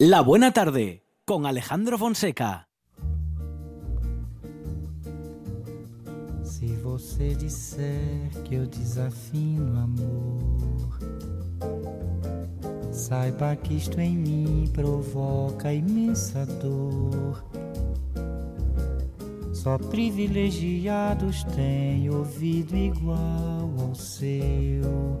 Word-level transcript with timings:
La 0.00 0.20
Buena 0.20 0.52
Tarde 0.52 1.02
con 1.24 1.44
Alejandro 1.44 1.98
Fonseca. 1.98 2.68
Se 6.44 6.68
você 6.84 7.34
disser 7.34 8.30
que 8.44 8.54
eu 8.54 8.66
desafino 8.68 9.76
amor, 9.76 11.00
saiba 12.92 13.56
que 13.56 13.74
isto 13.74 14.00
em 14.00 14.16
mim 14.16 14.70
provoca 14.72 15.74
imensa 15.74 16.46
dor. 16.46 17.44
Só 19.52 19.78
privilegiados 19.78 21.42
têm 21.56 22.08
ouvido 22.08 22.76
igual 22.76 23.68
ao 23.80 23.96
seu. 23.96 25.20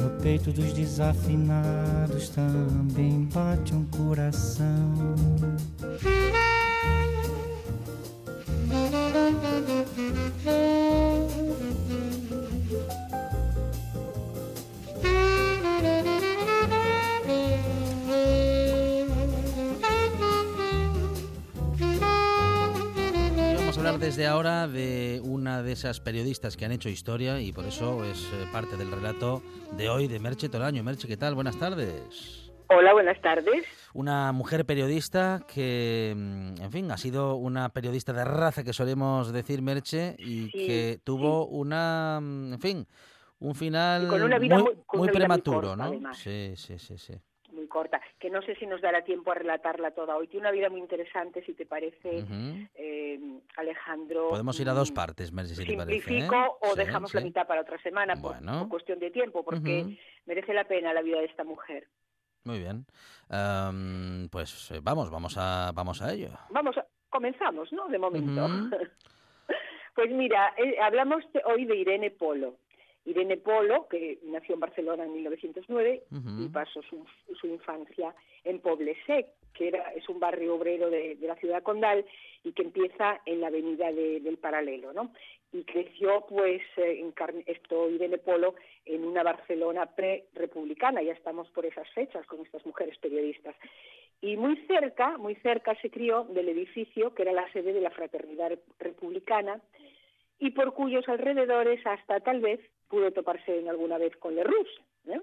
No 0.00 0.08
peito 0.22 0.50
dos 0.50 0.72
desafinados 0.72 2.30
também 2.30 3.28
bate 3.32 3.74
um 3.74 3.84
coração. 3.84 4.94
Desde 24.20 24.32
ahora 24.32 24.68
de 24.68 25.18
una 25.24 25.62
de 25.62 25.72
esas 25.72 25.98
periodistas 25.98 26.54
que 26.58 26.66
han 26.66 26.72
hecho 26.72 26.90
historia 26.90 27.40
y 27.40 27.52
por 27.52 27.64
eso 27.64 28.04
es 28.04 28.22
eh, 28.34 28.46
parte 28.52 28.76
del 28.76 28.90
relato 28.90 29.42
de 29.78 29.88
hoy 29.88 30.08
de 30.08 30.18
Merche 30.20 30.50
Toraño. 30.50 30.84
Merche, 30.84 31.08
¿qué 31.08 31.16
tal? 31.16 31.34
Buenas 31.34 31.58
tardes. 31.58 32.52
Hola, 32.68 32.92
buenas 32.92 33.18
tardes. 33.22 33.64
Una 33.94 34.30
mujer 34.32 34.66
periodista 34.66 35.40
que, 35.48 36.12
mm, 36.14 36.60
en 36.60 36.70
fin, 36.70 36.90
ha 36.90 36.98
sido 36.98 37.36
una 37.36 37.70
periodista 37.70 38.12
de 38.12 38.26
raza 38.26 38.62
que 38.62 38.74
solemos 38.74 39.32
decir 39.32 39.62
Merche 39.62 40.16
y 40.18 40.50
Sí, 40.50 40.66
que 40.66 41.00
tuvo 41.02 41.46
una, 41.46 42.18
mm, 42.20 42.52
en 42.52 42.60
fin, 42.60 42.86
un 43.38 43.54
final 43.54 44.02
Y 44.04 44.06
con 44.08 44.22
una 44.22 44.38
vida 44.38 44.58
muy, 44.58 44.74
muy- 44.74 44.82
con 44.84 44.98
muy 45.00 45.04
una 45.08 45.12
vida 45.12 45.28
muy 45.28 45.40
prematuro, 45.40 45.60
corta, 45.68 45.76
¿no? 45.76 45.84
además. 45.84 46.18
Sí, 46.18 46.52
sí, 46.56 46.78
sí, 46.78 46.98
sí. 46.98 47.14
Corta, 47.70 47.98
que 48.18 48.28
no 48.28 48.42
sé 48.42 48.54
si 48.56 48.66
nos 48.66 48.82
dará 48.82 49.02
tiempo 49.02 49.30
a 49.32 49.34
relatarla 49.36 49.92
toda 49.92 50.14
hoy. 50.16 50.28
Tiene 50.28 50.42
una 50.42 50.50
vida 50.50 50.68
muy 50.68 50.80
interesante, 50.80 51.42
si 51.46 51.54
te 51.54 51.64
parece, 51.64 52.26
eh, 52.74 53.18
Alejandro. 53.56 54.28
Podemos 54.28 54.60
ir 54.60 54.68
a 54.68 54.74
dos 54.74 54.90
mm, 54.90 54.94
partes, 54.94 55.32
Merche, 55.32 55.54
si 55.54 55.64
te 55.64 55.76
parece. 55.78 55.96
¿eh? 55.96 56.00
Simplifico 56.02 56.58
o 56.60 56.72
Sí, 56.72 56.76
dejamos 56.76 57.14
la 57.14 57.20
mitad 57.22 57.46
para 57.46 57.62
otra 57.62 57.80
semana 57.82 58.14
Bueno. 58.16 58.58
por 58.60 58.68
cuestión 58.68 58.98
de 58.98 59.10
tiempo, 59.10 59.42
porque 59.42 59.98
merece 60.26 60.52
la 60.52 60.64
pena 60.64 60.92
la 60.92 61.00
vida 61.00 61.20
de 61.20 61.24
esta 61.26 61.44
mujer. 61.44 61.86
Muy 62.44 62.58
bien. 62.58 62.84
Am, 63.30 64.28
pues 64.30 64.70
eh, 64.72 64.80
vamos, 64.82 65.10
vamos 65.10 65.36
a, 65.38 65.72
vamos 65.74 66.02
a 66.02 66.12
ello. 66.12 66.30
Vamos, 66.50 66.76
a- 66.76 66.86
comenzamos, 67.08 67.72
¿no? 67.72 67.88
De 67.88 67.98
momento. 67.98 68.46
Pues 69.92 70.08
mira, 70.12 70.54
eh, 70.56 70.76
hablamos 70.80 71.24
hoy 71.44 71.64
de 71.66 71.76
Irene 71.76 72.10
Polo. 72.12 72.56
Irene 73.04 73.38
Polo, 73.38 73.88
que 73.88 74.18
nació 74.24 74.54
en 74.54 74.60
Barcelona 74.60 75.04
en 75.04 75.12
1909 75.14 76.02
y 76.10 76.14
Ujú. 76.16 76.52
pasó 76.52 76.82
su, 76.82 77.04
su 77.40 77.46
infancia 77.46 78.14
en 78.44 78.60
Poblesec, 78.60 79.26
que 79.54 79.68
era, 79.68 79.92
es 79.94 80.08
un 80.08 80.20
barrio 80.20 80.54
obrero 80.54 80.90
de, 80.90 81.16
de 81.16 81.26
la 81.26 81.34
ciudad 81.36 81.62
condal 81.62 82.04
y 82.44 82.52
que 82.52 82.62
empieza 82.62 83.20
en 83.26 83.40
la 83.40 83.48
avenida 83.48 83.90
de- 83.92 84.20
del 84.20 84.36
Paralelo, 84.38 84.92
¿no? 84.92 85.12
Y 85.52 85.64
creció, 85.64 86.24
pues, 86.28 86.62
eh, 86.76 87.00
en 87.00 87.10
carne- 87.12 87.42
esto 87.46 87.90
Irene 87.90 88.18
Polo 88.18 88.54
en 88.84 89.04
una 89.04 89.22
Barcelona 89.24 89.86
pre-republicana, 89.86 91.02
ya 91.02 91.12
estamos 91.12 91.48
por 91.50 91.66
esas 91.66 91.88
fechas 91.90 92.24
con 92.26 92.40
estas 92.40 92.64
mujeres 92.64 92.96
periodistas. 92.98 93.56
Y 94.20 94.36
muy 94.36 94.56
cerca, 94.66 95.16
muy 95.18 95.34
cerca 95.36 95.74
se 95.80 95.90
crió 95.90 96.24
del 96.24 96.48
edificio 96.50 97.14
que 97.14 97.22
era 97.22 97.32
la 97.32 97.50
sede 97.52 97.72
de 97.72 97.80
la 97.80 97.90
Fraternidad 97.90 98.52
Republicana 98.78 99.60
y 100.38 100.50
por 100.50 100.74
cuyos 100.74 101.08
alrededores 101.08 101.84
hasta 101.86 102.20
tal 102.20 102.40
vez 102.40 102.60
pudo 102.90 103.10
toparse 103.12 103.58
en 103.58 103.68
alguna 103.68 103.96
vez 103.96 104.14
con 104.16 104.34
Lerroux. 104.34 104.68
¿eh? 105.06 105.20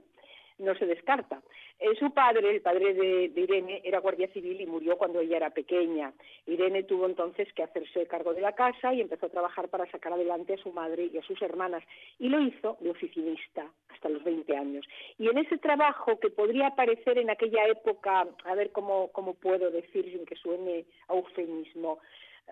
No 0.57 0.73
se 0.75 0.87
descarta. 0.87 1.41
Eh, 1.79 1.95
su 1.99 2.11
padre, 2.11 2.49
el 2.49 2.61
padre 2.61 2.95
de, 2.95 3.29
de 3.29 3.41
Irene, 3.41 3.81
era 3.83 3.99
guardia 3.99 4.27
civil 4.29 4.59
y 4.59 4.65
murió 4.65 4.97
cuando 4.97 5.19
ella 5.19 5.37
era 5.37 5.49
pequeña. 5.51 6.11
Irene 6.47 6.81
tuvo 6.83 7.05
entonces 7.05 7.53
que 7.53 7.61
hacerse 7.61 8.07
cargo 8.07 8.33
de 8.33 8.41
la 8.41 8.53
casa 8.53 8.91
y 8.93 9.01
empezó 9.01 9.27
a 9.27 9.29
trabajar 9.29 9.69
para 9.69 9.85
sacar 9.91 10.13
adelante 10.13 10.55
a 10.55 10.57
su 10.57 10.71
madre 10.71 11.11
y 11.13 11.17
a 11.19 11.23
sus 11.23 11.39
hermanas. 11.43 11.83
Y 12.17 12.29
lo 12.29 12.41
hizo 12.41 12.77
de 12.79 12.89
oficinista 12.89 13.71
hasta 13.89 14.09
los 14.09 14.23
20 14.23 14.57
años. 14.57 14.87
Y 15.19 15.27
en 15.27 15.37
ese 15.37 15.59
trabajo 15.59 16.19
que 16.19 16.31
podría 16.31 16.71
parecer 16.71 17.19
en 17.19 17.29
aquella 17.29 17.67
época, 17.67 18.27
a 18.45 18.55
ver 18.55 18.71
cómo, 18.71 19.11
cómo 19.11 19.35
puedo 19.35 19.69
decir 19.69 20.11
sin 20.11 20.25
que 20.25 20.35
suene 20.35 20.85
a 21.09 21.13
eufemismo, 21.13 21.99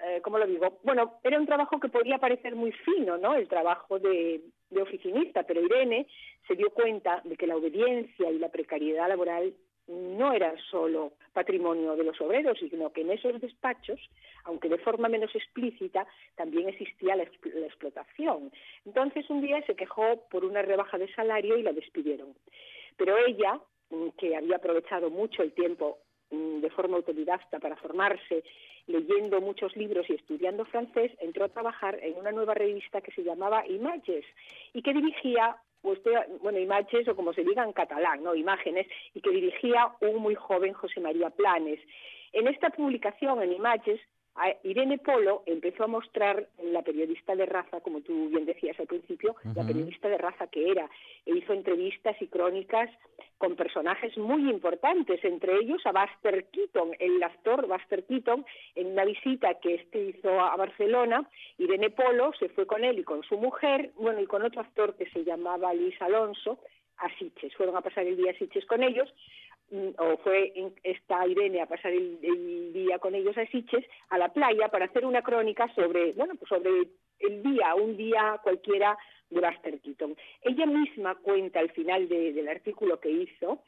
eh, 0.04 0.20
¿cómo 0.22 0.38
lo 0.38 0.46
digo? 0.46 0.80
Bueno, 0.84 1.20
era 1.24 1.40
un 1.40 1.46
trabajo 1.46 1.80
que 1.80 1.90
podría 1.90 2.18
parecer 2.18 2.56
muy 2.56 2.72
fino, 2.72 3.18
¿no? 3.18 3.36
El 3.36 3.48
trabajo 3.48 4.00
de, 4.00 4.42
oficinista, 4.82 5.44
pero 5.44 5.62
Irene 5.62 6.06
se 6.48 6.56
dio 6.56 6.70
cuenta 6.72 7.22
de 7.24 7.38
que 7.38 7.48
la 7.48 7.56
obediencia 7.56 8.30
y 8.30 8.40
la 8.40 8.50
precariedad 8.50 9.08
laboral 9.08 9.54
no 9.88 10.34
eran 10.34 10.58
solo 10.70 11.14
patrimonio 11.32 11.96
de 11.96 12.04
los 12.04 12.20
obreros, 12.20 12.58
sino 12.60 12.92
que 12.92 13.02
en 13.02 13.12
esos 13.12 13.40
despachos, 13.40 14.00
aunque 14.44 14.68
de 14.68 14.80
forma 14.80 15.08
menos 15.08 15.34
explícita, 15.34 16.06
también 16.36 16.68
existía 16.68 17.16
la, 17.16 17.24
la 17.24 17.66
explotación. 17.66 18.52
Entonces 18.86 19.30
un 19.30 19.42
día 19.42 19.66
se 19.66 19.76
quejó 19.76 20.28
por 20.30 20.44
una 20.44 20.62
rebaja 20.62 20.98
de 20.98 21.14
salario 21.14 21.58
y 21.58 21.64
la 21.64 21.72
despidieron. 21.72 22.36
Pero 22.98 23.18
ella, 23.18 23.62
que 24.18 24.36
había 24.36 24.58
aprovechado 24.58 25.10
mucho 25.10 25.42
el 25.42 25.54
tiempo 25.54 26.00
de 26.32 26.70
forma 26.72 26.98
autodidacta 26.98 27.60
para 27.60 27.76
formarse, 27.76 28.44
leyendo 28.88 29.42
muchos 29.42 29.76
libros 29.76 30.10
y 30.10 30.14
estudiando 30.14 30.66
francés, 30.66 31.12
entró 31.20 31.46
a 31.46 31.50
trabajar 31.50 32.00
en 32.02 32.18
una 32.18 32.32
nueva 32.32 32.54
revista 32.54 33.02
que 33.02 33.12
se 33.12 33.24
llamaba 33.24 33.68
Images 33.68 34.26
y 34.74 34.82
que 34.82 34.94
dirigía 34.94 35.58
pues, 35.82 36.00
bueno, 36.42 36.58
Images 36.58 37.08
o 37.08 37.16
como 37.16 37.32
se 37.34 37.44
diga 37.44 37.64
en 37.64 37.72
catalán, 37.72 38.24
¿no? 38.24 38.34
Imágenes, 38.34 38.88
y 39.14 39.22
que 39.22 39.30
dirigía 39.30 39.92
un 40.02 40.18
muy 40.18 40.34
joven 40.34 40.74
José 40.74 41.00
María 41.00 41.30
Planes. 41.30 41.80
En 42.34 42.48
esta 42.48 42.72
publicación, 42.72 43.42
en 43.44 43.54
Images, 43.54 44.02
Irene 44.64 44.98
Polo 44.98 45.44
empezó 45.46 45.86
a 45.86 45.88
mostrar 45.88 46.48
la 46.62 46.82
periodista 46.82 47.36
de 47.36 47.46
raza, 47.46 47.80
como 47.82 48.02
tú 48.02 48.30
bien 48.30 48.46
decías 48.46 48.78
al 48.80 48.88
principio, 48.88 49.36
la 49.56 49.66
periodista 49.66 50.10
de 50.10 50.18
raza 50.18 50.48
que 50.48 50.72
era, 50.72 50.90
e 51.26 51.38
hizo 51.38 51.54
entrevistas 51.54 52.22
y 52.22 52.28
crónicas 52.28 52.90
con 53.38 53.56
personajes 53.56 54.18
muy 54.18 54.50
importantes, 54.50 55.24
entre 55.24 55.58
ellos 55.58 55.82
a 55.86 55.92
Buster 55.92 56.46
Keaton, 56.52 56.92
el 57.00 57.24
actor 57.24 57.68
Buster 57.68 58.04
Keaton, 58.06 58.46
en 58.76 58.88
una 58.88 59.06
visita 59.06 59.54
que 59.60 59.76
este 59.76 60.00
hizo 60.10 60.40
a 60.40 60.56
Barcelona, 60.58 61.30
Irene 61.58 61.90
Polo 61.90 62.34
se 62.38 62.50
fue 62.50 62.66
con 62.66 62.84
él 62.84 63.00
y 63.00 63.04
con 63.04 63.24
su 63.24 63.38
mujer, 63.38 63.92
bueno, 63.96 64.20
y 64.20 64.26
con 64.26 64.44
otro 64.44 64.62
actor 64.62 64.96
que 64.96 65.10
se 65.12 65.24
llamaba 65.24 65.74
Luis 65.74 66.00
Alonso, 66.02 66.60
a 66.98 67.10
Siches, 67.18 67.54
fueron 67.56 67.76
a 67.76 67.82
pasar 67.82 68.06
el 68.06 68.18
día 68.18 68.32
a 68.32 68.36
Siches 68.36 68.66
con 68.66 68.84
ellos, 68.84 69.14
o 69.72 70.18
fue 70.18 70.54
esta 70.84 71.28
Irene 71.28 71.62
a 71.62 71.66
pasar 71.66 71.92
el, 71.92 72.74
día 72.74 73.00
con 73.00 73.16
ellos 73.16 73.38
a 73.38 73.46
Siches, 73.48 73.86
a 74.10 74.18
la 74.18 74.30
playa, 74.30 74.70
para 74.70 74.86
hacer 74.86 75.06
una 75.06 75.22
crónica 75.22 75.68
sobre, 75.74 76.12
bueno, 76.14 76.36
pues 76.36 76.50
sobre 76.50 76.88
el 77.20 77.44
día, 77.44 77.74
un 77.76 77.98
día 77.98 78.40
cualquiera 78.44 78.98
de 79.30 79.40
Buster 79.42 79.80
Keaton. 79.80 80.16
Ella 80.42 80.66
misma 80.66 81.16
cuenta 81.16 81.60
al 81.60 81.72
final 81.72 82.08
del 82.08 82.48
artículo 82.48 83.00
que 83.00 83.10
hizo 83.10 83.64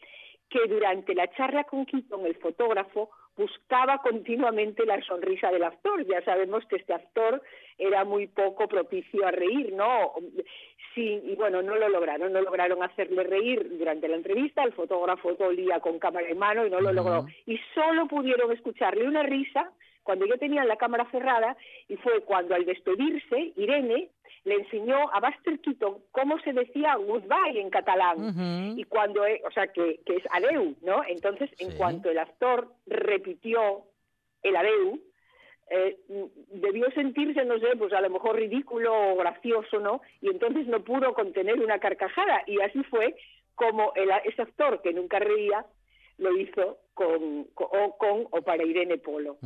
que 0.50 0.68
durante 0.68 1.14
la 1.14 1.30
charla 1.32 1.64
con 1.66 1.86
Keaton, 1.86 2.26
el 2.26 2.36
fotógrafo, 2.36 3.10
buscaba 3.38 4.00
continuamente 4.00 4.86
la 4.86 5.02
sonrisa 5.04 5.52
del 5.52 5.64
actor. 5.64 6.06
Ya 6.06 6.22
sabemos 6.24 6.66
que 6.66 6.78
este 6.78 6.94
actor 6.94 7.42
era 7.78 8.04
muy 8.04 8.28
poco 8.28 8.68
propicio 8.68 9.26
a 9.26 9.32
reír, 9.32 9.74
¿no? 9.74 10.14
Sí, 10.96 11.22
y 11.24 11.36
bueno, 11.36 11.62
no 11.62 11.76
lo 11.76 11.90
lograron, 11.90 12.34
no 12.34 12.42
lograron 12.42 12.82
hacerle 12.82 13.24
reír 13.24 13.78
durante 13.78 14.08
la 14.08 14.16
entrevista, 14.16 14.64
el 14.64 14.74
fotógrafo 14.74 15.36
todo 15.36 15.52
el 15.52 15.58
día 15.58 15.80
con 15.80 16.00
cámara 16.00 16.28
en 16.28 16.40
mano 16.40 16.66
y 16.66 16.72
no 16.72 16.82
lo 16.82 16.92
logró. 16.92 17.28
Y 17.46 17.60
solo 17.76 18.08
pudieron 18.08 18.52
escucharle 18.52 19.08
una 19.08 19.22
risa 19.22 19.72
cuando 20.08 20.26
yo 20.26 20.38
tenía 20.38 20.64
la 20.64 20.78
cámara 20.78 21.06
cerrada 21.12 21.58
y 21.90 21.98
fue 21.98 22.22
cuando 22.22 22.56
al 22.56 22.64
despedirse 22.64 23.52
Irene 23.58 24.10
le 24.46 24.56
enseñó 24.56 25.14
a 25.14 25.20
Buster 25.20 25.60
Keaton 25.60 25.98
cómo 26.12 26.40
se 26.40 26.54
decía 26.54 26.96
goodbye 26.96 27.60
en 27.60 27.70
catalán 27.70 28.78
y 28.78 28.86
cuando 28.86 29.26
e, 29.26 29.42
o 29.46 29.52
sea 29.52 29.68
que, 29.68 30.00
que, 30.06 30.16
es 30.16 30.24
adeu 30.32 30.76
no 30.82 31.04
entonces 31.06 31.50
en 31.60 31.76
cuanto 31.76 32.10
el 32.10 32.20
actor 32.20 32.72
repitió 32.86 33.84
el 34.44 34.56
adeu 34.56 34.98
eh, 35.70 35.98
debió 36.54 36.90
sentirse, 36.92 37.44
no 37.44 37.60
sé, 37.60 37.76
pues 37.78 37.92
a 37.92 38.00
lo 38.00 38.10
mejor 38.10 38.38
ridículo 38.38 39.12
o 39.12 39.18
gracioso, 39.18 39.82
¿no? 39.82 40.00
Y 40.22 40.30
entonces 40.30 40.66
no 40.66 40.82
pudo 40.86 41.14
contener 41.14 41.60
una 41.60 41.80
carcajada. 41.80 42.42
Y 42.48 42.62
así 42.62 42.82
fue 42.86 43.18
como 43.54 43.92
el, 43.96 44.10
ese 44.24 44.44
actor 44.44 44.82
que 44.82 44.94
nunca 44.94 45.20
reía 45.20 45.66
lo 46.20 46.38
hizo 46.38 46.78
con, 46.98 47.48
o 47.54 47.98
con 47.98 48.28
o 48.32 48.42
para 48.42 48.66
Irene 48.66 48.98
Polo. 48.98 49.38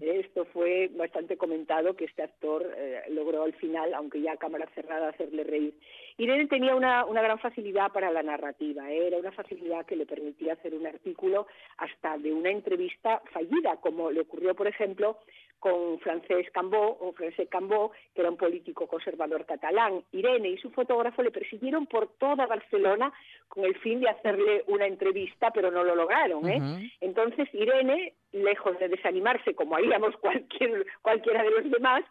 Esto 0.00 0.44
fue 0.52 0.90
bastante 0.94 1.38
comentado 1.38 1.96
que 1.96 2.04
este 2.04 2.22
actor 2.22 2.70
eh, 2.76 3.02
logró 3.08 3.44
al 3.44 3.54
final, 3.54 3.94
aunque 3.94 4.20
ya 4.20 4.32
a 4.32 4.36
cámara 4.36 4.68
cerrada, 4.74 5.08
hacerle 5.08 5.42
reír. 5.42 5.74
Irene 6.18 6.46
tenía 6.48 6.74
una, 6.74 7.06
una 7.06 7.22
gran 7.22 7.38
facilidad 7.38 7.92
para 7.92 8.10
la 8.10 8.22
narrativa, 8.22 8.92
¿eh? 8.92 9.06
era 9.06 9.16
una 9.16 9.32
facilidad 9.32 9.86
que 9.86 9.96
le 9.96 10.04
permitía 10.04 10.52
hacer 10.52 10.74
un 10.74 10.86
artículo 10.86 11.46
hasta 11.78 12.18
de 12.18 12.32
una 12.32 12.50
entrevista 12.50 13.22
fallida, 13.32 13.76
como 13.80 14.10
le 14.10 14.20
ocurrió, 14.20 14.54
por 14.54 14.66
ejemplo, 14.66 15.18
con 15.58 15.98
Francesc 16.00 16.52
Cambó, 16.52 16.98
o 17.00 17.12
Francesc 17.12 17.50
Cambó, 17.50 17.90
que 18.14 18.20
era 18.20 18.30
un 18.30 18.36
político 18.36 18.86
conservador 18.86 19.44
catalán. 19.44 20.04
Irene 20.12 20.50
y 20.50 20.58
su 20.58 20.70
fotógrafo 20.70 21.22
le 21.22 21.30
persiguieron 21.30 21.86
por 21.86 22.08
toda 22.18 22.46
Barcelona 22.46 23.12
con 23.48 23.64
el 23.64 23.76
fin 23.78 24.00
de 24.00 24.08
hacerle 24.08 24.64
una 24.68 24.86
entrevista, 24.86 25.50
pero 25.50 25.70
no 25.70 25.82
lo 25.82 25.96
lograron. 25.96 26.48
¿eh? 26.48 26.90
Entonces 27.00 27.48
Irene, 27.52 28.14
lejos 28.32 28.78
de 28.78 28.88
desanimarse, 28.88 29.54
como 29.54 29.76
haríamos 29.76 30.16
cualquier, 30.20 30.86
cualquiera 31.02 31.42
de 31.42 31.50
los 31.50 31.70
demás, 31.70 32.04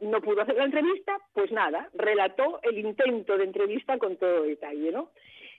no 0.00 0.20
pudo 0.20 0.42
hacer 0.42 0.56
la 0.56 0.64
entrevista, 0.64 1.16
pues 1.32 1.50
nada, 1.52 1.88
relató 1.94 2.60
el 2.62 2.78
intento 2.78 3.38
de 3.38 3.44
entrevista 3.44 3.98
con 3.98 4.16
todo 4.16 4.42
detalle, 4.42 4.92
¿no? 4.92 5.10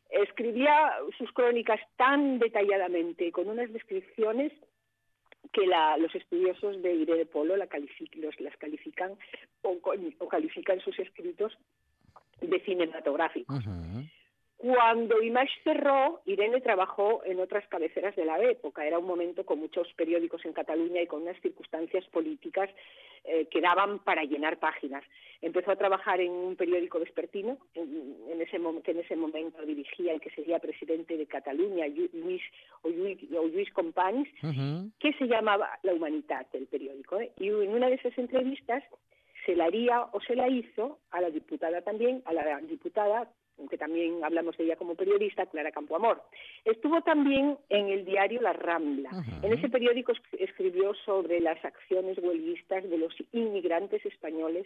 Escribía 0.10 0.94
sus 1.18 1.32
crónicas 1.32 1.80
tan 1.96 2.38
detalladamente, 2.38 3.32
con 3.32 3.50
unas 3.50 3.72
descripciones 3.74 4.52
que 5.52 5.66
los 5.98 6.14
estudiosos 6.14 6.82
de 6.82 6.94
Irene 6.94 7.26
Polo 7.26 7.56
las 7.56 7.70
califican 7.70 9.14
o, 9.62 10.28
califican 10.30 10.80
sus 10.82 11.00
escritos 11.00 11.58
de 12.42 12.60
cinematográficos. 12.62 13.64
Cuando 14.58 15.22
Image 15.22 15.52
cerró, 15.64 16.22
Irene 16.26 16.62
trabajó 16.62 17.22
en 17.26 17.40
otras 17.40 17.68
cabeceras 17.68 18.16
de 18.16 18.26
la 18.26 18.40
época. 18.40 18.86
Era 18.86 18.98
un 18.98 19.06
momento 19.06 19.46
con 19.46 19.60
muchos 19.60 19.92
periódicos 19.94 20.46
en 20.46 20.54
Cataluña 20.54 21.02
y 21.02 21.08
con 21.08 21.24
unas 21.24 21.40
circunstancias 21.42 22.06
políticas 22.08 22.70
eh, 23.26 23.48
que 23.52 23.60
daban 23.60 24.00
para 24.00 24.24
llenar 24.24 24.58
páginas. 24.58 25.04
Empezó 25.42 25.72
a 25.72 25.76
trabajar 25.76 26.22
en 26.22 26.32
un 26.32 26.56
periódico 26.56 27.00
vespertino, 27.00 27.58
en, 27.74 28.42
ese 28.42 28.58
que 28.84 28.92
en 28.92 29.00
ese 29.00 29.16
momento 29.18 29.62
dirigía 29.66 30.14
el 30.14 30.22
que 30.22 30.30
sería 30.30 30.60
presidente 30.60 31.18
de 31.18 31.26
Cataluña, 31.26 31.86
Luis, 31.88 32.42
o 32.82 32.90
Luis, 32.90 33.72
Companys, 33.74 34.30
que 35.00 35.14
se 35.14 35.28
llamaba 35.28 35.78
La 35.84 35.94
Humanidad, 35.94 36.48
el 36.54 36.68
periódico. 36.68 37.20
¿eh? 37.20 37.32
Y 37.38 37.50
en 37.50 37.70
una 37.70 37.90
de 37.90 37.96
esas 37.96 38.18
entrevistas 38.18 38.84
se 39.46 39.56
la 39.56 39.66
haría 39.66 40.04
o 40.14 40.22
se 40.22 40.36
la 40.36 40.48
hizo 40.48 41.00
a 41.12 41.20
la 41.20 41.30
diputada 41.30 41.82
también, 41.82 42.22
a 42.26 42.34
la 42.34 42.60
diputada 42.62 43.30
que 43.70 43.78
también 43.78 44.24
hablamos 44.24 44.58
de 44.58 44.66
ella 44.66 44.76
como 44.76 44.96
periodista, 44.96 45.46
Clara 45.46 45.72
Campoamor. 45.72 46.22
Estuvo 46.64 47.02
también 47.02 47.58
en 47.70 47.90
el 47.90 48.06
diario 48.06 48.42
La 48.42 48.54
Rambla. 48.54 49.12
En 49.42 49.54
ese 49.54 49.70
periódico 49.70 50.14
escribió 50.38 50.94
sobre 51.06 51.40
las 51.40 51.64
acciones 51.64 52.18
huelguistas 52.18 52.90
de 52.90 52.98
los 52.98 53.14
inmigrantes 53.32 54.06
españoles 54.06 54.66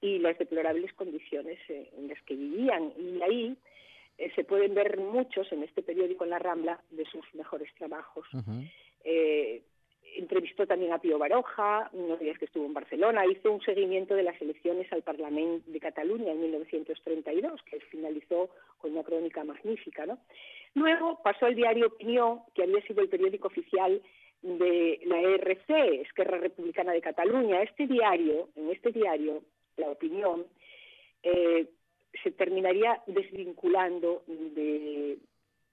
y 0.00 0.18
las 0.18 0.38
deplorables 0.38 0.92
condiciones 0.94 1.58
eh, 1.68 1.90
en 1.96 2.08
las 2.08 2.20
que 2.22 2.34
vivían. 2.34 2.92
Y 2.98 3.22
ahí 3.22 3.56
eh, 4.18 4.30
se 4.34 4.44
pueden 4.44 4.74
ver 4.74 4.98
muchos 4.98 5.50
en 5.52 5.62
este 5.62 5.82
periódico 5.82 6.24
en 6.24 6.30
La 6.30 6.38
Rambla 6.38 6.80
de 6.90 7.04
sus 7.06 7.24
mejores 7.34 7.72
trabajos 7.74 8.26
entrevistó 10.16 10.66
también 10.66 10.92
a 10.92 10.98
Pío 10.98 11.18
Baroja, 11.18 11.90
unos 11.92 12.18
días 12.20 12.38
que 12.38 12.46
estuvo 12.46 12.66
en 12.66 12.74
Barcelona, 12.74 13.26
hizo 13.26 13.50
un 13.50 13.60
seguimiento 13.62 14.14
de 14.14 14.22
las 14.22 14.40
elecciones 14.40 14.92
al 14.92 15.02
Parlamento 15.02 15.70
de 15.70 15.80
Cataluña 15.80 16.32
en 16.32 16.40
1932, 16.40 17.62
que 17.62 17.80
finalizó 17.80 18.50
con 18.78 18.92
una 18.92 19.02
crónica 19.02 19.44
magnífica. 19.44 20.06
¿no? 20.06 20.18
Luego 20.74 21.20
pasó 21.22 21.46
al 21.46 21.54
diario 21.54 21.86
Opinión, 21.86 22.40
que 22.54 22.62
había 22.62 22.82
sido 22.82 23.02
el 23.02 23.08
periódico 23.08 23.48
oficial 23.48 24.00
de 24.42 25.00
la 25.04 25.20
ERC, 25.20 25.70
Esquerra 26.02 26.38
Republicana 26.38 26.92
de 26.92 27.00
Cataluña. 27.00 27.62
Este 27.62 27.86
diario, 27.86 28.48
en 28.56 28.70
este 28.70 28.90
diario, 28.90 29.42
La 29.76 29.90
Opinión, 29.90 30.46
eh, 31.22 31.68
se 32.22 32.30
terminaría 32.32 33.00
desvinculando 33.06 34.22
de, 34.26 35.18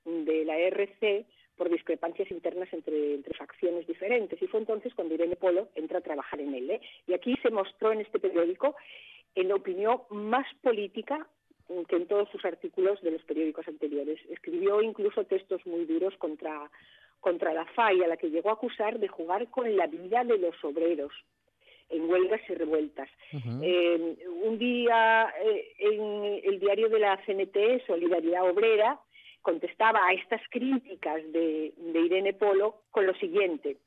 de 0.05 0.45
la 0.45 0.57
ERC 0.57 1.25
discrepancias 1.89 2.29
internas 2.29 2.71
entre, 2.71 3.15
entre 3.15 3.33
facciones 3.33 3.87
diferentes. 3.87 4.39
Y 4.39 4.47
fue 4.47 4.59
entonces 4.59 4.93
cuando 4.93 5.15
Irene 5.15 5.35
Polo 5.35 5.69
entra 5.73 5.99
a 5.99 6.01
trabajar 6.01 6.39
en 6.39 6.53
él. 6.53 6.69
¿eh? 6.69 6.81
Y 7.07 7.13
aquí 7.13 7.35
se 7.41 7.49
mostró 7.49 7.91
en 7.91 8.01
este 8.01 8.19
periódico 8.19 8.75
en 9.33 9.47
la 9.47 9.55
opinión 9.55 10.01
más 10.11 10.45
política 10.61 11.27
que 11.87 11.95
en 11.95 12.07
todos 12.07 12.29
sus 12.29 12.45
artículos 12.45 13.01
de 13.01 13.11
los 13.11 13.23
periódicos 13.23 13.67
anteriores. 13.67 14.19
Escribió 14.29 14.81
incluso 14.81 15.23
textos 15.23 15.65
muy 15.65 15.85
duros 15.85 16.15
contra, 16.17 16.69
contra 17.19 17.53
la 17.53 17.65
FAI, 17.65 18.03
a 18.03 18.07
la 18.07 18.17
que 18.17 18.29
llegó 18.29 18.49
a 18.49 18.53
acusar 18.53 18.99
de 18.99 19.07
jugar 19.07 19.49
con 19.49 19.75
la 19.75 19.87
vida 19.87 20.23
de 20.23 20.37
los 20.37 20.55
obreros 20.63 21.13
en 21.89 22.07
huelgas 22.07 22.41
y 22.47 22.53
revueltas. 22.53 23.09
Eh, 23.63 24.15
un 24.43 24.59
día 24.59 25.33
eh, 25.43 25.73
en 25.79 26.39
el 26.43 26.59
diario 26.59 26.89
de 26.89 26.99
la 26.99 27.17
CNT, 27.25 27.85
Solidaridad 27.87 28.47
Obrera, 28.47 28.99
contestaba 29.41 30.05
a 30.05 30.13
estas 30.13 30.41
críticas 30.49 31.21
de, 31.31 31.73
Irene 31.93 32.33
Polo 32.33 32.83
con 32.91 33.05
lo 33.05 33.13
siguiente. 33.15 33.77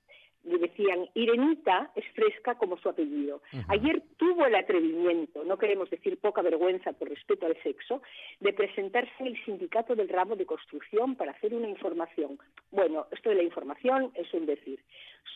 Le 0.44 0.58
decían, 0.58 1.08
Irenita 1.14 1.92
es 1.94 2.04
fresca 2.14 2.56
como 2.56 2.76
su 2.76 2.88
apellido. 2.88 3.42
Ayer 3.68 4.02
tuvo 4.16 4.44
el 4.44 4.56
atrevimiento, 4.56 5.44
no 5.44 5.56
queremos 5.56 5.88
decir 5.88 6.18
poca 6.18 6.42
vergüenza 6.42 6.92
por 6.92 7.08
respeto 7.08 7.46
al 7.46 7.56
sexo, 7.62 8.02
de 8.40 8.52
presentarse 8.52 9.12
en 9.20 9.28
el 9.28 9.44
sindicato 9.44 9.94
del 9.94 10.08
ramo 10.08 10.34
de 10.34 10.44
construcción 10.44 11.14
para 11.14 11.30
hacer 11.30 11.54
una 11.54 11.68
información. 11.68 12.40
Bueno, 12.72 13.06
esto 13.12 13.28
de 13.28 13.36
la 13.36 13.44
información 13.44 14.10
es 14.14 14.34
un 14.34 14.46
decir. 14.46 14.80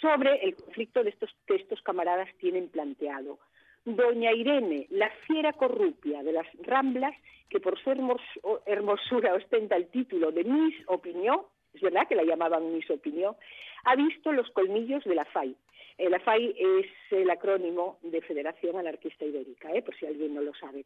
Sobre 0.01 0.43
el 0.45 0.57
conflicto 0.57 1.05
de 1.05 1.11
estos 1.11 1.31
que 1.47 1.55
estos 1.55 1.81
camaradas 1.83 2.29
tienen 2.39 2.69
planteado. 2.69 3.39
Doña 3.87 4.33
Irene, 4.33 4.89
la 4.91 5.09
fiera 5.29 5.53
corrupia 5.53 6.25
de 6.25 6.33
las 6.33 6.47
Ramblas, 6.65 7.15
que 7.49 7.61
por 7.61 7.79
su 7.79 7.91
hermosura 8.67 9.35
ostenta 9.35 9.77
el 9.77 9.87
título 9.87 10.33
de 10.33 10.43
Miss 10.43 10.75
Opinión, 10.89 11.43
es 11.73 11.81
verdad 11.81 12.09
que 12.09 12.17
la 12.17 12.25
llamaban 12.25 12.75
Miss 12.75 12.91
Opinión, 12.91 13.37
ha 13.85 13.95
visto 13.95 14.33
los 14.33 14.51
colmillos 14.51 15.05
de 15.05 15.15
la 15.15 15.25
FAI. 15.27 15.55
Eh, 15.99 16.11
la 16.11 16.19
FAI 16.19 16.53
es 16.59 16.87
el 17.13 17.31
acrónimo 17.31 17.99
de 18.03 18.21
Federación 18.23 18.77
Anarquista 18.77 19.25
Ibérica, 19.25 19.73
eh, 19.73 19.83
por 19.83 19.97
si 19.97 20.05
alguien 20.05 20.35
no 20.35 20.41
lo 20.41 20.53
sabe. 20.55 20.85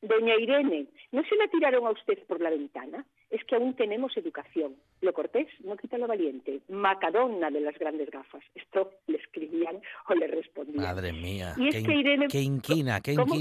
Doña 0.00 0.36
Irene, 0.36 0.86
¿no 1.10 1.24
se 1.24 1.34
la 1.34 1.48
tiraron 1.48 1.84
a 1.84 1.90
usted 1.90 2.18
por 2.28 2.40
la 2.40 2.50
ventana? 2.50 3.04
Es 3.30 3.42
que 3.44 3.56
aún 3.56 3.74
tenemos 3.74 4.16
educación. 4.16 4.76
Lo 5.00 5.12
cortés 5.12 5.46
no 5.64 5.76
quita 5.76 5.98
lo 5.98 6.06
valiente. 6.06 6.60
Macadona 6.68 7.50
de 7.50 7.60
las 7.60 7.78
grandes 7.78 8.10
gafas. 8.10 8.42
Esto 8.54 8.90
le 9.06 9.18
escribían 9.18 9.80
o 10.08 10.14
le 10.14 10.26
respondían. 10.26 10.84
Madre 10.84 11.12
mía, 11.12 11.54
Y 11.56 11.68
es 11.68 11.74
qué, 11.76 11.82
que 11.82 11.92
Irene- 11.94 12.28
qué 12.28 12.40
inquina, 12.40 13.00
qué 13.00 13.14
¿Cómo? 13.16 13.34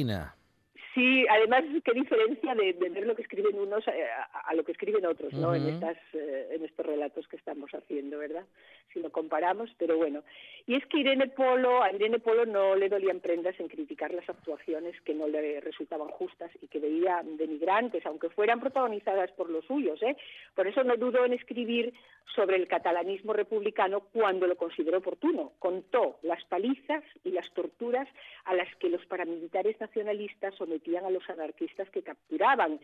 Sí, 0.96 1.26
además 1.30 1.64
qué 1.84 1.92
diferencia 1.92 2.56
de, 2.56 2.72
de 2.72 2.90
ver 2.90 3.06
lo 3.06 3.16
que 3.16 3.24
escriben 3.24 3.60
unos 3.60 3.86
eh, 3.90 4.08
a, 4.34 4.50
a 4.50 4.54
lo 4.56 4.64
que 4.64 4.72
escriben 4.72 5.06
otros, 5.06 5.34
¿no? 5.34 5.54
En 5.54 5.68
estas 5.68 5.98
eh, 6.14 6.48
en 6.52 6.64
estos 6.64 6.86
relatos 6.86 7.28
que 7.28 7.36
estamos 7.36 7.70
haciendo, 7.72 8.18
¿verdad? 8.18 8.46
Si 8.94 9.02
lo 9.02 9.12
comparamos, 9.12 9.70
pero 9.78 9.98
bueno. 9.98 10.24
Y 10.66 10.76
es 10.76 10.86
que 10.86 11.00
Irene 11.00 11.28
Polo, 11.28 11.84
a 11.84 11.92
Irene 11.92 12.20
Polo 12.20 12.46
no 12.46 12.76
le 12.76 12.88
dolían 12.88 13.20
prendas 13.20 13.60
en 13.60 13.68
criticar 13.68 14.14
las 14.14 14.30
actuaciones 14.30 15.00
que 15.02 15.14
no 15.14 15.28
le 15.28 15.60
resultaban 15.60 16.08
justas 16.08 16.50
y 16.62 16.68
que 16.68 16.80
veía 16.80 17.22
denigrantes, 17.24 18.06
aunque 18.06 18.30
fueran 18.30 18.62
protagonizadas 18.62 19.32
por 19.34 19.50
los 19.50 19.66
suyos, 19.66 20.02
¿eh? 20.02 20.16
Por 20.56 20.66
eso 20.66 20.82
no 20.86 20.96
dudó 20.96 21.26
en 21.26 21.34
escribir 21.34 21.94
sobre 22.34 22.56
el 22.56 22.68
catalanismo 22.68 23.34
republicano 23.34 24.00
cuando 24.14 24.48
lo 24.48 24.56
consideró 24.56 25.00
oportuno. 25.00 25.52
Contó 25.60 26.20
las 26.24 26.44
palizas 26.46 27.04
y 27.26 27.32
las 27.32 27.54
torturas 27.54 28.08
a 28.46 28.56
las 28.56 28.74
que 28.78 28.90
los 28.90 29.06
paramilitares 29.06 29.80
nacionalistas 29.80 30.56
sometían 30.56 30.85
a 31.06 31.10
los 31.10 31.28
anarquistas 31.30 31.90
que 31.90 32.04
capturaban. 32.04 32.80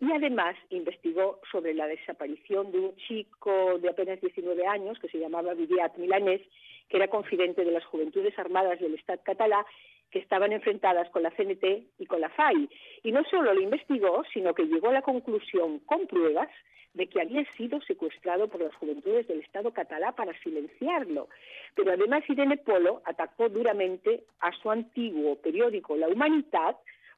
Y 0.00 0.12
además 0.12 0.56
investigó 0.70 1.40
sobre 1.50 1.72
la 1.72 1.86
desaparición 1.86 2.70
de 2.70 2.78
un 2.80 2.96
chico 2.96 3.78
de 3.78 3.88
apenas 3.88 4.20
19 4.20 4.66
años 4.66 4.98
que 4.98 5.08
se 5.08 5.18
llamaba 5.18 5.54
Viviat 5.54 5.96
Milanés, 5.96 6.42
que 6.88 6.98
era 6.98 7.08
confidente 7.08 7.64
de 7.64 7.70
las 7.70 7.84
Juventudes 7.86 8.38
Armadas 8.38 8.78
del 8.80 8.94
Estado 8.94 9.20
catalá 9.24 9.64
que 10.10 10.18
estaban 10.18 10.52
enfrentadas 10.52 11.08
con 11.10 11.22
la 11.22 11.30
CNT 11.30 11.64
y 11.98 12.06
con 12.06 12.20
la 12.20 12.28
FAI. 12.30 12.68
Y 13.02 13.12
no 13.12 13.24
solo 13.24 13.54
lo 13.54 13.60
investigó, 13.60 14.22
sino 14.32 14.54
que 14.54 14.66
llegó 14.66 14.90
a 14.90 14.94
la 14.94 15.02
conclusión 15.02 15.80
con 15.80 16.06
pruebas 16.06 16.48
de 16.96 17.06
que 17.08 17.20
había 17.20 17.44
sido 17.52 17.80
secuestrado 17.82 18.48
por 18.48 18.60
las 18.62 18.74
juventudes 18.76 19.28
del 19.28 19.40
Estado 19.40 19.72
catalá 19.72 20.12
para 20.12 20.38
silenciarlo. 20.40 21.28
Pero 21.74 21.92
además 21.92 22.24
Irene 22.28 22.56
Polo 22.56 23.02
atacó 23.04 23.48
duramente 23.48 24.24
a 24.40 24.50
su 24.52 24.70
antiguo 24.70 25.36
periódico 25.36 25.96
La 25.96 26.08
Humanidad 26.08 26.76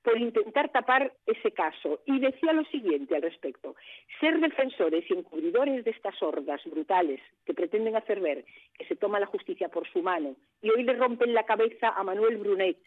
por 0.08 0.18
intentar 0.18 0.70
tapar 0.70 1.12
ese 1.26 1.50
caso 1.50 2.00
y 2.06 2.18
decía 2.18 2.54
lo 2.54 2.64
siguiente 2.64 3.14
al 3.14 3.20
respecto. 3.20 3.76
Ser 4.20 4.40
defensores 4.40 5.04
y 5.10 5.12
encubridores 5.12 5.84
de 5.84 5.90
estas 5.90 6.22
hordas 6.22 6.62
brutales 6.64 7.20
que 7.44 7.52
pretenden 7.52 7.94
hacer 7.94 8.18
ver 8.20 8.46
que 8.78 8.86
se 8.86 8.96
toma 8.96 9.20
la 9.20 9.26
justicia 9.26 9.68
por 9.68 9.86
su 9.92 10.02
mano 10.02 10.34
y 10.62 10.70
hoy 10.70 10.82
le 10.84 10.94
rompen 10.94 11.34
la 11.34 11.44
cabeza 11.44 11.90
a 11.90 12.02
Manuel 12.04 12.38
Brunet, 12.38 12.78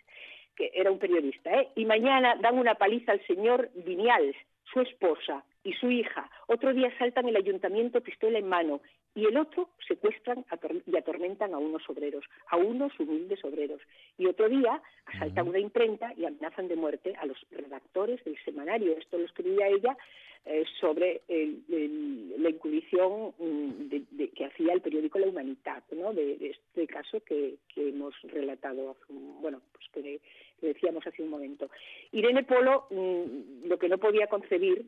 que 0.55 0.71
era 0.73 0.89
un 0.89 0.97
periodista, 0.97 1.51
¿eh? 1.53 1.69
y 1.75 1.85
mañana 1.85 2.37
dan 2.41 2.57
una 2.57 2.73
paliza 2.73 3.11
al 3.11 3.23
señor 3.27 3.69
Viñals, 3.75 4.35
su 4.73 4.81
esposa 4.81 5.45
y 5.63 5.73
su 5.73 5.91
hija. 5.91 6.29
Otro 6.47 6.73
día 6.73 6.91
saltan 6.97 7.27
el 7.27 7.35
ayuntamiento 7.35 8.01
pistola 8.01 8.39
en 8.39 8.47
mano 8.47 8.81
y 9.13 9.25
el 9.25 9.37
otro 9.37 9.69
secuestran 9.87 10.45
y 10.87 10.97
atormentan 10.97 11.53
a 11.53 11.57
unos 11.57 11.87
obreros, 11.89 12.23
a 12.47 12.57
unos 12.57 12.97
humildes 12.99 13.43
obreros. 13.43 13.81
Y 14.17 14.25
otro 14.25 14.47
día 14.49 14.81
asaltan 15.05 15.47
una 15.49 15.59
imprenta 15.59 16.13
y 16.17 16.25
amenazan 16.25 16.67
de 16.67 16.75
muerte 16.75 17.13
a 17.19 17.25
los 17.25 17.37
redactores 17.51 18.23
del 18.23 18.37
semanario. 18.43 18.97
Esto 18.97 19.17
lo 19.17 19.25
escribía 19.25 19.67
ella 19.67 19.97
eh, 20.45 20.65
sobre 20.79 21.21
el- 21.27 21.61
el- 21.69 22.41
la 22.41 22.49
incubición 22.49 23.31
mm, 23.37 23.89
de- 23.89 24.03
de- 24.09 24.29
que 24.29 24.45
hacía 24.45 24.73
el 24.73 24.81
periódico 24.81 25.19
La 25.19 25.27
Humanidad, 25.27 25.83
¿no? 25.91 26.13
de, 26.13 26.35
de 26.37 26.49
este 26.49 26.87
caso 26.87 27.19
que, 27.19 27.57
que 27.71 27.89
hemos 27.89 28.15
relatado, 28.23 28.97
bueno, 29.09 29.61
pues 29.71 29.85
que, 29.93 30.19
que 30.59 30.65
decíamos 30.67 31.05
hace 31.05 31.21
un 31.21 31.29
momento. 31.29 31.69
Irene 32.11 32.43
Polo 32.43 32.87
mm, 32.89 33.67
lo 33.67 33.77
que 33.77 33.87
no 33.87 33.99
podía 33.99 34.25
concebir 34.25 34.85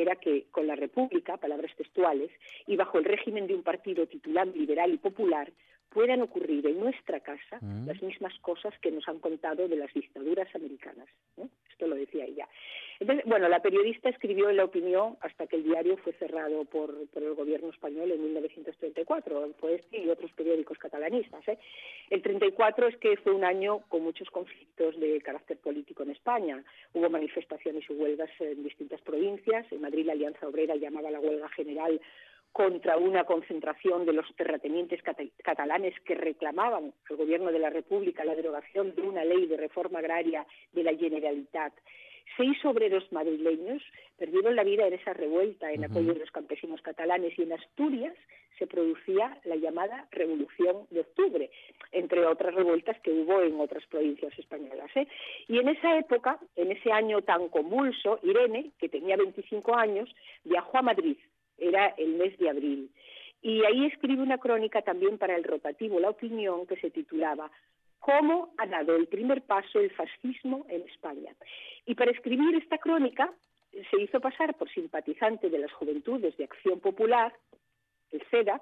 era 0.00 0.16
que 0.16 0.46
con 0.50 0.66
la 0.66 0.76
República, 0.76 1.36
palabras 1.36 1.74
textuales, 1.76 2.30
y 2.66 2.76
bajo 2.76 2.98
el 2.98 3.04
régimen 3.04 3.46
de 3.46 3.54
un 3.54 3.62
partido 3.62 4.06
titulado 4.06 4.52
liberal 4.52 4.92
y 4.92 4.98
popular, 4.98 5.50
puedan 5.90 6.22
ocurrir 6.22 6.66
en 6.66 6.80
nuestra 6.80 7.20
casa 7.20 7.58
Mm. 7.60 7.86
las 7.86 8.00
mismas 8.02 8.38
cosas 8.40 8.72
que 8.80 8.90
nos 8.90 9.06
han 9.08 9.18
contado 9.18 9.68
de 9.68 9.76
las 9.76 9.92
dictaduras 9.92 10.48
americanas. 10.54 11.08
Esto 11.68 11.86
lo 11.86 11.96
decía 11.96 12.24
ella. 12.24 12.48
Entonces, 13.00 13.24
bueno, 13.26 13.48
la 13.48 13.60
periodista 13.60 14.10
escribió 14.10 14.50
en 14.50 14.56
La 14.56 14.64
Opinión 14.64 15.16
hasta 15.22 15.46
que 15.46 15.56
el 15.56 15.64
diario 15.64 15.96
fue 15.96 16.12
cerrado 16.12 16.64
por, 16.66 17.08
por 17.08 17.22
el 17.22 17.34
gobierno 17.34 17.70
español 17.70 18.10
en 18.12 18.22
1934, 18.22 19.54
fue 19.58 19.76
este 19.76 19.98
y 19.98 20.10
otros 20.10 20.30
periódicos 20.32 20.78
catalanistas. 20.78 21.48
¿eh? 21.48 21.58
El 22.10 22.22
34 22.22 22.88
es 22.88 22.96
que 22.96 23.16
fue 23.18 23.32
un 23.32 23.44
año 23.44 23.82
con 23.88 24.02
muchos 24.02 24.28
conflictos 24.30 24.98
de 24.98 25.20
carácter 25.20 25.58
político 25.58 26.02
en 26.02 26.10
España. 26.10 26.62
Hubo 26.92 27.08
manifestaciones 27.08 27.88
y 27.88 27.92
huelgas 27.92 28.30
en 28.40 28.64
distintas 28.64 29.00
provincias. 29.02 29.64
En 29.70 29.80
Madrid 29.80 30.06
la 30.06 30.12
Alianza 30.12 30.48
Obrera 30.48 30.74
llamaba 30.74 31.12
la 31.12 31.20
huelga 31.20 31.48
general 31.50 32.00
contra 32.50 32.96
una 32.96 33.22
concentración 33.22 34.06
de 34.06 34.12
los 34.12 34.26
terratenientes 34.34 35.00
cata- 35.04 35.22
catalanes 35.44 35.94
que 36.00 36.16
reclamaban 36.16 36.92
al 37.08 37.16
gobierno 37.16 37.52
de 37.52 37.60
la 37.60 37.70
República 37.70 38.24
la 38.24 38.34
derogación 38.34 38.92
de 38.96 39.02
una 39.02 39.24
ley 39.24 39.46
de 39.46 39.56
reforma 39.56 40.00
agraria 40.00 40.44
de 40.72 40.82
la 40.82 40.92
Generalitat. 40.96 41.72
Seis 42.36 42.64
obreros 42.64 43.10
madrileños 43.12 43.82
perdieron 44.18 44.56
la 44.56 44.64
vida 44.64 44.86
en 44.86 44.94
esa 44.94 45.12
revuelta 45.12 45.72
en 45.72 45.84
apoyo 45.84 46.14
de 46.14 46.20
los 46.20 46.30
campesinos 46.30 46.80
catalanes 46.82 47.38
y 47.38 47.42
en 47.42 47.52
Asturias 47.52 48.14
se 48.58 48.66
producía 48.66 49.38
la 49.44 49.56
llamada 49.56 50.06
Revolución 50.10 50.86
de 50.90 51.00
Octubre, 51.00 51.50
entre 51.92 52.26
otras 52.26 52.54
revueltas 52.54 53.00
que 53.00 53.10
hubo 53.10 53.40
en 53.40 53.58
otras 53.58 53.84
provincias 53.86 54.38
españolas. 54.38 54.90
¿eh? 54.96 55.08
Y 55.48 55.58
en 55.58 55.68
esa 55.68 55.98
época, 55.98 56.38
en 56.56 56.70
ese 56.70 56.92
año 56.92 57.22
tan 57.22 57.48
convulso, 57.48 58.20
Irene, 58.22 58.72
que 58.78 58.90
tenía 58.90 59.16
25 59.16 59.74
años, 59.74 60.14
viajó 60.44 60.78
a 60.78 60.82
Madrid 60.82 61.16
era 61.60 61.88
el 61.98 62.14
mes 62.14 62.36
de 62.38 62.50
abril. 62.50 62.90
Y 63.42 63.64
ahí 63.64 63.86
escribe 63.86 64.22
una 64.22 64.38
crónica 64.38 64.82
también 64.82 65.18
para 65.18 65.36
el 65.36 65.44
rotativo 65.44 66.00
La 66.00 66.10
Opinión 66.10 66.66
que 66.66 66.76
se 66.76 66.90
titulaba 66.90 67.50
¿Cómo 68.00 68.52
ha 68.56 68.66
dado 68.66 68.96
el 68.96 69.06
primer 69.06 69.42
paso 69.42 69.78
el 69.78 69.90
fascismo 69.90 70.66
en 70.68 70.82
España? 70.82 71.34
Y 71.86 71.94
para 71.94 72.10
escribir 72.10 72.56
esta 72.56 72.78
crónica 72.78 73.32
se 73.90 74.02
hizo 74.02 74.20
pasar 74.20 74.54
por 74.54 74.68
simpatizante 74.70 75.48
de 75.48 75.58
las 75.58 75.72
Juventudes 75.72 76.36
de 76.36 76.44
Acción 76.44 76.80
Popular, 76.80 77.32
el 78.10 78.22
CEDA, 78.30 78.60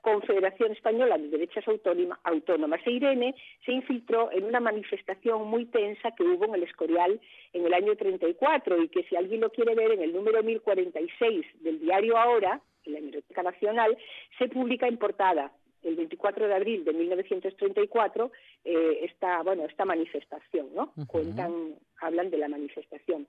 Confederación 0.00 0.72
Española 0.72 1.18
de 1.18 1.28
Derechas 1.28 1.66
Autónoma- 1.66 2.18
Autónomas 2.24 2.80
e 2.86 2.92
Irene 2.92 3.34
se 3.64 3.72
infiltró 3.72 4.30
en 4.32 4.44
una 4.44 4.60
manifestación 4.60 5.46
muy 5.48 5.66
tensa 5.66 6.12
que 6.12 6.22
hubo 6.22 6.44
en 6.46 6.54
el 6.54 6.62
Escorial 6.62 7.20
en 7.52 7.66
el 7.66 7.74
año 7.74 7.96
34 7.96 8.82
y 8.82 8.88
que 8.88 9.02
si 9.04 9.16
alguien 9.16 9.40
lo 9.40 9.50
quiere 9.50 9.74
ver 9.74 9.92
en 9.92 10.02
el 10.02 10.12
número 10.12 10.42
1046 10.42 11.46
del 11.62 11.80
diario 11.80 12.16
Ahora, 12.16 12.60
en 12.84 12.92
la 12.94 13.00
Biblioteca 13.00 13.42
Nacional, 13.42 13.98
se 14.38 14.48
publica 14.48 14.86
en 14.86 14.98
portada 14.98 15.52
el 15.82 15.96
24 15.96 16.48
de 16.48 16.54
abril 16.54 16.84
de 16.84 16.92
1934 16.92 18.32
eh, 18.64 18.98
esta 19.02 19.42
bueno 19.42 19.64
esta 19.64 19.84
manifestación, 19.84 20.74
¿no? 20.74 20.92
Cuentan 21.06 21.74
hablan 22.00 22.30
de 22.30 22.38
la 22.38 22.48
manifestación. 22.48 23.26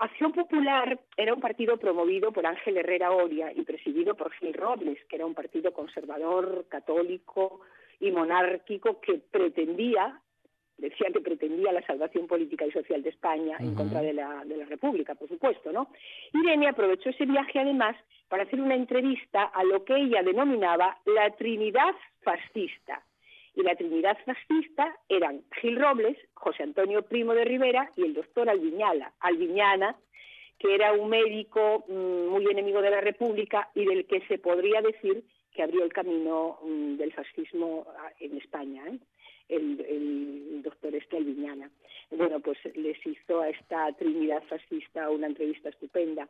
Acción 0.00 0.32
Popular 0.32 0.98
era 1.14 1.34
un 1.34 1.40
partido 1.40 1.76
promovido 1.76 2.32
por 2.32 2.46
Ángel 2.46 2.78
Herrera 2.78 3.12
Oria 3.12 3.52
y 3.54 3.62
presidido 3.62 4.14
por 4.14 4.32
Gil 4.32 4.54
Robles, 4.54 4.98
que 5.06 5.16
era 5.16 5.26
un 5.26 5.34
partido 5.34 5.74
conservador, 5.74 6.64
católico 6.70 7.60
y 8.00 8.10
monárquico 8.10 8.98
que 9.00 9.20
pretendía, 9.30 10.22
decía 10.80 11.08
que 11.12 11.20
pretendía 11.20 11.72
la 11.72 11.86
salvación 11.86 12.26
política 12.26 12.66
y 12.66 12.72
social 12.72 13.02
de 13.02 13.10
España 13.10 13.56
en 13.60 13.74
contra 13.74 14.00
de 14.02 14.12
la, 14.12 14.44
de 14.44 14.56
la 14.56 14.64
República, 14.64 15.14
por 15.14 15.28
supuesto, 15.28 15.72
¿no? 15.72 15.88
Irene 16.32 16.68
aprovechó 16.68 17.10
ese 17.10 17.26
viaje 17.26 17.58
además 17.58 17.96
para 18.28 18.44
hacer 18.44 18.60
una 18.60 18.74
entrevista 18.74 19.44
a 19.44 19.64
lo 19.64 19.84
que 19.84 19.96
ella 19.96 20.22
denominaba 20.22 20.98
la 21.04 21.30
Trinidad 21.36 21.94
fascista. 22.22 23.04
Y 23.54 23.62
la 23.62 23.74
Trinidad 23.74 24.16
fascista 24.24 24.96
eran 25.08 25.42
Gil 25.60 25.78
Robles, 25.78 26.16
José 26.34 26.62
Antonio 26.62 27.02
Primo 27.02 27.34
de 27.34 27.44
Rivera 27.44 27.90
y 27.96 28.02
el 28.02 28.14
doctor 28.14 28.48
Alviñala, 28.48 29.12
Alviñana, 29.20 29.96
que 30.58 30.74
era 30.74 30.92
un 30.92 31.08
médico 31.08 31.84
mm, 31.88 32.28
muy 32.28 32.46
enemigo 32.46 32.80
de 32.80 32.90
la 32.90 33.00
República 33.00 33.68
y 33.74 33.84
del 33.84 34.06
que 34.06 34.20
se 34.28 34.38
podría 34.38 34.80
decir 34.82 35.24
que 35.52 35.62
abrió 35.62 35.82
el 35.82 35.92
camino 35.92 36.58
mm, 36.62 36.96
del 36.96 37.12
fascismo 37.12 37.86
ah, 37.98 38.10
en 38.20 38.36
España, 38.36 38.84
¿eh? 38.86 38.98
El, 39.50 39.80
el 39.80 40.62
doctor 40.62 40.94
este 40.94 41.16
Alviñana. 41.16 41.70
Bueno, 42.10 42.40
pues 42.40 42.58
les 42.74 43.04
hizo 43.06 43.40
a 43.40 43.48
esta 43.50 43.92
Trinidad 43.92 44.42
fascista 44.48 45.10
una 45.10 45.26
entrevista 45.26 45.68
estupenda. 45.68 46.28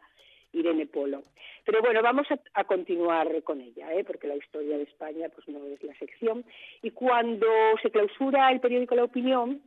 Irene 0.53 0.87
Polo. 0.87 1.23
Pero 1.65 1.81
bueno, 1.81 2.03
vamos 2.03 2.27
a, 2.31 2.41
a 2.55 2.65
continuar 2.65 3.43
con 3.45 3.61
ella, 3.61 3.95
¿eh? 3.95 4.03
porque 4.05 4.27
la 4.27 4.35
historia 4.35 4.77
de 4.79 4.83
España 4.83 5.29
pues 5.29 5.49
no 5.49 5.65
es 5.67 5.83
la 5.83 5.95
sección. 5.95 6.45
Y 6.83 6.91
cuando 6.91 7.47
se 7.83 7.91
clausura 7.91 8.51
el 8.51 8.61
periódico 8.61 8.97
La 8.97 9.05
Opinión, 9.05 9.63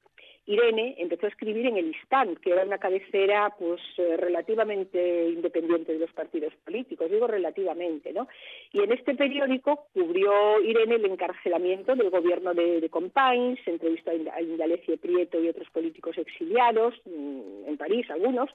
Irene 0.46 0.96
empezó 0.98 1.26
a 1.26 1.30
escribir 1.30 1.66
en 1.68 1.78
el 1.78 1.88
Instant, 1.88 2.38
que 2.40 2.52
era 2.52 2.64
una 2.64 2.78
cabecera 2.78 3.54
pues 3.58 3.82
eh, 3.98 4.18
relativamente 4.18 5.30
independiente 5.30 5.94
de 5.94 6.00
los 6.00 6.12
partidos 6.12 6.54
políticos, 6.66 7.10
digo 7.10 7.28
relativamente, 7.28 8.12
¿no? 8.12 8.28
Y 8.72 8.82
en 8.82 8.92
este 8.92 9.16
periódico 9.16 9.88
cubrió 9.94 10.62
Irene 10.62 10.96
el 10.96 11.06
encarcelamiento 11.06 11.96
del 11.96 12.10
gobierno 12.10 12.54
de, 12.54 12.82
de 12.82 12.90
Companys, 12.90 13.60
se 13.64 13.72
entrevistó 13.72 14.12
a 14.12 14.42
Indalecio 14.42 14.98
Prieto 14.98 15.40
y 15.40 15.48
otros 15.48 15.70
políticos 15.70 16.18
exiliados, 16.18 16.94
mm, 17.06 17.68
en 17.68 17.78
París 17.78 18.10
algunos, 18.10 18.50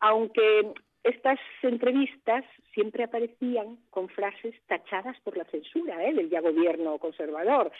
aunque 0.00 0.72
estas 1.04 1.38
entrevistas 1.62 2.44
siempre 2.74 3.04
aparecían 3.04 3.78
con 3.90 4.08
frases 4.08 4.54
tachadas 4.66 5.18
por 5.20 5.36
la 5.36 5.44
censura 5.44 6.04
¿eh? 6.04 6.14
del 6.14 6.28
ya 6.28 6.40
gobierno 6.40 6.98
conservador. 6.98 7.70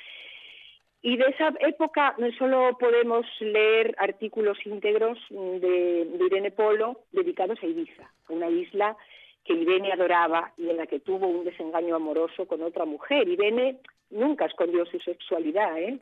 Y 1.01 1.17
de 1.17 1.27
esa 1.27 1.53
época 1.61 2.15
no 2.19 2.31
solo 2.33 2.77
podemos 2.79 3.25
leer 3.41 3.95
artículos 3.99 4.59
íntegros 4.67 5.19
de, 5.31 6.09
Irene 6.27 6.51
Polo 6.51 7.05
dedicados 7.13 7.59
a 7.63 7.67
Ibiza, 7.67 8.11
una 8.29 8.49
isla 8.49 8.97
que 9.45 9.55
Irene 9.55 9.93
adoraba 9.93 10.53
y 10.57 10.69
en 10.69 10.77
la 10.77 10.87
que 10.87 10.99
tuvo 10.99 11.29
un 11.29 11.45
desengaño 11.45 11.95
amoroso 11.95 12.47
con 12.47 12.63
otra 12.63 12.85
mujer. 12.85 13.29
Irene 13.29 13.79
nunca 14.11 14.47
escondió 14.47 14.85
su 14.87 14.99
sexualidad, 15.01 15.79
¿eh? 15.79 15.99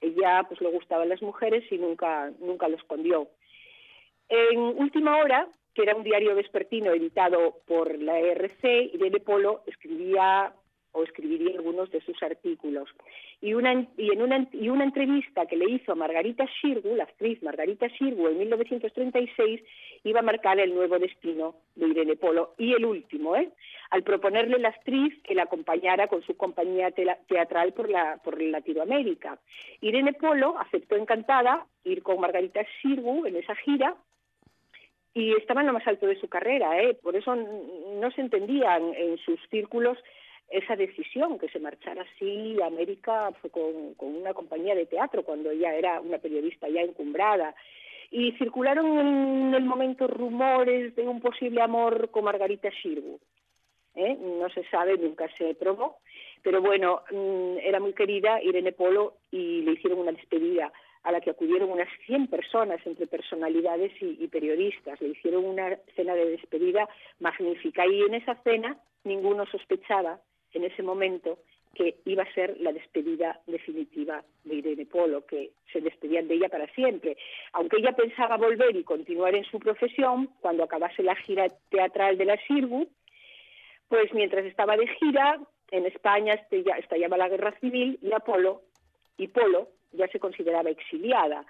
Ella 0.00 0.44
pues 0.46 0.60
le 0.60 0.70
gustaban 0.70 1.08
las 1.08 1.22
mujeres 1.22 1.64
y 1.70 1.78
nunca, 1.78 2.30
nunca 2.40 2.68
lo 2.68 2.76
escondió. 2.76 3.28
En 4.28 4.58
Última 4.58 5.18
Hora, 5.18 5.48
que 5.72 5.82
era 5.82 5.94
un 5.94 6.02
diario 6.02 6.34
vespertino 6.34 6.92
editado 6.92 7.60
por 7.66 7.96
la 7.98 8.18
ERC, 8.18 8.64
Irene 8.92 9.20
Polo 9.20 9.62
escribía 9.66 10.52
o 10.96 11.04
escribiría 11.04 11.56
algunos 11.56 11.90
de 11.90 12.00
sus 12.00 12.20
artículos. 12.22 12.88
Y, 13.42 13.52
una, 13.52 13.86
y, 13.98 14.10
en 14.12 14.22
una, 14.22 14.48
y 14.52 14.70
una 14.70 14.84
entrevista 14.84 15.44
que 15.44 15.56
le 15.56 15.70
hizo 15.70 15.92
a 15.92 15.94
Margarita 15.94 16.46
Shirgu, 16.46 16.96
la 16.96 17.04
actriz 17.04 17.42
Margarita 17.42 17.86
Shirgu, 17.88 18.28
en 18.28 18.38
1936, 18.38 19.60
iba 20.04 20.20
a 20.20 20.22
marcar 20.22 20.58
el 20.58 20.74
nuevo 20.74 20.98
destino 20.98 21.56
de 21.74 21.88
Irene 21.88 22.16
Polo, 22.16 22.54
y 22.56 22.72
el 22.72 22.86
último, 22.86 23.36
¿eh? 23.36 23.50
al 23.90 24.02
proponerle 24.04 24.58
la 24.58 24.70
actriz 24.70 25.14
que 25.22 25.34
la 25.34 25.42
acompañara 25.42 26.08
con 26.08 26.22
su 26.22 26.34
compañía 26.36 26.90
teatral 26.90 27.74
por, 27.74 27.90
la, 27.90 28.16
por 28.24 28.40
Latinoamérica. 28.40 29.38
Irene 29.82 30.14
Polo 30.14 30.58
aceptó 30.58 30.96
encantada 30.96 31.66
ir 31.84 32.02
con 32.02 32.20
Margarita 32.20 32.62
Shirgu 32.82 33.26
en 33.26 33.36
esa 33.36 33.54
gira, 33.56 33.94
y 35.12 35.32
estaba 35.32 35.62
en 35.62 35.66
lo 35.66 35.72
más 35.72 35.86
alto 35.86 36.06
de 36.06 36.20
su 36.20 36.28
carrera, 36.28 36.78
¿eh? 36.78 36.94
por 37.02 37.16
eso 37.16 37.34
no 37.34 38.10
se 38.10 38.20
entendían 38.20 38.92
en 38.94 39.16
sus 39.18 39.40
círculos 39.50 39.96
esa 40.48 40.76
decisión, 40.76 41.38
que 41.38 41.48
se 41.48 41.58
marchara 41.58 42.02
así 42.02 42.56
a 42.62 42.66
América 42.66 43.32
fue 43.40 43.50
con, 43.50 43.94
una 43.98 44.32
compañía 44.34 44.74
de 44.74 44.86
teatro, 44.86 45.24
cuando 45.24 45.50
ella 45.50 45.74
era 45.74 46.00
una 46.00 46.18
periodista 46.18 46.68
ya 46.68 46.82
encumbrada. 46.82 47.54
Y 48.10 48.32
circularon 48.32 48.98
en 48.98 49.54
el 49.54 49.64
momento 49.64 50.06
rumores 50.06 50.94
de 50.94 51.02
un 51.02 51.20
posible 51.20 51.60
amor 51.60 52.10
con 52.10 52.24
Margarita 52.24 52.70
Shirgu. 52.70 53.18
¿eh? 53.96 54.16
No 54.20 54.48
se 54.50 54.62
sabe, 54.68 54.96
nunca 54.96 55.28
se 55.36 55.54
probó. 55.54 55.98
Pero 56.42 56.62
bueno, 56.62 57.02
mm, 57.10 57.58
era 57.60 57.80
muy 57.80 57.92
querida 57.92 58.40
Irene 58.40 58.70
Polo 58.70 59.16
y 59.32 59.62
le 59.62 59.72
hicieron 59.72 59.98
una 59.98 60.12
despedida 60.12 60.72
a 61.02 61.12
la 61.12 61.20
que 61.20 61.30
acudieron 61.30 61.70
unas 61.70 61.88
100 62.06 62.28
personas 62.28 62.80
entre 62.86 63.08
personalidades 63.08 63.92
y, 64.00 64.22
y, 64.22 64.28
periodistas. 64.28 65.00
Le 65.00 65.08
hicieron 65.08 65.44
una 65.44 65.76
cena 65.96 66.14
de 66.14 66.30
despedida 66.30 66.88
magnífica 67.18 67.86
y 67.86 68.02
en 68.02 68.14
esa 68.14 68.36
cena 68.42 68.78
ninguno 69.02 69.46
sospechaba 69.46 70.20
en 70.56 70.64
ese 70.64 70.82
momento 70.82 71.38
que 71.74 71.96
iba 72.06 72.22
a 72.22 72.32
ser 72.32 72.56
la 72.60 72.72
despedida 72.72 73.38
definitiva 73.46 74.24
de 74.44 74.54
Irene 74.54 74.86
Polo, 74.86 75.26
que 75.26 75.50
se 75.72 75.80
despedían 75.82 76.26
de 76.26 76.34
ella 76.34 76.48
para 76.48 76.66
siempre. 76.68 77.18
Aunque 77.52 77.76
ella 77.76 77.92
pensaba 77.92 78.38
volver 78.38 78.74
y 78.74 78.82
continuar 78.82 79.34
en 79.34 79.44
su 79.44 79.58
profesión, 79.58 80.30
cuando 80.40 80.64
acabase 80.64 81.02
la 81.02 81.14
gira 81.16 81.48
teatral 81.70 82.16
de 82.16 82.24
la 82.24 82.38
Sirgu, 82.46 82.88
pues 83.88 84.12
mientras 84.14 84.46
estaba 84.46 84.76
de 84.76 84.88
gira, 84.88 85.38
en 85.70 85.84
España 85.84 86.34
estallaba 86.50 87.18
la 87.18 87.28
guerra 87.28 87.52
civil 87.60 87.98
y 88.00 88.12
Apolo, 88.12 88.62
y 89.18 89.28
Polo 89.28 89.68
ya 89.92 90.08
se 90.08 90.18
consideraba 90.18 90.70
exiliada. 90.70 91.44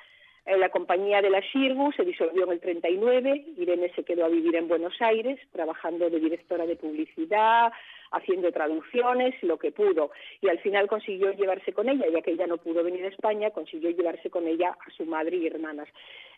La 0.46 0.68
compañía 0.68 1.20
de 1.20 1.30
la 1.30 1.40
Shirgu 1.40 1.90
se 1.92 2.04
disolvió 2.04 2.44
en 2.44 2.52
el 2.52 2.60
39, 2.60 3.46
Irene 3.56 3.90
se 3.96 4.04
quedó 4.04 4.26
a 4.26 4.28
vivir 4.28 4.54
en 4.54 4.68
Buenos 4.68 4.94
Aires, 5.00 5.40
trabajando 5.50 6.08
de 6.08 6.20
directora 6.20 6.66
de 6.66 6.76
publicidad, 6.76 7.72
haciendo 8.12 8.52
traducciones, 8.52 9.34
lo 9.42 9.58
que 9.58 9.72
pudo. 9.72 10.12
Y 10.40 10.48
al 10.48 10.60
final 10.60 10.86
consiguió 10.86 11.32
llevarse 11.32 11.72
con 11.72 11.88
ella, 11.88 12.06
ya 12.12 12.22
que 12.22 12.30
ella 12.30 12.46
no 12.46 12.58
pudo 12.58 12.84
venir 12.84 13.04
a 13.04 13.08
España, 13.08 13.50
consiguió 13.50 13.90
llevarse 13.90 14.30
con 14.30 14.46
ella 14.46 14.70
a 14.70 14.90
su 14.90 15.04
madre 15.04 15.36
y 15.36 15.48
hermanas. 15.48 15.88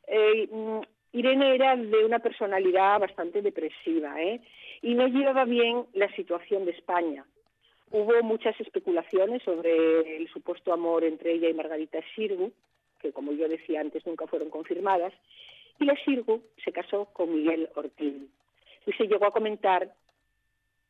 Eh, 0.07 0.49
mm, 0.51 0.81
Irene 1.13 1.55
era 1.55 1.77
de 1.77 2.05
una 2.05 2.19
personalidad 2.19 3.01
bastante 3.01 3.43
depresiva 3.43 4.21
¿eh? 4.23 4.41
y 4.83 4.95
no 4.95 5.07
llevaba 5.07 5.45
bien 5.45 5.85
la 5.93 6.11
situación 6.15 6.65
de 6.65 6.73
España. 6.73 7.25
Hubo 7.91 8.23
muchas 8.23 8.59
especulaciones 8.61 9.43
sobre 9.43 10.17
el 10.17 10.29
supuesto 10.29 10.73
amor 10.73 11.05
entre 11.05 11.33
ella 11.33 11.49
y 11.49 11.55
Margarita 11.55 12.01
Shirgu, 12.15 12.53
que 13.01 13.13
como 13.13 13.33
yo 13.33 13.49
decía 13.49 13.81
antes 13.81 14.07
nunca 14.07 14.27
fueron 14.27 14.51
confirmadas, 14.51 15.13
y 15.79 15.85
la 15.85 15.95
Shirgu 15.95 16.43
se 16.65 16.73
casó 16.73 17.07
con 17.13 17.33
Miguel 17.33 17.69
Ortiz. 17.75 18.15
Y 18.87 18.93
se 18.93 19.07
llegó 19.07 19.27
a 19.27 19.31
comentar 19.31 19.93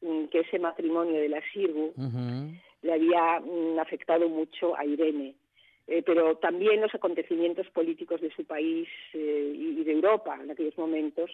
mm, 0.00 0.24
que 0.26 0.40
ese 0.40 0.58
matrimonio 0.58 1.20
de 1.20 1.28
la 1.28 1.40
Shirgu 1.40 1.92
le 2.82 2.92
había 2.92 3.40
mm, 3.40 3.78
afectado 3.78 4.28
mucho 4.28 4.76
a 4.76 4.84
Irene. 4.84 5.34
Eh, 5.86 6.02
pero 6.04 6.36
también 6.36 6.82
los 6.82 6.94
acontecimientos 6.94 7.66
políticos 7.70 8.20
de 8.20 8.30
su 8.34 8.44
país 8.44 8.86
eh, 9.14 9.52
y 9.54 9.82
de 9.84 9.92
Europa 9.92 10.38
en 10.42 10.50
aquellos 10.50 10.76
momentos 10.76 11.30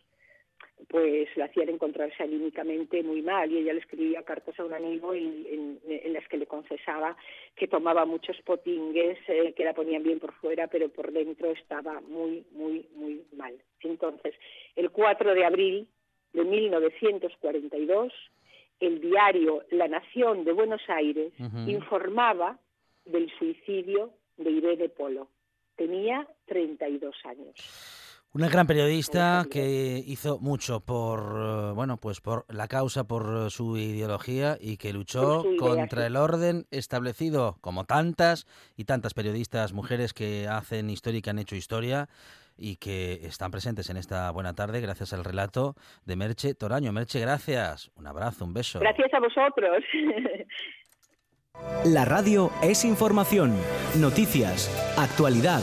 pues 0.88 1.28
la 1.36 1.46
hacían 1.46 1.68
encontrarse 1.68 2.22
anímicamente 2.22 3.02
muy 3.02 3.22
mal 3.22 3.50
y 3.50 3.58
ella 3.58 3.72
le 3.72 3.80
escribía 3.80 4.22
cartas 4.22 4.58
a 4.58 4.64
un 4.64 4.74
amigo 4.74 5.14
en, 5.14 5.80
las 6.12 6.26
que 6.28 6.36
le 6.36 6.46
confesaba 6.46 7.16
que 7.56 7.66
tomaba 7.66 8.04
muchos 8.04 8.40
potingues 8.42 9.18
eh, 9.28 9.52
que 9.56 9.64
la 9.64 9.74
ponían 9.74 10.02
bien 10.02 10.20
por 10.20 10.32
fuera 10.34 10.66
pero 10.68 10.88
por 10.88 11.12
dentro 11.12 11.50
estaba 11.50 12.00
muy 12.02 12.44
muy 12.52 12.86
muy 12.94 13.22
mal. 13.36 13.54
Entonces 13.80 14.34
el 14.76 14.90
4 14.90 15.34
de 15.34 15.44
abril 15.44 15.88
de 16.32 16.44
1942 16.44 18.12
el 18.80 19.00
diario 19.00 19.64
La 19.70 19.88
Nación 19.88 20.44
de 20.44 20.52
Buenos 20.52 20.82
Aires 20.88 21.32
informaba 21.66 22.58
del 23.04 23.30
suicidio 23.38 24.10
de 24.36 24.50
Irene 24.50 24.88
Polo. 24.88 25.28
Tenía 25.76 26.26
32 26.46 27.14
años 27.24 28.03
una 28.34 28.48
gran 28.48 28.66
periodista 28.66 29.46
que 29.48 30.02
hizo 30.06 30.40
mucho 30.40 30.80
por 30.80 31.20
eh, 31.20 31.72
bueno, 31.72 31.98
pues 31.98 32.20
por 32.20 32.44
la 32.52 32.66
causa, 32.66 33.04
por 33.04 33.48
su 33.52 33.78
ideología 33.78 34.58
y 34.60 34.76
que 34.76 34.92
luchó 34.92 35.44
contra 35.56 36.04
el 36.06 36.16
orden 36.16 36.66
establecido, 36.72 37.56
como 37.60 37.84
tantas 37.84 38.46
y 38.76 38.86
tantas 38.86 39.14
periodistas 39.14 39.72
mujeres 39.72 40.12
que 40.12 40.48
hacen 40.48 40.90
historia 40.90 41.18
y 41.18 41.22
que 41.22 41.30
han 41.30 41.38
hecho 41.38 41.54
historia 41.54 42.08
y 42.56 42.76
que 42.76 43.20
están 43.22 43.52
presentes 43.52 43.88
en 43.88 43.96
esta 43.96 44.28
buena 44.32 44.52
tarde 44.52 44.80
gracias 44.80 45.12
al 45.12 45.24
relato 45.24 45.76
de 46.04 46.16
Merche 46.16 46.54
Toraño. 46.54 46.92
Merche, 46.92 47.20
gracias. 47.20 47.92
Un 47.94 48.08
abrazo, 48.08 48.44
un 48.44 48.52
beso. 48.52 48.80
Gracias 48.80 49.14
a 49.14 49.20
vosotros. 49.20 49.84
La 51.84 52.04
radio 52.04 52.50
es 52.64 52.84
información, 52.84 53.56
noticias, 54.00 54.68
actualidad 54.98 55.62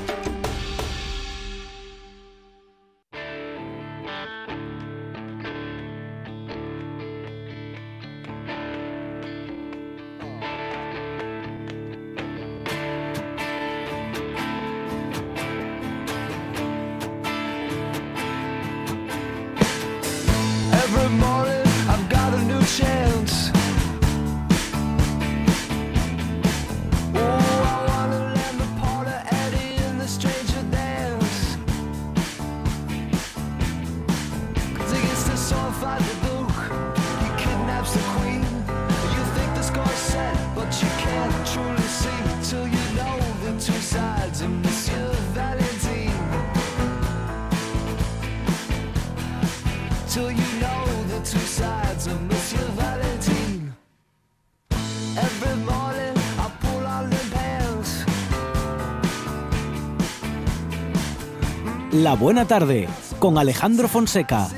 La 62.11 62.17
Buena 62.17 62.45
Tarde 62.45 62.89
con 63.19 63.37
Alejandro 63.37 63.87
Fonseca. 63.87 64.49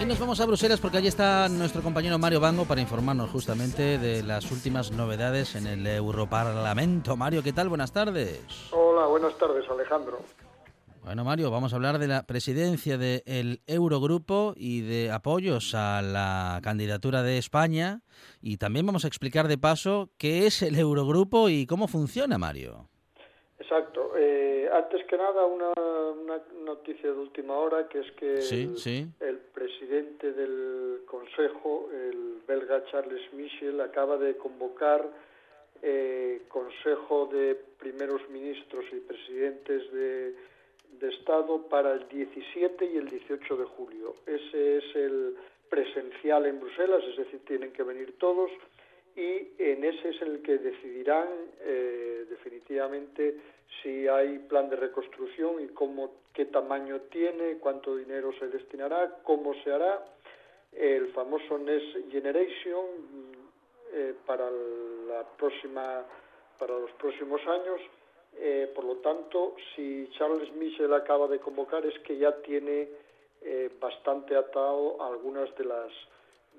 Y 0.00 0.04
nos 0.06 0.18
vamos 0.18 0.40
a 0.40 0.46
Bruselas 0.46 0.80
porque 0.80 0.96
allí 0.96 1.08
está 1.08 1.50
nuestro 1.50 1.82
compañero 1.82 2.18
Mario 2.18 2.40
Bango 2.40 2.64
para 2.64 2.80
informarnos 2.80 3.28
justamente 3.28 3.98
de 3.98 4.22
las 4.22 4.50
últimas 4.50 4.90
novedades 4.92 5.56
en 5.56 5.66
el 5.66 5.86
Europarlamento. 5.86 7.18
Mario, 7.18 7.42
¿qué 7.42 7.52
tal? 7.52 7.68
Buenas 7.68 7.92
tardes. 7.92 8.40
Hola, 8.70 9.08
buenas 9.08 9.36
tardes, 9.36 9.68
Alejandro. 9.68 10.20
Bueno, 11.06 11.22
Mario, 11.22 11.52
vamos 11.52 11.72
a 11.72 11.76
hablar 11.76 12.00
de 12.00 12.08
la 12.08 12.26
presidencia 12.26 12.98
del 12.98 13.60
Eurogrupo 13.68 14.54
y 14.56 14.80
de 14.80 15.12
apoyos 15.12 15.72
a 15.76 16.02
la 16.02 16.58
candidatura 16.64 17.22
de 17.22 17.38
España. 17.38 18.00
Y 18.42 18.56
también 18.56 18.86
vamos 18.86 19.04
a 19.04 19.06
explicar 19.06 19.46
de 19.46 19.56
paso 19.56 20.10
qué 20.18 20.48
es 20.48 20.62
el 20.62 20.76
Eurogrupo 20.76 21.48
y 21.48 21.64
cómo 21.64 21.86
funciona, 21.86 22.38
Mario. 22.38 22.88
Exacto. 23.60 24.18
Eh, 24.18 24.68
antes 24.74 25.06
que 25.06 25.16
nada, 25.16 25.46
una, 25.46 25.70
noticia 26.64 27.12
de 27.12 27.16
última 27.16 27.54
hora, 27.54 27.86
que 27.86 28.00
es 28.00 28.10
que 28.18 28.34
el, 29.20 29.38
presidente 29.54 30.32
del 30.32 31.02
Consejo, 31.06 31.88
el 31.92 32.42
belga 32.48 32.84
Charles 32.90 33.32
Michel, 33.32 33.80
acaba 33.80 34.16
de 34.16 34.36
convocar 34.36 35.08
eh, 35.82 36.42
Consejo 36.48 37.26
de 37.32 37.54
Primeros 37.78 38.28
Ministros 38.28 38.84
y 38.90 38.96
Presidentes 38.96 39.92
de, 39.92 40.55
de 40.92 41.08
Estado 41.08 41.68
para 41.68 41.92
el 41.92 42.08
17 42.08 42.84
y 42.84 42.96
el 42.96 43.08
18 43.08 43.56
de 43.56 43.64
julio. 43.64 44.16
Ese 44.26 44.78
es 44.78 44.96
el 44.96 45.36
presencial 45.68 46.46
en 46.46 46.60
Bruselas, 46.60 47.02
es 47.04 47.16
decir, 47.16 47.40
tienen 47.44 47.72
que 47.72 47.82
venir 47.82 48.16
todos 48.18 48.50
y 49.14 49.48
en 49.58 49.84
ese 49.84 50.10
es 50.10 50.22
el 50.22 50.42
que 50.42 50.58
decidirán 50.58 51.28
eh, 51.60 52.26
definitivamente 52.28 53.36
si 53.82 54.06
hay 54.06 54.38
plan 54.40 54.68
de 54.68 54.76
reconstrucción 54.76 55.62
y 55.64 55.68
cómo, 55.68 56.12
qué 56.32 56.46
tamaño 56.46 57.00
tiene, 57.10 57.58
cuánto 57.58 57.96
dinero 57.96 58.32
se 58.38 58.48
destinará, 58.48 59.18
cómo 59.22 59.54
se 59.64 59.72
hará. 59.72 60.04
El 60.72 61.08
famoso 61.12 61.58
Next 61.58 62.10
Generation 62.10 62.84
eh, 63.92 64.14
para 64.26 64.50
la 64.50 65.24
próxima 65.38 66.04
para 66.58 66.78
los 66.78 66.90
próximos 66.92 67.40
años. 67.46 67.80
Eh, 68.38 68.70
por 68.74 68.84
lo 68.84 68.96
tanto, 68.96 69.56
si 69.74 70.08
Charles 70.18 70.52
Michel 70.54 70.92
acaba 70.92 71.26
de 71.26 71.38
convocar 71.38 71.84
es 71.86 71.98
que 72.00 72.16
ya 72.16 72.32
tiene 72.42 72.88
bastante 73.80 74.34
atado 74.34 75.00
algunas 75.00 75.54
de 75.56 75.64
las 75.64 75.92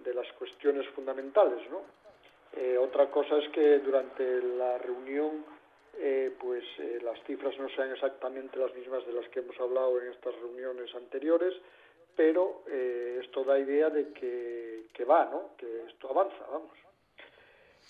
de 0.04 0.13
las 0.13 0.32
cuestiones 0.34 0.88
fundamentales, 0.90 1.60
¿no? 1.70 1.82
Eh, 2.56 2.78
otra 2.78 3.10
cosa 3.12 3.38
es 3.38 3.50
que 3.50 3.80
durante 3.80 4.42
la 4.42 4.78
reunión 4.78 5.46
eh, 6.00 6.32
pues 6.40 6.63
eh, 6.80 7.00
las 7.04 7.22
cifras 7.24 7.58
no 7.60 7.70
sean 7.70 7.92
exactamente 7.92 8.58
las 8.58 8.74
mismas 8.74 9.06
de 9.06 9.13
las 9.13 9.28
que 9.30 9.40
hemos 9.40 9.60
hablado 9.60 10.00
en 10.02 10.12
estas 10.12 10.34
reuniones 10.36 10.94
anteriores, 10.96 11.54
pero 12.16 12.63
esto 12.66 13.44
da 13.44 13.60
idea 13.60 13.92
de 13.92 14.12
que, 14.12 15.06
va, 15.06 15.26
¿no? 15.26 15.52
que 15.56 15.84
esto 15.86 16.10
avanza, 16.10 16.48
vamos. 16.50 16.87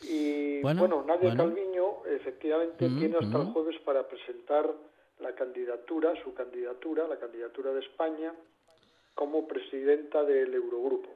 Y 0.02 0.62
bueno, 0.62 1.04
Nadia 1.06 1.36
Calviño 1.36 2.06
efectivamente 2.06 2.88
mm, 2.88 3.00
tiene 3.00 3.18
hasta 3.18 3.38
el 3.40 3.46
jueves 3.46 3.80
para 3.82 4.08
presentar 4.08 4.72
la 5.20 5.34
candidatura, 5.34 6.14
su 6.24 6.34
candidatura, 6.34 7.08
la 7.08 7.18
candidatura 7.18 7.74
de 7.74 7.80
España 7.80 8.34
como 9.16 9.48
presidenta 9.48 10.24
del 10.24 10.54
Eurogrupo. 10.54 11.10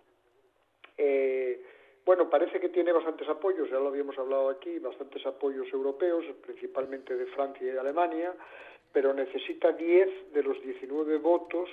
Eh, 0.97 1.63
bueno, 2.03 2.29
parece 2.29 2.59
que 2.59 2.69
tiene 2.69 2.91
bastantes 2.91 3.29
apoyos, 3.29 3.69
ya 3.69 3.77
lo 3.77 3.89
habíamos 3.89 4.17
hablado 4.17 4.49
aquí, 4.49 4.79
bastantes 4.79 5.23
apoyos 5.25 5.67
europeos, 5.71 6.25
principalmente 6.45 7.15
de 7.15 7.27
Francia 7.27 7.61
y 7.61 7.71
de 7.71 7.79
Alemania, 7.79 8.33
pero 8.91 9.13
necesita 9.13 9.71
10 9.71 10.33
de 10.33 10.43
los 10.43 10.59
19 10.63 11.17
votos 11.17 11.69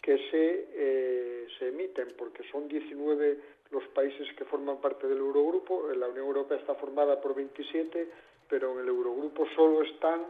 que 0.00 0.16
se, 0.30 0.68
eh, 0.72 1.46
se 1.58 1.68
emiten, 1.68 2.08
porque 2.16 2.42
son 2.50 2.68
19 2.68 3.38
los 3.70 3.84
países 3.88 4.26
que 4.36 4.44
forman 4.44 4.80
parte 4.80 5.06
del 5.06 5.18
Eurogrupo. 5.18 5.88
La 5.94 6.08
Unión 6.08 6.26
Europea 6.26 6.58
está 6.58 6.74
formada 6.74 7.20
por 7.20 7.34
27, 7.34 8.08
pero 8.48 8.72
en 8.72 8.80
el 8.80 8.88
Eurogrupo 8.88 9.46
solo 9.54 9.82
están 9.82 10.24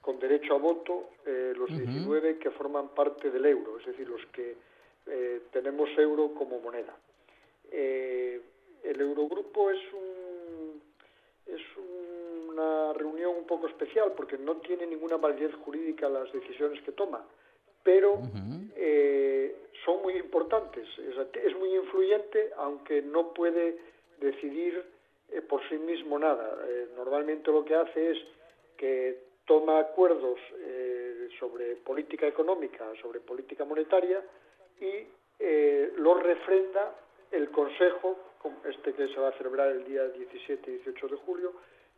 con 0.00 0.18
derecho 0.18 0.54
a 0.54 0.58
voto 0.58 1.10
eh, 1.26 1.52
los 1.56 1.68
19 1.68 2.38
que 2.38 2.50
forman 2.52 2.88
parte 2.88 3.30
del 3.30 3.44
euro, 3.44 3.78
es 3.78 3.86
decir, 3.86 4.08
los 4.08 4.24
que 4.26 4.56
eh, 5.06 5.42
tenemos 5.52 5.90
euro 5.98 6.32
como 6.34 6.58
moneda. 6.58 6.96
Eh, 7.70 8.40
el 8.82 9.00
Eurogrupo 9.00 9.70
es 9.70 9.80
un 9.92 10.82
es 11.46 11.60
una 12.48 12.92
reunión 12.92 13.34
un 13.36 13.44
poco 13.44 13.66
especial 13.66 14.12
porque 14.16 14.38
no 14.38 14.56
tiene 14.56 14.86
ninguna 14.86 15.16
validez 15.16 15.54
jurídica 15.64 16.08
las 16.08 16.32
decisiones 16.32 16.80
que 16.82 16.92
toma, 16.92 17.24
pero 17.82 18.20
eh, 18.82 19.54
son 19.84 20.00
muy 20.00 20.14
importantes. 20.14 20.88
Es, 20.98 21.56
muy 21.56 21.74
influyente, 21.74 22.50
aunque 22.56 23.02
no 23.02 23.34
puede 23.34 23.76
decidir 24.18 24.82
eh, 25.28 25.42
por 25.42 25.60
sí 25.68 25.76
mismo 25.76 26.18
nada. 26.18 26.58
Eh, 26.66 26.88
normalmente 26.96 27.52
lo 27.52 27.62
que 27.62 27.74
hace 27.74 28.12
es 28.12 28.18
que 28.78 29.18
toma 29.44 29.78
acuerdos 29.80 30.38
sobre 31.38 31.76
política 31.76 32.26
económica, 32.26 32.84
sobre 33.02 33.20
política 33.20 33.64
monetaria 33.64 34.22
y 34.80 35.06
los 35.96 36.22
refrenda 36.22 36.94
el 37.32 37.50
Consejo 37.50 38.16
este 38.68 38.92
que 38.92 39.08
se 39.08 39.20
va 39.20 39.28
a 39.28 39.32
celebrar 39.32 39.68
el 39.68 39.84
día 39.84 40.06
17 40.08 40.70
y 40.70 40.74
18 40.76 41.08
de 41.08 41.16
julio, 41.16 41.52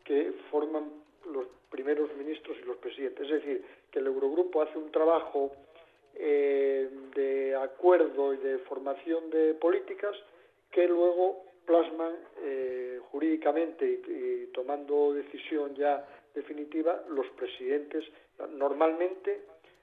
que 0.04 0.32
forman 0.50 0.90
los 1.26 1.46
primeros 1.70 2.14
ministros 2.16 2.56
y 2.60 2.64
los 2.64 2.76
presidentes. 2.78 3.24
Es 3.24 3.44
decir, 3.44 3.64
que 3.90 3.98
el 3.98 4.06
Eurogrupo 4.06 4.62
hace 4.62 4.78
un 4.78 4.90
trabajo 4.90 5.52
eh, 6.14 6.88
de 7.14 7.56
acuerdo 7.56 8.34
y 8.34 8.38
de 8.38 8.58
formación 8.58 9.30
de 9.30 9.54
políticas 9.54 10.16
que 10.70 10.86
luego 10.88 11.44
plasman 11.66 12.14
eh, 12.42 13.00
jurídicamente 13.10 13.86
y, 13.86 14.46
tomando 14.52 15.14
decisión 15.14 15.74
ya 15.74 16.06
definitiva 16.34 17.04
los 17.08 17.26
presidentes. 17.30 18.04
Normalmente 18.50 19.42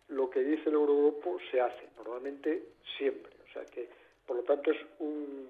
lo 0.09 0.29
que 0.29 0.41
dice 0.41 0.69
el 0.69 0.75
Eurogrupo 0.75 1.37
se 1.51 1.61
hace, 1.61 1.89
normalmente 1.97 2.63
siempre. 2.97 3.31
O 3.49 3.53
sea 3.53 3.65
que, 3.65 3.87
por 4.25 4.37
lo 4.37 4.43
tanto, 4.43 4.71
es 4.71 4.77
un, 4.99 5.49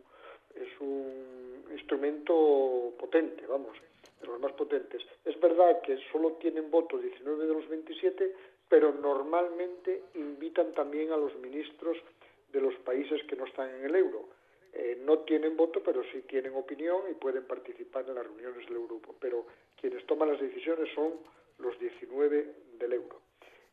es 0.55 0.79
un 0.79 1.65
instrumento 1.71 2.93
potente, 2.97 3.45
vamos, 3.47 3.77
de 4.21 4.27
los 4.27 4.39
más 4.39 4.51
potentes. 4.53 5.01
Es 5.25 5.39
verdad 5.39 5.81
que 5.81 5.97
solo 6.11 6.33
tienen 6.33 6.69
voto 6.69 6.97
19 6.97 7.45
de 7.45 7.53
los 7.53 7.67
27, 7.67 8.35
pero 8.69 8.93
normalmente 8.93 10.03
invitan 10.15 10.73
también 10.73 11.12
a 11.12 11.17
los 11.17 11.36
ministros 11.38 11.97
de 12.51 12.62
los 12.62 12.75
países 12.75 13.21
que 13.23 13.36
no 13.36 13.45
están 13.45 13.69
en 13.69 13.86
el 13.86 13.95
euro. 13.95 14.29
Eh, 14.71 15.01
no 15.03 15.19
tienen 15.19 15.58
voto, 15.58 15.82
pero 15.84 16.03
sí 16.12 16.21
tienen 16.21 16.53
opinión 16.55 17.01
y 17.10 17.15
pueden 17.15 17.45
participar 17.45 18.08
en 18.08 18.15
las 18.15 18.23
reuniones 18.23 18.65
del 18.65 18.75
Eurogrupo. 18.75 19.15
Pero 19.19 19.47
quienes 19.75 20.05
toman 20.05 20.29
las 20.29 20.39
decisiones 20.39 20.88
son 20.93 21.13
los 21.58 21.77
19 21.79 22.53
del 22.77 22.93
euro. 22.93 23.19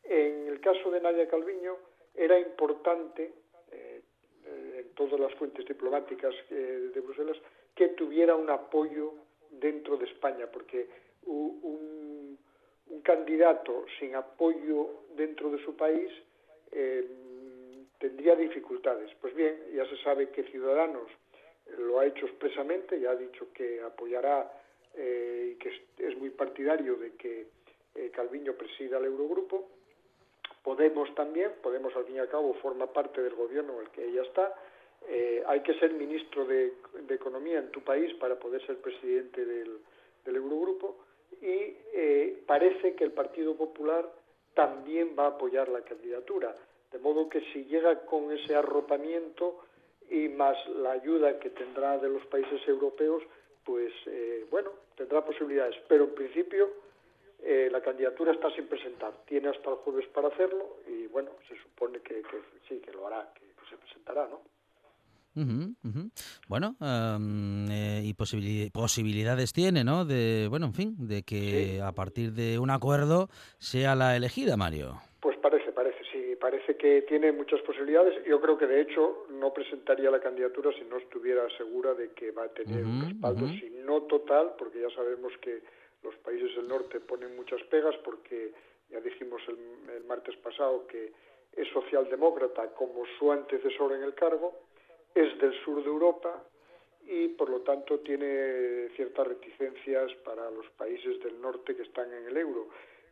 En 0.03 0.47
el 0.47 0.59
caso 0.59 0.89
de 0.89 0.99
Nadia 0.99 1.27
Calviño, 1.27 1.77
era 2.15 2.39
importante 2.39 3.31
todas 4.97 5.19
las 5.19 5.33
fuentes 5.35 5.65
diplomáticas 5.65 6.33
eh, 6.49 6.89
de 6.93 6.99
Bruselas, 6.99 7.37
que 7.75 7.89
tuviera 7.89 8.35
un 8.35 8.49
apoyo 8.49 9.13
dentro 9.51 9.95
de 9.95 10.05
España, 10.05 10.47
porque 10.51 10.89
un, 11.27 11.96
candidato 13.03 13.85
sin 13.99 14.15
apoyo 14.15 15.03
dentro 15.15 15.49
de 15.49 15.63
su 15.63 15.75
país 15.75 16.11
eh, 16.71 17.07
tendría 17.99 18.35
dificultades. 18.35 19.09
Pues 19.21 19.33
bien, 19.35 19.55
ya 19.73 19.85
se 19.85 19.97
sabe 20.03 20.29
que 20.29 20.43
Ciudadanos 20.43 21.07
lo 21.77 21.99
ha 21.99 22.05
hecho 22.05 22.25
expresamente, 22.25 22.99
ya 22.99 23.11
ha 23.11 23.15
dicho 23.15 23.47
que 23.53 23.81
apoyará 23.81 24.51
eh, 24.95 25.53
y 25.53 25.55
que 25.55 25.71
es, 25.97 26.17
muy 26.17 26.29
partidario 26.29 26.95
de 26.95 27.13
que 27.15 27.47
Calviño 28.13 28.53
presida 28.53 28.97
el 28.97 29.05
Eurogrupo. 29.05 29.69
Podemos 30.63 31.13
también, 31.15 31.53
Podemos 31.61 31.95
al 31.95 32.05
fin 32.05 32.15
y 32.15 32.19
al 32.19 32.29
cabo 32.29 32.53
forma 32.55 32.91
parte 32.91 33.21
del 33.21 33.35
gobierno 33.35 33.73
en 33.73 33.87
el 33.87 33.91
que 33.91 34.05
ella 34.05 34.21
está, 34.21 34.53
eh, 35.07 35.41
hay 35.47 35.61
que 35.61 35.73
ser 35.75 35.93
ministro 35.93 36.45
de, 36.45 36.73
Economía 37.09 37.59
en 37.59 37.71
tu 37.71 37.81
país 37.81 38.13
para 38.15 38.37
poder 38.37 38.65
ser 38.65 38.77
presidente 38.77 39.45
del, 39.45 39.79
Eurogrupo 40.25 40.97
y 41.41 41.77
eh, 41.93 42.43
parece 42.45 42.95
que 42.95 43.03
el 43.03 43.11
Partido 43.11 43.55
Popular 43.55 44.09
también 44.53 45.15
va 45.17 45.25
a 45.25 45.29
apoyar 45.29 45.69
la 45.69 45.81
candidatura. 45.81 46.55
De 46.91 46.99
modo 46.99 47.29
que 47.29 47.41
si 47.53 47.65
llega 47.65 48.05
con 48.05 48.31
ese 48.31 48.55
arropamiento 48.55 49.59
y 50.09 50.29
más 50.29 50.57
la 50.69 50.91
ayuda 50.91 51.39
que 51.39 51.49
tendrá 51.49 51.97
de 51.97 52.09
los 52.09 52.25
países 52.27 52.65
europeos, 52.67 53.23
pues 53.63 53.91
eh, 54.07 54.45
bueno, 54.49 54.71
tendrá 54.95 55.23
posibilidades. 55.23 55.75
Pero 55.87 56.05
en 56.05 56.15
principio 56.15 56.87
la 57.71 57.81
candidatura 57.81 58.33
está 58.33 58.49
sin 58.51 58.67
presentar. 58.67 59.13
Tiene 59.25 59.49
hasta 59.49 59.69
el 59.69 59.75
jueves 59.77 60.07
para 60.07 60.27
hacerlo 60.27 60.77
y 60.87 61.07
bueno, 61.07 61.31
se 61.47 61.55
supone 61.55 61.99
que, 61.99 62.23
sí, 62.67 62.79
que 62.79 62.91
lo 62.91 63.07
hará, 63.07 63.31
que 63.35 63.45
se 63.69 63.77
presentará, 63.77 64.27
¿no? 64.27 64.41
Bueno, 66.47 66.75
eh, 66.81 68.01
y 68.03 68.13
posibilidades 68.13 69.53
tiene, 69.53 69.83
¿no? 69.83 70.05
De, 70.05 70.47
bueno, 70.49 70.67
en 70.67 70.73
fin, 70.73 70.95
de 70.97 71.23
que 71.23 71.81
a 71.81 71.91
partir 71.91 72.31
de 72.31 72.57
un 72.59 72.71
acuerdo 72.71 73.29
sea 73.59 73.95
la 73.95 74.15
elegida, 74.15 74.57
Mario. 74.57 74.99
Pues 75.19 75.37
parece, 75.37 75.71
parece, 75.71 75.99
sí, 76.11 76.35
parece 76.39 76.77
que 76.77 77.03
tiene 77.03 77.31
muchas 77.31 77.61
posibilidades. 77.61 78.23
Yo 78.25 78.41
creo 78.41 78.57
que 78.57 78.67
de 78.67 78.81
hecho 78.81 79.25
no 79.31 79.53
presentaría 79.53 80.09
la 80.09 80.19
candidatura 80.19 80.71
si 80.77 80.85
no 80.89 80.97
estuviera 80.97 81.43
segura 81.57 81.93
de 81.93 82.11
que 82.13 82.31
va 82.31 82.45
a 82.45 82.49
tener 82.49 82.83
un 82.83 83.01
respaldo, 83.01 83.47
si 83.47 83.69
no 83.85 84.03
total, 84.03 84.53
porque 84.57 84.81
ya 84.81 84.89
sabemos 84.95 85.33
que 85.41 85.61
los 86.03 86.15
países 86.17 86.55
del 86.55 86.67
norte 86.67 86.99
ponen 86.99 87.35
muchas 87.35 87.61
pegas, 87.63 87.95
porque 88.03 88.53
ya 88.89 88.99
dijimos 89.01 89.41
el 89.47 90.03
martes 90.05 90.35
pasado 90.37 90.87
que 90.87 91.11
es 91.57 91.67
socialdemócrata 91.73 92.73
como 92.75 93.03
su 93.17 93.31
antecesor 93.31 93.93
en 93.93 94.03
el 94.03 94.13
cargo 94.13 94.66
es 95.13 95.37
del 95.39 95.53
sur 95.63 95.83
de 95.83 95.89
Europa 95.89 96.43
y 97.07 97.29
por 97.29 97.49
lo 97.49 97.61
tanto 97.61 97.99
tiene 97.99 98.89
ciertas 98.95 99.27
reticencias 99.27 100.13
para 100.25 100.51
los 100.51 100.69
países 100.71 101.19
del 101.23 101.39
norte 101.39 101.75
que 101.75 101.83
están 101.83 102.11
en 102.13 102.25
el 102.25 102.37
euro. 102.37 102.67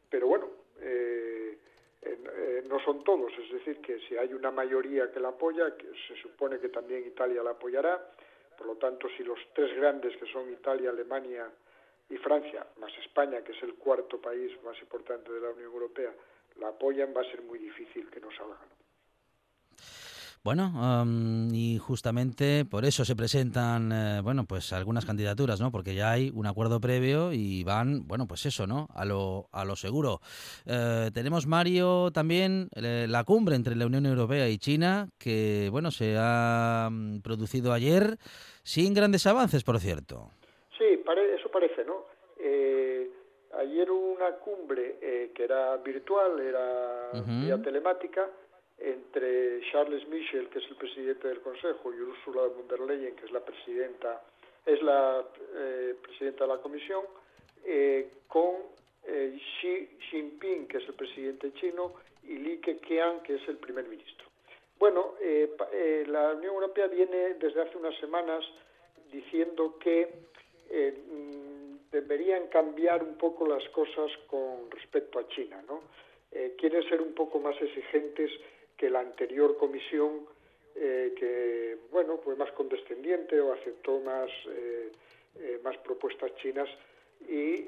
Pero 0.09 0.27
bueno, 0.27 0.49
eh, 0.81 1.57
eh, 2.01 2.63
no 2.67 2.79
son 2.81 3.03
todos, 3.03 3.31
es 3.39 3.51
decir, 3.51 3.79
que 3.81 3.99
si 4.01 4.17
hay 4.17 4.33
una 4.33 4.51
mayoría 4.51 5.11
que 5.11 5.19
la 5.19 5.29
apoya, 5.29 5.75
que 5.77 5.87
se 6.07 6.15
supone 6.21 6.59
que 6.59 6.69
también 6.69 7.05
Italia 7.07 7.41
la 7.41 7.51
apoyará, 7.51 8.11
por 8.57 8.67
lo 8.67 8.75
tanto, 8.75 9.07
si 9.17 9.23
los 9.23 9.39
tres 9.53 9.75
grandes 9.75 10.15
que 10.17 10.25
son 10.31 10.51
Italia, 10.51 10.89
Alemania 10.89 11.49
y 12.09 12.17
Francia, 12.17 12.65
más 12.77 12.91
España, 12.99 13.41
que 13.43 13.53
es 13.53 13.63
el 13.63 13.75
cuarto 13.75 14.19
país 14.19 14.51
más 14.63 14.79
importante 14.81 15.31
de 15.31 15.41
la 15.41 15.49
Unión 15.49 15.71
Europea, 15.71 16.13
la 16.59 16.69
apoyan, 16.69 17.13
va 17.15 17.21
a 17.21 17.31
ser 17.31 17.41
muy 17.41 17.59
difícil 17.59 18.09
que 18.09 18.19
no 18.19 18.31
salga. 18.31 18.59
Bueno, 20.45 20.71
y 21.51 21.79
justamente 21.79 22.65
por 22.69 22.85
eso 22.85 23.03
se 23.03 23.15
presentan, 23.15 23.91
eh, 23.91 24.21
bueno, 24.21 24.45
pues 24.47 24.73
algunas 24.73 25.03
candidaturas, 25.03 25.59
¿no? 25.59 25.71
Porque 25.71 25.95
ya 25.95 26.11
hay 26.11 26.31
un 26.35 26.45
acuerdo 26.45 26.79
previo 26.79 27.33
y 27.33 27.63
van, 27.63 28.07
bueno, 28.07 28.27
pues 28.27 28.45
eso, 28.45 28.67
¿no? 28.67 28.87
A 28.93 29.05
lo, 29.05 29.47
a 29.51 29.65
lo 29.65 29.75
seguro. 29.75 30.19
Eh, 30.67 31.09
tenemos, 31.15 31.47
Mario, 31.47 32.11
también 32.11 32.69
eh, 32.75 33.07
la 33.09 33.23
cumbre 33.23 33.55
entre 33.55 33.75
la 33.75 33.87
Unión 33.87 34.05
Europea 34.05 34.47
y 34.47 34.59
China, 34.59 35.07
que, 35.17 35.69
bueno, 35.71 35.89
se 35.89 36.15
ha 36.15 36.89
mm, 36.91 37.21
producido 37.21 37.73
ayer 37.73 38.17
sin 38.61 38.93
grandes 38.93 39.25
avances, 39.25 39.63
por 39.63 39.79
cierto. 39.79 40.29
Sí, 40.77 40.85
eso 40.85 41.49
parece, 41.49 41.83
¿no? 41.85 42.05
ayer 43.57 43.89
una 43.89 44.31
cumbre 44.35 45.31
que 45.33 45.43
era 45.43 45.77
virtual, 45.77 46.39
era 46.39 47.09
vía 47.41 47.59
telemática, 47.63 48.29
entre 48.77 49.61
Charles 49.71 50.07
Michel, 50.07 50.49
que 50.49 50.59
es 50.59 50.65
el 50.69 50.75
presidente 50.75 51.27
del 51.27 51.41
Consejo, 51.41 51.93
y 51.93 52.01
Ursula 52.01 52.47
von 52.47 52.67
der 52.67 52.79
Leyen, 52.81 53.15
que 53.15 53.25
es 53.25 53.31
la 53.31 53.39
presidenta, 53.39 54.21
es 54.65 54.81
la 54.81 55.23
eh, 55.53 55.95
presidenta 56.01 56.45
de 56.45 56.49
la 56.49 56.61
Comisión, 56.61 57.03
eh, 57.63 58.09
con 58.27 58.55
eh, 59.05 59.37
Xi 59.61 59.97
Jinping, 60.09 60.67
que 60.67 60.77
es 60.77 60.87
el 60.87 60.95
presidente 60.95 61.53
chino, 61.53 61.93
y 62.23 62.37
Li 62.37 62.57
Keqiang, 62.59 63.21
que 63.21 63.35
es 63.35 63.47
el 63.47 63.57
primer 63.57 63.87
ministro. 63.87 64.25
Bueno, 64.77 65.15
la 66.07 66.33
Unión 66.33 66.55
Europea 66.55 66.87
viene 66.87 67.35
desde 67.35 67.61
hace 67.61 67.77
unas 67.77 67.97
semanas 67.99 68.43
diciendo 69.09 69.77
que 69.79 70.09
mm, 70.69 71.91
deberían 71.91 72.47
cambiar 72.47 73.01
un 73.01 73.15
poco 73.15 73.47
las 73.47 73.63
cosas 73.69 74.11
con 74.27 74.69
respecto 74.71 75.19
a 75.19 75.27
China, 75.29 75.63
¿no? 75.67 75.81
quieren 76.57 76.83
ser 76.89 77.01
un 77.01 77.13
poco 77.13 77.39
más 77.39 77.55
exigentes 77.61 78.29
que 78.77 78.89
la 78.89 78.99
anterior 78.99 79.57
comisión, 79.57 80.25
eh, 80.75 81.13
que 81.17 81.77
bueno, 81.91 82.17
fue 82.23 82.35
más 82.35 82.51
condescendiente 82.51 83.39
o 83.39 83.53
aceptó 83.53 83.99
más, 83.99 84.29
eh, 84.49 84.91
eh, 85.39 85.59
más 85.63 85.77
propuestas 85.77 86.35
chinas. 86.35 86.69
Y 87.27 87.67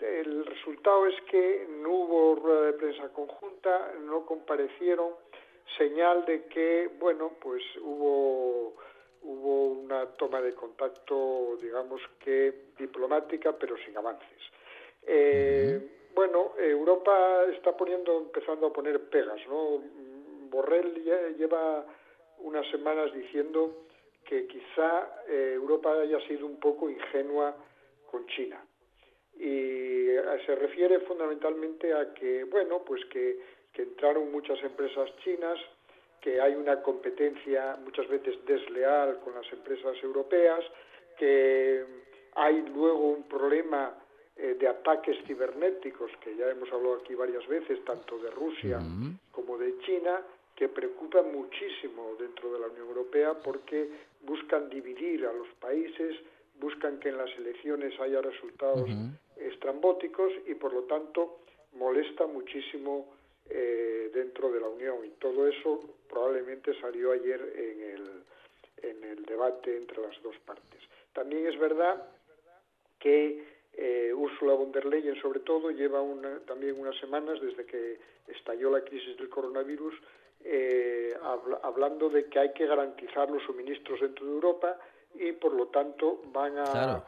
el 0.00 0.46
resultado 0.46 1.06
es 1.06 1.20
que 1.30 1.66
no 1.68 1.90
hubo 1.90 2.34
rueda 2.36 2.62
de 2.62 2.72
prensa 2.72 3.08
conjunta, 3.12 3.92
no 4.00 4.24
comparecieron, 4.24 5.12
señal 5.76 6.24
de 6.24 6.44
que, 6.44 6.90
bueno, 6.98 7.32
pues 7.40 7.62
hubo, 7.80 8.74
hubo 9.22 9.66
una 9.68 10.06
toma 10.06 10.40
de 10.40 10.54
contacto, 10.54 11.56
digamos 11.60 12.00
que 12.18 12.70
diplomática, 12.78 13.52
pero 13.52 13.76
sin 13.76 13.96
avances. 13.96 14.42
Bueno, 16.16 16.54
Europa 16.56 17.44
está 17.52 17.76
poniendo, 17.76 18.16
empezando 18.16 18.68
a 18.68 18.72
poner 18.72 18.98
pegas, 19.10 19.38
¿no? 19.48 19.82
Borrell 20.48 20.94
lleva 21.36 21.84
unas 22.38 22.66
semanas 22.70 23.12
diciendo 23.12 23.84
que 24.24 24.46
quizá 24.46 25.24
eh, 25.28 25.52
Europa 25.56 25.92
haya 25.92 26.18
sido 26.26 26.46
un 26.46 26.58
poco 26.58 26.88
ingenua 26.88 27.54
con 28.10 28.26
China. 28.28 28.64
Y 29.34 30.08
eh, 30.08 30.22
se 30.46 30.54
refiere 30.54 31.00
fundamentalmente 31.00 31.92
a 31.92 32.14
que, 32.14 32.44
bueno, 32.44 32.82
pues 32.82 33.04
que 33.10 33.38
entraron 33.74 34.32
muchas 34.32 34.58
empresas 34.62 35.14
chinas, 35.22 35.60
que 36.22 36.40
hay 36.40 36.54
una 36.54 36.80
competencia 36.80 37.76
muchas 37.84 38.08
veces 38.08 38.42
desleal 38.46 39.20
con 39.20 39.34
las 39.34 39.52
empresas 39.52 39.94
europeas, 40.02 40.64
que 41.18 41.84
hay 42.36 42.62
luego 42.74 43.10
un 43.10 43.28
problema 43.28 43.94
eh, 44.36 44.54
de 44.58 44.68
ataques 44.68 45.16
cibernéticos, 45.26 46.10
que 46.22 46.36
ya 46.36 46.50
hemos 46.50 46.70
hablado 46.70 46.96
aquí 46.96 47.14
varias 47.14 47.46
veces, 47.48 47.82
tanto 47.84 48.18
de 48.18 48.30
Rusia 48.30 48.78
como 49.32 49.56
de 49.56 49.78
China, 49.78 50.22
que 50.54 50.68
preocupan 50.68 51.32
muchísimo 51.32 52.16
dentro 52.18 52.52
de 52.52 52.60
la 52.60 52.66
Unión 52.66 52.88
Europea 52.88 53.34
porque 53.34 53.88
buscan 54.22 54.68
dividir 54.68 55.26
a 55.26 55.32
los 55.32 55.48
países, 55.60 56.16
buscan 56.60 56.98
que 56.98 57.10
en 57.10 57.18
las 57.18 57.30
elecciones 57.38 57.98
haya 58.00 58.20
resultados 58.20 58.90
estrambóticos 59.36 60.32
y 60.46 60.54
por 60.54 60.72
lo 60.72 60.82
tanto 60.84 61.40
molesta 61.72 62.26
muchísimo 62.26 63.14
eh, 63.48 64.10
dentro 64.12 64.50
de 64.50 64.60
la 64.60 64.68
Unión. 64.68 65.04
Y 65.04 65.10
todo 65.18 65.48
eso 65.48 65.80
probablemente 66.08 66.78
salió 66.80 67.12
ayer 67.12 67.40
en 67.40 67.80
el, 67.82 68.22
en 68.82 69.04
el 69.04 69.24
debate 69.24 69.76
entre 69.76 70.02
las 70.02 70.20
dos 70.22 70.36
partes. 70.44 70.82
También 71.12 71.46
es 71.46 71.58
verdad 71.58 72.06
que 72.98 73.55
eh, 73.76 74.12
Ursula 74.14 74.54
von 74.54 74.72
der 74.72 74.86
Leyen, 74.86 75.20
sobre 75.20 75.40
todo, 75.40 75.70
lleva 75.70 76.00
también 76.46 76.80
unas 76.80 76.96
semanas 76.96 77.40
desde 77.40 77.66
que 77.66 77.98
estalló 78.28 78.70
la 78.70 78.80
crisis 78.80 79.16
del 79.18 79.28
coronavirus, 79.28 79.94
eh, 80.44 81.14
hablando 81.62 82.08
de 82.08 82.26
que 82.26 82.38
hay 82.38 82.52
que 82.52 82.66
garantizar 82.66 83.30
los 83.30 83.42
suministros 83.42 84.00
dentro 84.00 84.24
de 84.24 84.32
Europa 84.32 84.78
y, 85.14 85.32
por 85.32 85.52
lo 85.52 85.66
tanto, 85.66 86.22
van 86.32 86.58
a, 86.58 87.04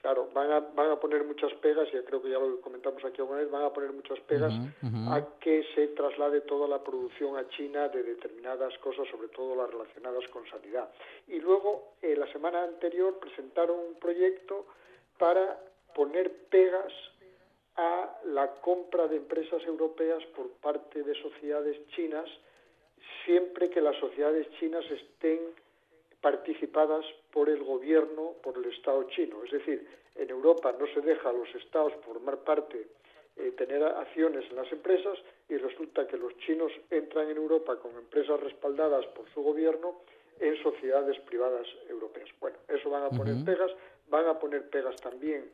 claro. 0.00 0.28
van 0.32 0.52
a, 0.52 0.60
van 0.60 0.90
a 0.90 0.96
poner 0.98 1.24
muchas 1.24 1.52
pegas, 1.54 1.90
ya 1.92 2.02
creo 2.02 2.22
que 2.22 2.30
ya 2.30 2.38
lo 2.38 2.60
comentamos 2.62 3.04
aquí 3.04 3.20
alguna 3.20 3.40
vez, 3.40 3.50
van 3.50 3.64
a 3.64 3.72
poner 3.72 3.92
muchas 3.92 4.20
pegas 4.20 4.54
a 4.82 5.22
que 5.38 5.64
se 5.74 5.88
traslade 5.88 6.40
toda 6.42 6.66
la 6.66 6.82
producción 6.82 7.36
a 7.36 7.46
China 7.48 7.88
de 7.88 8.02
determinadas 8.02 8.76
cosas, 8.78 9.06
sobre 9.08 9.28
todo 9.28 9.54
las 9.54 9.70
relacionadas 9.70 10.26
con 10.28 10.46
sanidad. 10.48 10.88
Y 11.28 11.40
luego, 11.40 11.92
eh, 12.00 12.16
la 12.16 12.30
semana 12.32 12.62
anterior, 12.62 13.18
presentaron 13.18 13.78
un 13.78 13.94
proyecto 13.96 14.64
para 15.18 15.69
poner 15.94 16.30
pegas 16.50 16.92
a 17.76 18.20
la 18.24 18.50
compra 18.60 19.06
de 19.08 19.16
empresas 19.16 19.62
europeas 19.64 20.24
por 20.36 20.50
parte 20.60 21.02
de 21.02 21.14
sociedades 21.22 21.76
chinas 21.88 22.28
siempre 23.24 23.70
que 23.70 23.80
las 23.80 23.96
sociedades 23.96 24.48
chinas 24.58 24.84
estén 24.90 25.40
participadas 26.20 27.04
por 27.32 27.48
el 27.48 27.62
gobierno, 27.62 28.34
por 28.42 28.56
el 28.58 28.66
Estado 28.66 29.04
chino. 29.04 29.42
Es 29.44 29.50
decir, 29.50 29.86
en 30.16 30.30
Europa 30.30 30.74
no 30.78 30.86
se 30.88 31.00
deja 31.00 31.30
a 31.30 31.32
los 31.32 31.48
Estados 31.54 31.92
formar 32.04 32.38
parte, 32.38 32.88
eh, 33.36 33.52
tener 33.52 33.82
acciones 33.82 34.44
en 34.50 34.56
las 34.56 34.70
empresas 34.70 35.18
y 35.48 35.56
resulta 35.56 36.06
que 36.06 36.18
los 36.18 36.36
chinos 36.38 36.72
entran 36.90 37.30
en 37.30 37.36
Europa 37.36 37.76
con 37.76 37.96
empresas 37.96 38.38
respaldadas 38.40 39.06
por 39.08 39.28
su 39.32 39.42
gobierno 39.42 40.00
en 40.40 40.62
sociedades 40.62 41.18
privadas 41.20 41.66
europeas. 41.88 42.28
Bueno, 42.40 42.58
eso 42.68 42.90
van 42.90 43.04
a 43.04 43.10
poner 43.10 43.44
pegas, 43.44 43.70
van 44.08 44.26
a 44.26 44.38
poner 44.38 44.68
pegas 44.68 44.96
también 44.96 45.50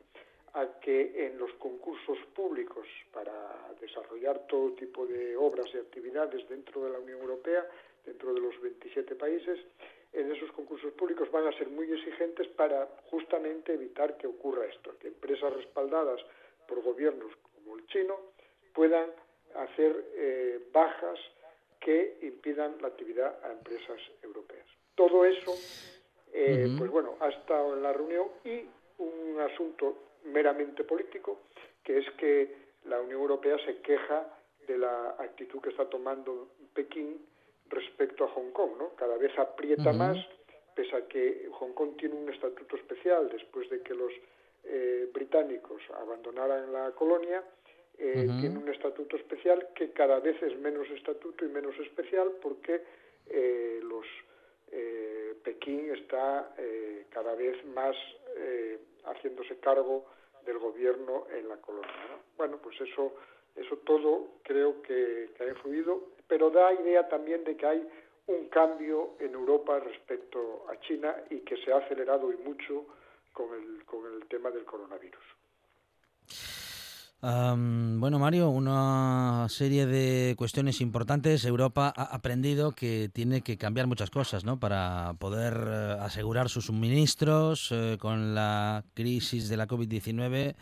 a 0.57 0.79
que 0.79 1.27
en 1.27 1.37
los 1.37 1.53
concursos 1.53 2.17
públicos 2.33 2.87
para 3.13 3.71
desarrollar 3.79 4.47
todo 4.47 4.71
tipo 4.71 5.05
de 5.05 5.37
obras 5.37 5.67
y 5.71 5.77
actividades 5.77 6.49
dentro 6.49 6.83
de 6.83 6.89
la 6.89 6.99
Unión 6.99 7.21
Europea, 7.21 7.63
dentro 8.03 8.33
de 8.33 8.39
los 8.39 8.59
27 8.59 9.13
países, 9.15 9.59
en 10.13 10.31
esos 10.31 10.51
concursos 10.53 10.91
públicos 10.93 11.29
van 11.29 11.45
a 11.45 11.55
ser 11.59 11.69
muy 11.69 11.91
exigentes 11.91 12.47
para 12.47 12.87
justamente 13.11 13.73
evitar 13.73 14.17
que 14.17 14.25
ocurra 14.25 14.65
esto, 14.65 14.97
que 14.99 15.09
empresas 15.09 15.53
respaldadas 15.53 16.19
por 16.67 16.81
gobiernos 16.81 17.31
como 17.53 17.77
el 17.77 17.85
chino 17.85 18.17
puedan 18.73 19.11
hacer 19.53 20.05
eh, 20.15 20.59
bajas 20.73 21.19
que 21.79 22.17
impidan 22.23 22.81
la 22.81 22.87
actividad 22.87 23.45
a 23.45 23.51
empresas 23.51 23.99
europeas. 24.23 24.65
Todo 24.95 25.23
eso, 25.23 25.53
eh, 26.33 26.67
pues 26.79 26.89
bueno, 26.89 27.15
ha 27.19 27.29
estado 27.29 27.75
en 27.75 27.83
la 27.83 27.93
reunión 27.93 28.27
y 28.43 28.65
un 28.97 29.39
asunto 29.39 30.06
meramente 30.27 30.83
político, 30.83 31.41
que 31.83 31.99
es 31.99 32.09
que 32.11 32.67
la 32.85 32.99
Unión 33.01 33.21
Europea 33.21 33.57
se 33.65 33.81
queja 33.81 34.27
de 34.67 34.77
la 34.77 35.15
actitud 35.19 35.61
que 35.61 35.69
está 35.69 35.89
tomando 35.89 36.49
Pekín 36.73 37.25
respecto 37.69 38.25
a 38.25 38.29
Hong 38.29 38.51
Kong, 38.51 38.71
¿no? 38.77 38.95
Cada 38.95 39.17
vez 39.17 39.37
aprieta 39.37 39.93
más, 39.93 40.17
pese 40.75 40.95
a 40.95 41.07
que 41.07 41.49
Hong 41.51 41.73
Kong 41.73 41.97
tiene 41.97 42.15
un 42.15 42.29
estatuto 42.31 42.75
especial. 42.75 43.29
Después 43.29 43.69
de 43.69 43.81
que 43.81 43.93
los 43.93 44.11
eh, 44.63 45.09
británicos 45.13 45.81
abandonaran 45.95 46.71
la 46.71 46.91
colonia, 46.91 47.43
eh, 47.97 48.27
tiene 48.39 48.59
un 48.59 48.69
estatuto 48.69 49.15
especial 49.15 49.69
que 49.73 49.91
cada 49.91 50.19
vez 50.19 50.41
es 50.43 50.57
menos 50.59 50.87
estatuto 50.91 51.45
y 51.45 51.47
menos 51.47 51.75
especial 51.79 52.31
porque 52.41 52.83
eh, 53.27 53.79
los 53.83 54.05
Pekín 55.43 55.91
está 55.95 56.53
cada 57.09 57.33
vez 57.35 57.65
más 57.67 57.95
haciéndose 59.05 59.57
cargo 59.59 60.05
del 60.47 60.57
gobierno 60.57 61.27
en 61.29 61.47
la 61.47 61.57
colonia. 61.57 61.91
Bueno, 62.37 62.57
pues 62.57 62.79
eso, 62.81 63.13
eso 63.55 63.77
todo 63.85 64.39
creo 64.43 64.81
que, 64.81 65.29
que 65.37 65.43
ha 65.43 65.49
influido, 65.49 66.07
pero 66.27 66.49
da 66.49 66.73
idea 66.73 67.07
también 67.07 67.43
de 67.43 67.55
que 67.55 67.65
hay 67.65 67.87
un 68.27 68.49
cambio 68.49 69.11
en 69.19 69.33
Europa 69.33 69.79
respecto 69.79 70.65
a 70.69 70.79
China 70.79 71.15
y 71.29 71.39
que 71.41 71.57
se 71.57 71.71
ha 71.71 71.77
acelerado 71.77 72.31
y 72.31 72.37
mucho 72.37 72.85
con 73.31 73.53
el, 73.53 73.85
con 73.85 74.05
el 74.05 74.27
tema 74.27 74.49
del 74.49 74.65
coronavirus. 74.65 75.23
Bueno, 77.21 78.19
Mario, 78.19 78.49
una 78.49 79.47
serie 79.49 79.85
de 79.85 80.35
cuestiones 80.37 80.81
importantes. 80.81 81.45
Europa 81.45 81.91
ha 81.95 82.03
aprendido 82.03 82.73
que 82.73 83.09
tiene 83.11 83.41
que 83.41 83.57
cambiar 83.57 83.87
muchas 83.87 84.09
cosas 84.09 84.45
¿no? 84.45 84.59
para 84.59 85.15
poder 85.19 85.53
eh, 85.67 85.97
asegurar 85.99 86.49
sus 86.49 86.65
suministros 86.65 87.69
eh, 87.71 87.97
con 87.99 88.35
la 88.35 88.83
crisis 88.93 89.49
de 89.49 89.57
la 89.57 89.67
COVID-19 89.67 90.55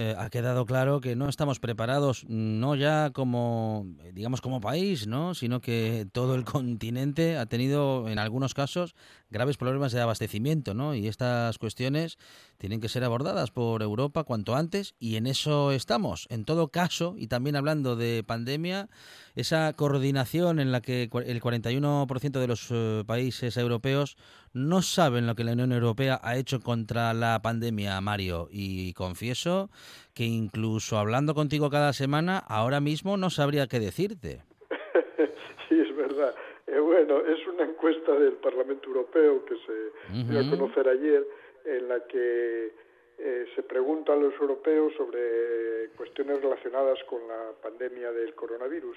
eh, 0.00 0.14
ha 0.16 0.30
quedado 0.30 0.64
claro 0.64 1.00
que 1.00 1.16
no 1.16 1.28
estamos 1.28 1.58
preparados, 1.58 2.24
no 2.28 2.76
ya 2.76 3.10
como, 3.10 3.84
digamos, 4.12 4.40
como 4.40 4.60
país, 4.60 5.08
¿no? 5.08 5.34
sino 5.34 5.60
que 5.60 6.06
todo 6.12 6.36
el 6.36 6.44
continente 6.44 7.36
ha 7.36 7.46
tenido, 7.46 8.08
en 8.08 8.20
algunos 8.20 8.54
casos, 8.54 8.94
graves 9.28 9.56
problemas 9.56 9.90
de 9.90 10.00
abastecimiento, 10.00 10.72
¿no? 10.72 10.94
Y 10.94 11.08
estas 11.08 11.58
cuestiones 11.58 12.16
tienen 12.58 12.80
que 12.80 12.88
ser 12.88 13.02
abordadas 13.02 13.50
por 13.50 13.82
Europa 13.82 14.22
cuanto 14.22 14.54
antes 14.54 14.94
y 15.00 15.16
en 15.16 15.26
eso 15.26 15.72
estamos. 15.72 16.28
En 16.30 16.44
todo 16.44 16.68
caso, 16.68 17.16
y 17.18 17.26
también 17.26 17.56
hablando 17.56 17.96
de 17.96 18.22
pandemia, 18.24 18.88
esa 19.34 19.72
coordinación 19.72 20.60
en 20.60 20.70
la 20.70 20.80
que 20.80 21.02
el 21.02 21.42
41% 21.42 22.38
de 22.38 22.46
los 22.46 22.68
eh, 22.70 23.02
países 23.04 23.56
europeos 23.56 24.16
no 24.52 24.80
saben 24.80 25.26
lo 25.26 25.34
que 25.34 25.44
la 25.44 25.52
Unión 25.52 25.72
Europea 25.72 26.20
ha 26.22 26.36
hecho 26.36 26.60
contra 26.60 27.12
la 27.14 27.42
pandemia, 27.42 28.00
Mario. 28.00 28.48
Y 28.50 28.92
confieso 28.94 29.70
que 30.14 30.24
incluso 30.24 30.98
hablando 30.98 31.34
contigo 31.34 31.70
cada 31.70 31.92
semana, 31.92 32.38
ahora 32.48 32.80
mismo 32.80 33.16
no 33.16 33.30
sabría 33.30 33.66
qué 33.66 33.78
decirte. 33.78 34.42
sí, 35.68 35.80
es 35.80 35.96
verdad. 35.96 36.34
Eh, 36.66 36.78
bueno, 36.78 37.18
es 37.20 37.46
una 37.46 37.64
encuesta 37.64 38.12
del 38.12 38.34
Parlamento 38.34 38.88
Europeo 38.88 39.44
que 39.44 39.56
se 39.66 40.22
dio 40.24 40.40
a 40.40 40.50
conocer 40.50 40.88
ayer 40.88 41.26
en 41.64 41.88
la 41.88 42.04
que 42.06 42.72
eh, 43.18 43.46
se 43.54 43.62
pregunta 43.64 44.12
a 44.12 44.16
los 44.16 44.32
europeos 44.34 44.92
sobre 44.96 45.88
cuestiones 45.96 46.40
relacionadas 46.40 47.02
con 47.04 47.26
la 47.26 47.52
pandemia 47.60 48.12
del 48.12 48.34
coronavirus. 48.34 48.96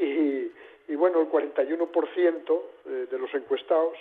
Y, 0.00 0.50
y 0.88 0.96
bueno, 0.96 1.20
el 1.20 1.28
41% 1.28 2.60
eh, 2.86 3.06
de 3.10 3.18
los 3.18 3.32
encuestados 3.34 3.94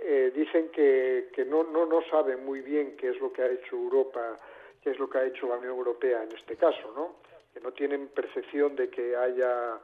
eh, 0.00 0.32
dicen 0.34 0.70
que, 0.70 1.28
que 1.32 1.44
no, 1.44 1.62
no, 1.64 1.86
no 1.86 2.02
saben 2.10 2.44
muy 2.44 2.60
bien 2.60 2.96
qué 2.96 3.10
es 3.10 3.20
lo 3.20 3.32
que 3.32 3.42
ha 3.42 3.46
hecho 3.46 3.76
Europa, 3.76 4.38
qué 4.86 4.92
es 4.92 5.00
lo 5.00 5.10
que 5.10 5.18
ha 5.18 5.24
hecho 5.24 5.48
la 5.48 5.56
Unión 5.56 5.76
Europea 5.76 6.22
en 6.22 6.30
este 6.30 6.54
caso, 6.54 6.92
¿no? 6.94 7.16
Que 7.52 7.58
no 7.58 7.72
tienen 7.72 8.06
percepción 8.06 8.76
de 8.76 8.88
que 8.88 9.16
haya 9.16 9.80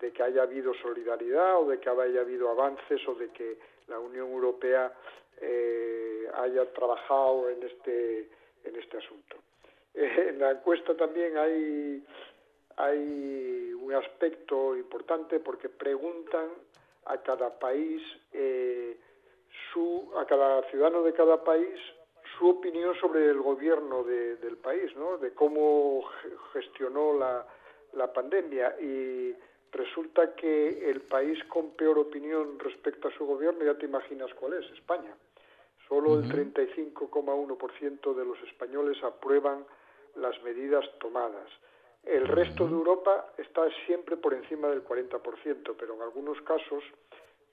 de 0.00 0.10
que 0.12 0.22
haya 0.22 0.44
habido 0.44 0.72
solidaridad 0.72 1.60
o 1.60 1.66
de 1.66 1.78
que 1.78 1.90
haya 1.90 2.22
habido 2.22 2.48
avances 2.48 3.06
o 3.06 3.14
de 3.16 3.28
que 3.32 3.58
la 3.86 3.98
Unión 3.98 4.30
Europea 4.30 4.94
eh, 5.42 6.26
haya 6.36 6.72
trabajado 6.72 7.50
en 7.50 7.64
este 7.64 8.30
en 8.64 8.76
este 8.76 8.96
asunto. 8.96 9.36
en 9.92 10.38
la 10.38 10.52
encuesta 10.52 10.96
también 10.96 11.36
hay 11.36 12.02
hay 12.78 13.74
un 13.74 13.92
aspecto 13.92 14.74
importante 14.74 15.38
porque 15.38 15.68
preguntan 15.68 16.48
a 17.04 17.18
cada 17.18 17.58
país 17.58 18.00
eh, 18.32 18.96
su 19.70 20.10
a 20.16 20.24
cada 20.24 20.62
ciudadano 20.70 21.02
de 21.02 21.12
cada 21.12 21.44
país 21.44 21.78
su 22.38 22.48
opinión 22.48 22.94
sobre 22.96 23.28
el 23.30 23.40
gobierno 23.40 24.02
del 24.04 24.56
país, 24.58 24.94
¿no? 24.96 25.18
De 25.18 25.32
cómo 25.32 26.02
gestionó 26.52 27.14
la, 27.14 27.46
la 27.92 28.12
pandemia 28.12 28.76
y 28.80 29.34
resulta 29.72 30.34
que 30.34 30.90
el 30.90 31.02
país 31.02 31.42
con 31.44 31.70
peor 31.70 31.98
opinión 31.98 32.58
respecto 32.58 33.08
a 33.08 33.12
su 33.12 33.26
gobierno, 33.26 33.64
ya 33.64 33.78
te 33.78 33.86
imaginas 33.86 34.32
cuál 34.34 34.54
es, 34.54 34.70
España. 34.72 35.14
Solo 35.88 36.14
el 36.14 36.24
35,1% 36.24 38.14
de 38.14 38.24
los 38.24 38.42
españoles 38.42 39.02
aprueban 39.04 39.64
las 40.16 40.42
medidas 40.42 40.84
tomadas. 40.98 41.48
El 42.02 42.26
resto 42.26 42.66
de 42.66 42.72
Europa 42.72 43.32
está 43.36 43.62
siempre 43.86 44.16
por 44.16 44.34
encima 44.34 44.68
del 44.68 44.84
40%, 44.84 45.74
pero 45.78 45.94
en 45.94 46.02
algunos 46.02 46.40
casos 46.42 46.82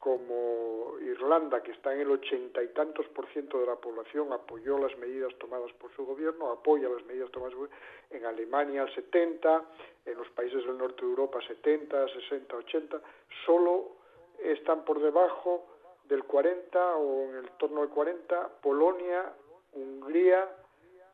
como 0.03 0.99
Irlanda, 0.99 1.63
que 1.63 1.71
está 1.71 1.93
en 1.93 2.01
el 2.01 2.11
ochenta 2.11 2.61
y 2.61 2.67
tantos 2.73 3.07
por 3.15 3.25
ciento 3.27 3.61
de 3.61 3.67
la 3.67 3.77
población, 3.77 4.33
apoyó 4.33 4.77
las 4.77 4.97
medidas 4.97 5.33
tomadas 5.39 5.71
por 5.79 5.95
su 5.95 6.05
gobierno, 6.05 6.51
apoya 6.51 6.89
las 6.89 7.05
medidas 7.05 7.31
tomadas 7.31 7.55
por 7.55 7.69
en 8.09 8.25
Alemania 8.25 8.81
al 8.81 8.93
70, 8.93 9.63
en 10.05 10.17
los 10.17 10.27
países 10.31 10.65
del 10.65 10.77
norte 10.77 11.05
de 11.05 11.09
Europa 11.09 11.39
70, 11.47 12.09
60, 12.09 12.53
80, 12.53 13.01
solo 13.45 13.91
están 14.43 14.83
por 14.83 15.01
debajo 15.01 15.67
del 16.09 16.25
40 16.25 16.97
o 16.97 17.29
en 17.29 17.35
el 17.35 17.49
torno 17.51 17.79
del 17.79 17.89
40 17.89 18.49
Polonia, 18.61 19.31
Hungría 19.71 20.49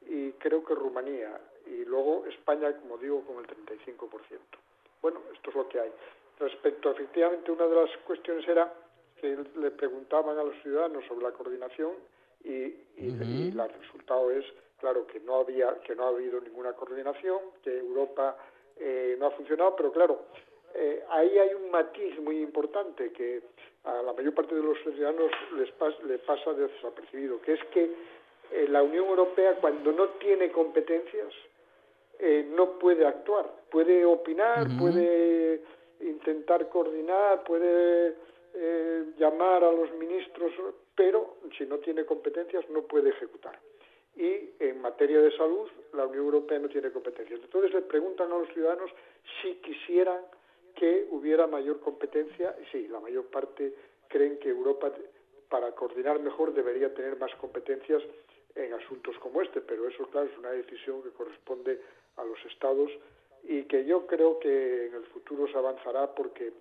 y 0.02 0.32
creo 0.32 0.66
que 0.66 0.74
Rumanía 0.74 1.40
y 1.68 1.86
luego 1.86 2.26
España, 2.26 2.76
como 2.80 2.98
digo, 2.98 3.22
con 3.22 3.38
el 3.38 3.46
35%. 3.46 4.10
Bueno, 5.04 5.20
esto 5.32 5.52
es 5.52 5.56
lo 5.56 5.70
que 5.70 5.80
hay. 5.80 5.92
Respecto, 6.40 6.92
efectivamente, 6.92 7.52
una 7.52 7.68
de 7.68 7.76
las 7.76 7.98
cuestiones 8.06 8.48
era 8.48 8.74
que 9.20 9.38
le 9.58 9.72
preguntaban 9.72 10.38
a 10.38 10.44
los 10.44 10.56
ciudadanos 10.62 11.04
sobre 11.06 11.26
la 11.26 11.32
coordinación 11.32 11.92
y, 12.44 12.74
el 12.98 13.70
resultado 13.82 14.32
es, 14.32 14.46
claro, 14.80 15.06
que 15.08 15.20
no 15.20 15.42
había, 15.42 15.76
que 15.82 15.96
no 15.96 16.06
ha 16.06 16.08
habido 16.10 16.40
ninguna 16.40 16.72
coordinación, 16.74 17.40
que 17.62 17.78
Europa 17.78 18.38
eh, 18.78 19.18
no 19.20 19.28
ha 19.28 19.32
funcionado, 19.32 19.76
pero 19.76 19.92
claro, 19.92 20.22
eh, 20.74 21.04
ahí 21.10 21.38
hay 21.38 21.54
un 21.54 21.70
matiz 21.72 22.18
muy 22.22 22.42
importante 22.42 23.12
que 23.12 23.42
a 23.84 24.02
la 24.02 24.14
mayor 24.14 24.34
parte 24.34 24.56
de 24.56 24.64
los 24.64 24.78
ciudadanos 24.80 25.32
les 25.58 25.70
le 26.06 26.18
pasa 26.20 26.54
desapercibido, 26.54 27.42
que 27.42 27.54
es 27.54 27.64
que 27.74 27.92
eh, 28.52 28.68
la 28.70 28.82
Unión 28.82 29.06
Europea 29.06 29.56
cuando 29.60 29.92
no 29.92 30.08
tiene 30.20 30.52
competencias 30.52 31.34
no 32.52 32.78
puede 32.78 33.06
actuar, 33.06 33.50
puede 33.72 34.04
opinar, 34.04 34.68
puede 34.78 35.62
intentar 36.02 36.70
coordinar, 36.70 37.44
puede 37.44 38.16
eh, 38.54 39.06
llamar 39.18 39.64
a 39.64 39.72
los 39.72 39.92
ministros, 39.94 40.52
pero 40.96 41.38
si 41.58 41.66
no 41.66 41.78
tiene 41.80 42.06
competencias 42.06 42.70
no 42.70 42.84
puede 42.84 43.10
ejecutar. 43.10 43.60
Y 44.16 44.52
en 44.60 44.82
materia 44.82 45.22
de 45.22 45.32
salud, 45.38 45.70
la 45.94 46.06
Unión 46.06 46.26
Europea 46.26 46.60
no 46.60 46.68
tiene 46.68 46.92
competencias. 46.92 47.40
Entonces 47.42 47.74
le 47.74 47.82
preguntan 47.82 48.32
a 48.32 48.38
los 48.38 48.50
ciudadanos 48.50 48.92
si 49.42 49.56
quisieran 49.56 50.22
que 50.76 51.08
hubiera 51.12 51.48
mayor 51.48 51.80
competencia. 51.80 52.56
Sí, 52.72 52.88
la 52.88 53.00
mayor 53.00 53.26
parte 53.28 53.74
creen 54.08 54.38
que 54.40 54.50
Europa, 54.50 54.92
para 55.48 55.72
coordinar 55.74 56.20
mejor, 56.20 56.54
debería 56.54 56.94
tener 56.94 57.18
más 57.18 57.34
competencias 57.36 58.04
en 58.56 58.74
asuntos 58.74 59.18
como 59.20 59.42
este, 59.42 59.62
pero 59.62 59.88
eso, 59.88 60.06
claro, 60.08 60.28
es 60.28 60.38
una 60.38 60.52
decisión 60.52 61.02
que 61.04 61.12
corresponde 61.12 61.80
a 62.18 62.24
los 62.24 62.44
Estados 62.46 62.92
y 63.44 63.64
que 63.64 63.86
yo 63.86 64.06
creo 64.06 64.40
que 64.40 64.88
en 64.88 64.96
el 64.96 65.06
futuro 65.06 65.48
se 65.48 65.58
avanzará 65.58 66.14
porque 66.14 66.52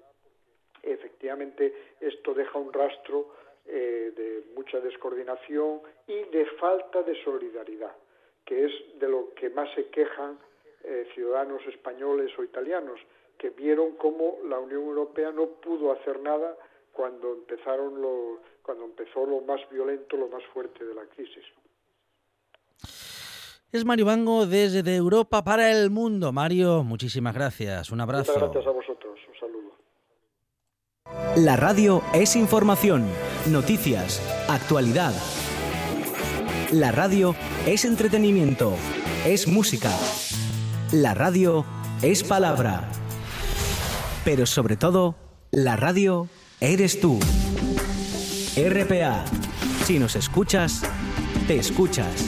efectivamente 0.83 1.75
esto 2.01 2.35
deja 2.35 2.59
un 2.59 2.73
rastro 2.73 3.35
eh, 3.67 4.13
de 4.17 4.45
mucha 4.55 4.81
descoordinación 4.81 5.83
y 6.07 6.23
de 6.25 6.47
falta 6.59 7.03
de 7.03 7.23
solidaridad, 7.23 7.95
que 8.45 8.67
es 8.67 8.73
de 8.99 9.09
lo 9.09 9.35
que 9.35 9.51
más 9.51 9.69
se 9.75 9.89
quejan 9.89 10.39
eh, 10.85 11.07
ciudadanos 11.15 11.61
españoles 11.67 12.33
o 12.39 12.45
italianos, 12.45 13.01
que 13.37 13.51
vieron 13.51 13.97
cómo 13.97 14.39
la 14.49 14.59
Unión 14.59 14.83
Europea 14.83 15.31
no 15.33 15.47
pudo 15.47 15.93
hacer 15.93 16.21
nada 16.21 16.57
cuando 16.93 17.33
empezaron 17.33 18.01
lo, 18.01 18.41
cuando 18.63 18.85
empezó 18.85 19.27
lo 19.27 19.41
más 19.43 19.61
violento, 19.71 20.17
lo 20.17 20.29
más 20.29 20.45
fuerte 20.47 20.85
de 20.85 20.95
la 20.95 21.05
crisis. 21.07 21.45
Es 23.71 23.85
Mario 23.85 24.07
Bango 24.07 24.47
desde 24.47 24.97
Europa 24.97 25.45
para 25.45 25.71
el 25.71 25.91
mundo. 25.91 26.33
Mario, 26.33 26.83
muchísimas 26.85 27.35
gracias. 27.35 27.91
Un 27.91 28.01
abrazo. 28.01 28.33
Muchas 28.33 28.51
gracias 28.51 28.67
a 28.67 28.71
vosotros. 28.71 29.19
Un 29.29 29.35
saludo. 29.39 29.77
La 31.37 31.57
radio 31.57 32.03
es 32.15 32.35
información, 32.37 33.07
noticias, 33.51 34.23
actualidad. 34.49 35.13
La 36.73 36.93
radio 36.93 37.35
es 37.67 37.85
entretenimiento, 37.85 38.73
es 39.27 39.47
música. 39.49 39.91
La 40.93 41.13
radio 41.15 41.67
es 42.03 42.25
palabra. 42.25 42.89
Pero 44.25 44.47
sobre 44.47 44.77
todo, 44.77 45.17
la 45.51 45.77
radio 45.77 46.29
Eres 46.61 47.01
tú. 47.01 47.21
RPA. 48.57 49.25
Si 49.85 50.01
nos 50.01 50.17
escuchas, 50.17 50.83
te 51.47 51.57
escuchas. 51.57 52.28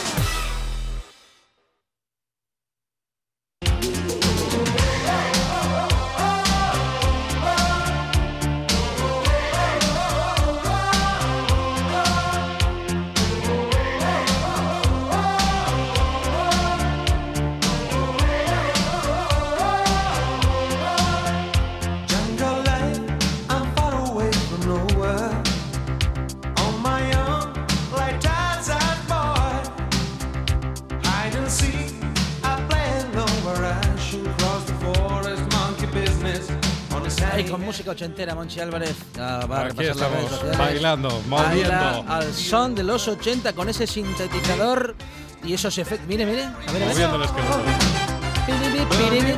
Monchi 38.35 38.59
Álvarez. 38.59 38.95
Ah, 39.19 39.45
va 39.49 39.65
Aquí 39.65 39.83
estamos, 39.85 40.57
bailando, 40.57 41.21
moviendo. 41.27 42.05
al 42.07 42.33
son 42.33 42.75
de 42.75 42.83
los 42.83 43.07
80 43.07 43.53
con 43.53 43.69
ese 43.69 43.87
sintetizador 43.87 44.95
y 45.43 45.53
esos 45.53 45.77
efectos. 45.77 46.07
Mire, 46.07 46.25
mire. 46.25 46.43
A 46.43 46.71
ver, 46.71 46.87
Moviendo 46.87 47.15
el 47.15 47.23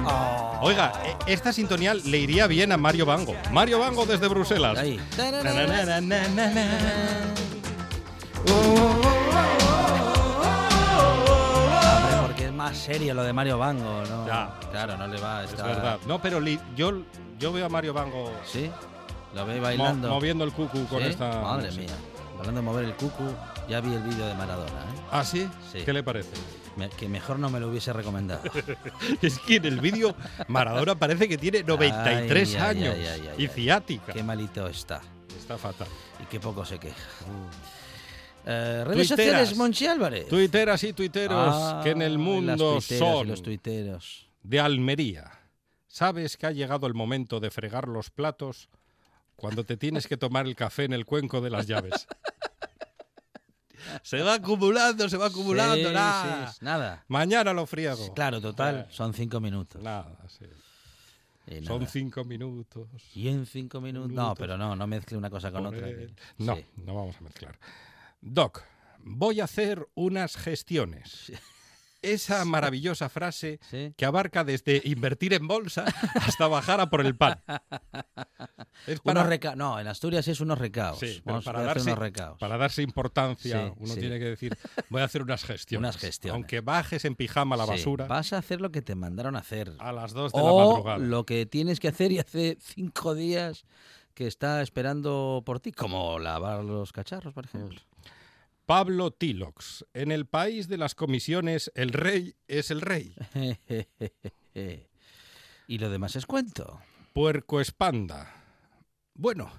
oh. 0.05 0.59
Oiga, 0.61 0.93
e, 1.27 1.33
esta 1.33 1.51
sintonía 1.51 1.93
le 1.93 2.17
iría 2.17 2.47
bien 2.47 2.71
a 2.71 2.77
Mario 2.77 3.05
Bango. 3.05 3.35
Mario 3.51 3.79
Bango 3.79 4.05
desde 4.05 4.27
Bruselas. 4.27 4.77
Ahí. 4.77 4.99
Más 12.63 12.77
serio 12.77 13.13
lo 13.13 13.23
de 13.23 13.33
Mario 13.33 13.57
Bango, 13.57 14.03
¿no? 14.05 14.25
Ya. 14.25 14.57
Claro, 14.71 14.97
no 14.97 15.07
le 15.07 15.19
va 15.19 15.39
a 15.39 15.43
estar... 15.43 15.69
Es 15.69 15.75
verdad. 15.75 15.99
No, 16.07 16.21
pero 16.21 16.39
yo 16.75 17.03
yo 17.37 17.51
veo 17.51 17.65
a 17.65 17.69
Mario 17.69 17.93
Bango. 17.93 18.31
Sí, 18.45 18.69
lo 19.35 19.45
ve 19.45 19.59
bailando. 19.59 20.09
moviendo 20.09 20.45
el 20.45 20.53
cucu 20.53 20.85
con 20.87 21.03
esta. 21.03 21.41
Madre 21.41 21.71
mía. 21.73 21.93
Hablando 22.39 22.61
de 22.61 22.65
mover 22.65 22.85
el 22.85 22.93
cucu, 22.93 23.23
ya 23.67 23.81
vi 23.81 23.93
el 23.93 24.01
vídeo 24.01 24.25
de 24.25 24.33
Maradona. 24.35 24.71
¿eh? 24.71 25.01
¿Ah, 25.11 25.25
sí? 25.25 25.49
¿Qué 25.73 25.91
le 25.91 26.03
parece? 26.03 26.31
que 26.97 27.07
mejor 27.07 27.37
no 27.37 27.49
me 27.49 27.59
lo 27.59 27.67
hubiese 27.67 27.93
recomendado. 27.93 28.41
es 29.21 29.37
que 29.39 29.57
en 29.57 29.65
el 29.65 29.79
vídeo 29.79 30.15
Maradona 30.47 30.95
parece 30.95 31.27
que 31.27 31.37
tiene 31.37 31.63
93 31.63 32.55
años 32.55 32.95
y 33.37 33.47
ciática. 33.47 34.13
Qué 34.13 34.23
malito 34.23 34.67
está. 34.67 35.01
Está 35.37 35.57
fatal. 35.57 35.87
Y 36.21 36.25
qué 36.25 36.39
poco 36.39 36.63
se 36.63 36.79
queja. 36.79 36.95
Eh, 38.45 38.83
redes 38.85 39.07
sociales, 39.07 39.55
Monchi 39.55 39.85
Álvarez. 39.87 40.27
Tuiteras 40.27 40.83
y 40.83 40.93
tuiteros 40.93 41.83
que 41.83 41.91
en 41.91 42.01
el 42.01 42.15
ah, 42.15 42.17
mundo 42.17 42.81
son 42.81 43.27
los 43.27 43.41
tuiteros. 43.41 44.27
de 44.41 44.59
Almería. 44.59 45.31
¿Sabes 45.87 46.37
que 46.37 46.47
ha 46.47 46.51
llegado 46.51 46.87
el 46.87 46.93
momento 46.93 47.39
de 47.39 47.51
fregar 47.51 47.87
los 47.87 48.09
platos 48.09 48.69
cuando 49.35 49.63
te 49.63 49.77
tienes 49.77 50.07
que 50.07 50.17
tomar 50.17 50.47
el 50.47 50.55
café 50.55 50.85
en 50.85 50.93
el 50.93 51.05
cuenco 51.05 51.39
de 51.39 51.49
las 51.51 51.67
llaves? 51.67 52.07
se 54.01 54.21
va 54.21 54.35
acumulando, 54.35 55.07
se 55.07 55.17
va 55.17 55.27
acumulando, 55.27 55.91
nada. 55.91 56.53
nada. 56.61 57.05
Mañana 57.07 57.53
lo 57.53 57.65
friego. 57.65 58.13
Claro, 58.13 58.41
total, 58.41 58.87
son 58.89 59.13
cinco 59.13 59.39
minutos. 59.39 59.81
Nada, 59.81 60.17
sí. 60.27 60.45
Son 61.65 61.85
cinco 61.87 62.23
minutos. 62.23 62.87
Y 63.13 63.27
en 63.27 63.45
cinco 63.45 63.81
minutos. 63.81 64.11
No, 64.11 64.33
pero 64.35 64.57
no, 64.57 64.75
no 64.75 64.87
mezcle 64.87 65.17
una 65.17 65.29
cosa 65.29 65.51
con 65.51 65.65
otra. 65.65 65.87
No, 66.37 66.57
no 66.77 66.95
vamos 66.95 67.15
a 67.17 67.21
mezclar. 67.21 67.57
Doc, 68.25 68.63
voy 68.99 69.41
a 69.41 69.43
hacer 69.43 69.85
unas 69.95 70.37
gestiones 70.37 71.33
esa 72.01 72.45
maravillosa 72.45 73.09
frase 73.09 73.59
que 73.97 74.05
abarca 74.05 74.45
desde 74.45 74.81
invertir 74.85 75.33
en 75.33 75.45
bolsa 75.45 75.83
hasta 76.15 76.47
bajar 76.47 76.79
a 76.79 76.89
por 76.89 77.05
el 77.05 77.17
pan. 77.17 77.41
no, 79.55 79.79
en 79.79 79.87
Asturias 79.87 80.27
es 80.29 80.39
unos 80.39 80.57
recaos. 80.57 81.01
para, 81.43 81.63
darse, 81.63 81.93
para 82.39 82.57
darse 82.57 82.81
importancia, 82.81 83.73
uno 83.77 83.93
tiene 83.95 84.19
que 84.19 84.25
decir, 84.25 84.57
voy 84.89 85.01
a 85.01 85.05
hacer 85.05 85.21
unas 85.21 85.43
gestiones. 85.43 86.21
Aunque 86.31 86.61
bajes 86.61 87.03
en 87.03 87.15
pijama 87.15 87.55
a 87.55 87.57
la 87.57 87.65
basura. 87.65 88.07
Vas 88.07 88.31
a 88.31 88.37
hacer 88.37 88.61
lo 88.61 88.71
que 88.71 88.81
te 88.81 88.95
mandaron 88.95 89.35
a 89.35 89.39
hacer. 89.39 89.73
A 89.79 89.91
las 89.91 90.13
dos 90.13 90.31
de 90.31 90.41
la 90.41 90.53
madrugada. 90.53 90.97
lo 90.97 91.25
que 91.25 91.45
tienes 91.45 91.81
que 91.81 91.89
hacer 91.89 92.13
y 92.13 92.19
hace 92.19 92.57
cinco 92.61 93.15
días 93.15 93.65
que 94.13 94.27
está 94.27 94.61
esperando 94.61 95.43
por 95.45 95.59
ti, 95.59 95.71
como 95.71 96.19
lavar 96.19 96.63
los 96.63 96.93
cacharros, 96.93 97.33
por 97.33 97.45
ejemplo. 97.45 97.79
Pablo 98.65 99.11
Tilox. 99.11 99.85
En 99.93 100.11
el 100.11 100.25
país 100.25 100.67
de 100.67 100.77
las 100.77 100.95
comisiones, 100.95 101.71
el 101.75 101.89
rey 101.89 102.35
es 102.47 102.71
el 102.71 102.81
rey. 102.81 103.15
y 105.67 105.77
lo 105.77 105.89
demás 105.89 106.15
es 106.15 106.25
cuento. 106.25 106.81
Puerco 107.13 107.59
espanda. 107.59 108.33
Bueno, 109.13 109.51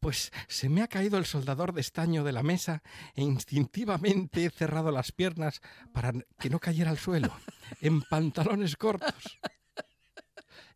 pues 0.00 0.32
se 0.48 0.68
me 0.68 0.82
ha 0.82 0.88
caído 0.88 1.18
el 1.18 1.26
soldador 1.26 1.72
de 1.72 1.80
estaño 1.80 2.24
de 2.24 2.32
la 2.32 2.42
mesa 2.42 2.82
e 3.14 3.22
instintivamente 3.22 4.44
he 4.44 4.50
cerrado 4.50 4.90
las 4.90 5.12
piernas 5.12 5.60
para 5.92 6.12
que 6.38 6.50
no 6.50 6.58
cayera 6.58 6.90
al 6.90 6.98
suelo, 6.98 7.32
en 7.80 8.02
pantalones 8.02 8.76
cortos 8.76 9.38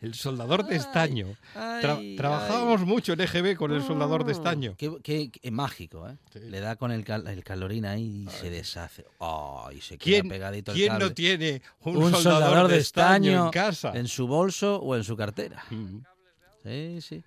el 0.03 0.15
soldador 0.15 0.67
de 0.67 0.77
estaño. 0.77 1.37
trabajábamos 2.17 2.85
mucho 2.85 3.13
en 3.13 3.21
EGB 3.21 3.57
con 3.57 3.73
el 3.73 3.83
soldador 3.83 4.25
de 4.25 4.33
estaño. 4.33 4.75
Qué, 4.77 5.31
mágico, 5.51 6.09
¿eh? 6.09 6.17
Le 6.35 6.61
da 6.61 6.77
con 6.77 6.91
el, 6.91 7.05
el 7.09 7.45
calorín 7.45 7.87
ahí 7.87 8.27
y 8.27 8.29
se 8.29 8.51
deshace. 8.51 9.07
y 9.75 9.81
se 9.81 9.99
queda 9.99 10.29
pegadito 10.29 10.73
¿quién 10.73 10.99
no 10.99 11.13
tiene 11.13 11.63
un, 11.81 12.13
soldador, 12.13 12.69
de, 12.69 12.79
estaño, 12.79 13.47
en 13.47 13.51
casa? 13.51 13.93
En 13.95 14.09
su 14.09 14.27
bolso 14.27 14.77
o 14.77 14.97
en 14.97 15.05
su 15.05 15.17
cartera. 15.17 15.65
Sí, 16.65 17.01
sí. 17.01 17.25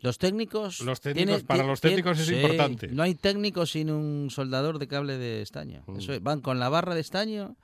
Los 0.00 0.18
técnicos. 0.18 0.80
Los 0.80 1.00
técnicos 1.00 1.42
para 1.42 1.64
los 1.64 1.80
técnicos 1.80 2.18
es 2.20 2.30
importante. 2.30 2.88
No 2.88 3.02
hay 3.02 3.14
técnico 3.14 3.66
sin 3.66 3.90
un 3.90 4.30
soldador 4.30 4.78
de 4.78 4.88
cable 4.88 5.18
de 5.18 5.42
estaño. 5.42 5.84
Eso 5.96 6.18
van 6.20 6.40
con 6.40 6.58
la 6.58 6.68
barra 6.68 6.94
de 6.94 7.00
estaño 7.00 7.56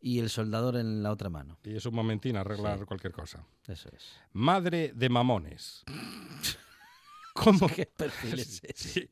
y 0.00 0.18
el 0.18 0.30
soldador 0.30 0.76
en 0.76 1.02
la 1.02 1.10
otra 1.10 1.28
mano. 1.28 1.58
Y 1.64 1.76
es 1.76 1.86
un 1.86 1.94
momentín 1.94 2.36
arreglar 2.36 2.84
cualquier 2.86 3.12
cosa. 3.12 3.44
Eso 3.66 3.88
es. 3.94 4.18
Madre 4.32 4.92
de 4.94 5.08
mamones. 5.08 5.84
¿Cómo? 7.34 7.68
¿Qué 7.68 7.86
perfil 7.86 8.38
es 8.40 8.60
ese? 8.64 9.08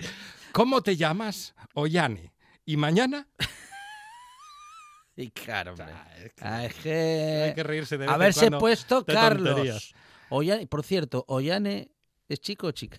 ¿Cómo 0.52 0.82
te 0.82 0.96
llamas? 0.96 1.54
Ollane. 1.74 2.32
¿Y 2.64 2.76
mañana? 2.76 3.28
y 5.16 5.30
claro, 5.30 5.72
hombre. 5.72 5.94
hay 6.40 7.54
que 7.54 7.62
reírse 7.62 7.96
de 7.98 8.06
Haberse 8.06 8.50
puesto 8.50 9.04
Carlos. 9.04 9.94
Ollane, 10.28 10.66
por 10.66 10.82
cierto, 10.82 11.24
Ollane 11.28 11.90
es 12.28 12.40
chico 12.40 12.66
o 12.66 12.72
chica. 12.72 12.98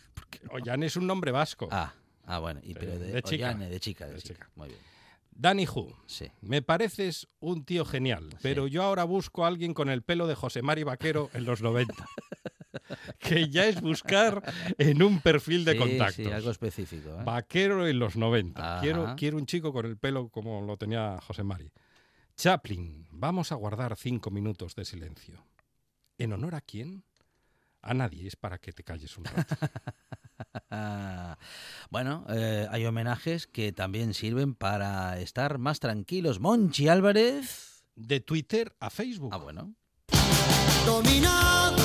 Ollane 0.52 0.86
es 0.86 0.96
un 0.96 1.06
nombre 1.06 1.32
vasco. 1.32 1.68
Ah, 1.72 1.94
ah 2.26 2.40
bueno, 2.40 2.62
y, 2.64 2.74
pero 2.74 2.98
de, 2.98 3.22
chica. 3.22 3.54
de 3.54 3.80
chica, 3.80 4.08
de, 4.08 4.22
chica. 4.22 4.50
Muy 4.56 4.70
bien. 4.70 4.80
Danny 5.40 5.68
Hu, 5.68 5.94
sí. 6.08 6.32
me 6.42 6.64
pareces 6.64 7.28
un 7.40 7.64
tío 7.64 7.86
genial, 7.86 8.30
pero 8.42 8.66
yo 8.66 8.82
ahora 8.82 9.04
busco 9.04 9.46
a 9.46 9.48
alguien 9.48 9.76
con 9.76 9.88
el 9.90 10.02
pelo 10.02 10.26
de 10.26 10.34
José 10.34 10.64
Mari 10.64 10.84
Vaquero 10.84 11.30
en 11.34 11.46
los 11.46 11.62
90. 11.62 11.94
que 13.20 13.48
ya 13.48 13.68
es 13.68 13.80
buscar 13.80 14.42
en 14.80 15.04
un 15.04 15.22
perfil 15.22 15.64
de 15.64 15.78
contacto. 15.78 16.24
Sí, 16.24 16.26
algo 16.26 16.50
específico. 16.50 17.10
¿eh? 17.10 17.24
Vaquero 17.24 17.88
en 17.88 18.00
los 18.00 18.16
90. 18.16 18.80
Quiero, 18.82 19.14
quiero 19.16 19.38
un 19.38 19.46
chico 19.46 19.72
con 19.72 19.86
el 19.86 19.98
pelo 19.98 20.30
como 20.30 20.62
lo 20.62 20.76
tenía 20.76 21.20
José 21.22 21.44
Mari. 21.44 21.72
Chaplin, 22.36 23.08
vamos 23.12 23.52
a 23.52 23.56
guardar 23.56 23.96
cinco 23.96 24.32
minutos 24.32 24.76
de 24.76 24.86
silencio. 24.86 25.46
¿En 26.18 26.34
honor 26.34 26.56
a 26.56 26.62
quién? 26.62 27.04
A 27.84 27.94
nadie, 27.94 28.28
es 28.28 28.36
para 28.36 28.58
que 28.58 28.74
te 28.74 28.84
calles 28.84 29.16
un 29.18 29.26
rato. 29.26 29.56
bueno, 31.90 32.26
eh, 32.30 32.68
hay 32.70 32.86
homenajes 32.86 33.48
que 33.48 33.72
también 33.72 34.14
sirven 34.14 34.56
para 34.56 35.20
estar 35.20 35.58
más 35.58 35.80
tranquilos. 35.80 36.40
Monchi 36.40 36.88
Álvarez. 36.88 37.84
De 37.96 38.20
Twitter 38.20 38.76
a 38.80 38.92
Facebook. 38.92 39.32
Ah, 39.34 39.38
bueno. 39.38 39.74
Dominado, 40.86 41.76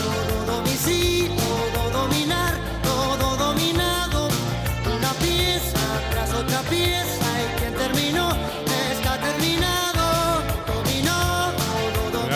todo 0.42 0.62
dominar, 1.90 2.54
todo 2.82 3.36
dominado. 3.36 4.28
Una 4.94 5.12
pieza 5.14 6.10
tras 6.10 6.34
otra 6.34 6.60
pieza, 6.68 7.42
el 7.42 7.60
que 7.60 7.78
terminó 7.78 8.30
está 8.92 9.18
terminado. 9.18 10.42
Dominado, 10.66 12.28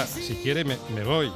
quiere 0.42 0.64
me, 0.64 1.04
voy. 1.04 1.30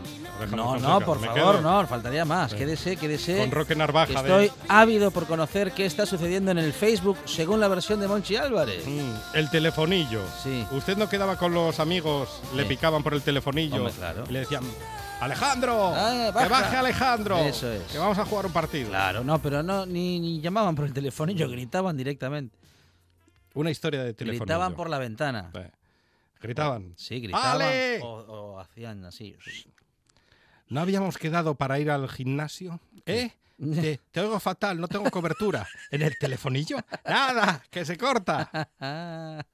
No, 0.48 0.78
no, 0.78 1.00
por 1.00 1.20
favor, 1.20 1.60
no, 1.60 1.86
faltaría 1.86 2.24
más. 2.24 2.54
Quédese, 2.54 2.96
quédese. 2.96 3.38
Con 3.38 3.50
Roque 3.50 3.74
Narvaja. 3.74 4.12
Estoy 4.12 4.50
ávido 4.68 5.10
por 5.10 5.26
conocer 5.26 5.72
qué 5.72 5.86
está 5.86 6.06
sucediendo 6.06 6.50
en 6.50 6.58
el 6.58 6.72
Facebook 6.72 7.18
según 7.24 7.60
la 7.60 7.68
versión 7.68 8.00
de 8.00 8.08
Monchi 8.08 8.36
Álvarez. 8.36 8.86
Mm, 8.86 9.36
el 9.36 9.50
telefonillo. 9.50 10.22
Sí. 10.42 10.66
Usted 10.70 10.96
no 10.96 11.08
quedaba 11.08 11.36
con 11.36 11.52
los 11.52 11.80
amigos, 11.80 12.40
le 12.54 12.64
picaban 12.64 13.02
por 13.02 13.14
el 13.14 13.22
telefonillo 13.22 13.90
claro. 13.90 14.24
y 14.28 14.32
le 14.32 14.38
decían, 14.40 14.62
Alejandro, 15.20 15.92
ah, 15.94 16.32
que 16.32 16.48
baje 16.48 16.76
Alejandro, 16.76 17.38
Eso 17.38 17.70
es. 17.70 17.82
que 17.84 17.98
vamos 17.98 18.18
a 18.18 18.24
jugar 18.24 18.46
un 18.46 18.52
partido. 18.52 18.88
Claro, 18.88 19.22
no, 19.22 19.40
pero 19.40 19.62
no 19.62 19.84
ni, 19.84 20.40
llamaban 20.40 20.74
por 20.74 20.86
el 20.86 20.94
telefonillo, 20.94 21.48
gritaban 21.48 21.96
directamente. 21.96 22.56
Una 23.54 23.70
historia 23.70 24.02
de 24.02 24.14
telefonillo. 24.14 24.44
Gritaban 24.44 24.74
por 24.74 24.88
la 24.88 24.98
ventana. 24.98 25.50
Gritaban. 26.40 26.94
Sí, 26.96 27.20
gritaban 27.20 28.00
o, 28.02 28.58
hacían 28.58 29.04
así. 29.04 29.36
¿No 30.70 30.80
habíamos 30.80 31.18
quedado 31.18 31.56
para 31.56 31.80
ir 31.80 31.90
al 31.90 32.08
gimnasio? 32.08 32.80
¿Eh? 33.04 33.32
Te, 34.12 34.20
oigo 34.20 34.38
fatal, 34.38 34.80
no 34.80 34.86
tengo 34.86 35.10
cobertura. 35.10 35.66
¿En 35.90 36.00
el 36.02 36.16
telefonillo? 36.16 36.78
¡Nada! 37.04 37.62
¡Que 37.70 37.84
se 37.84 37.98
corta! 37.98 38.48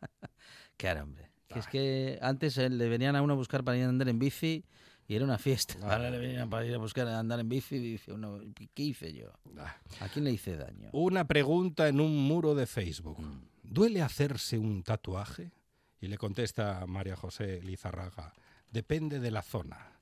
Qué 0.77 0.91
hombre. 0.93 1.31
Que 1.49 1.59
es 1.59 1.67
que 1.69 2.19
antes 2.21 2.59
eh, 2.59 2.69
le 2.69 2.89
venían 2.91 3.17
a 3.17 3.23
uno 3.23 3.33
a 3.33 3.37
buscar 3.37 3.65
para 3.65 3.79
ir 3.79 3.85
a 3.85 3.89
andar 3.89 4.11
en 4.11 4.19
bici 4.19 4.63
y 5.09 5.17
era 5.17 5.25
una 5.25 5.39
fiesta. 5.39 5.75
Ahora 5.83 6.11
le 6.11 6.19
venían 6.19 6.51
para 6.51 6.67
ir 6.67 6.75
a 6.75 6.79
buscar 6.79 7.09
a 7.09 7.19
andar 7.19 7.41
en 7.41 7.49
bici 7.49 7.77
y 7.77 7.93
dice 7.93 8.13
uno, 8.13 8.39
¿qué 8.75 8.83
hice 8.83 9.15
yo? 9.15 9.33
¿A 10.01 10.09
quién 10.11 10.27
le 10.27 10.33
hice 10.33 10.55
daño? 10.57 10.91
Una 10.93 11.27
pregunta 11.27 11.89
en 11.89 11.99
un 11.99 12.15
muro 12.15 12.55
de 12.55 12.67
Facebook. 12.67 13.19
Mm. 13.19 13.41
¿Duele 13.63 14.03
hacerse 14.03 14.59
un 14.59 14.83
tatuaje? 14.83 15.51
Y 15.99 16.09
le 16.09 16.19
contesta 16.19 16.85
María 16.87 17.17
José 17.17 17.63
Lizarraga, 17.63 18.35
depende 18.71 19.19
de 19.19 19.31
la 19.31 19.41
zona. 19.41 19.96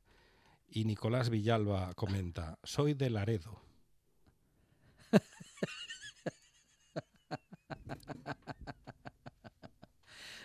Y 0.74 0.84
Nicolás 0.84 1.30
Villalba 1.30 1.94
comenta, 1.94 2.58
soy 2.64 2.94
de 2.94 3.08
Laredo. 3.08 3.62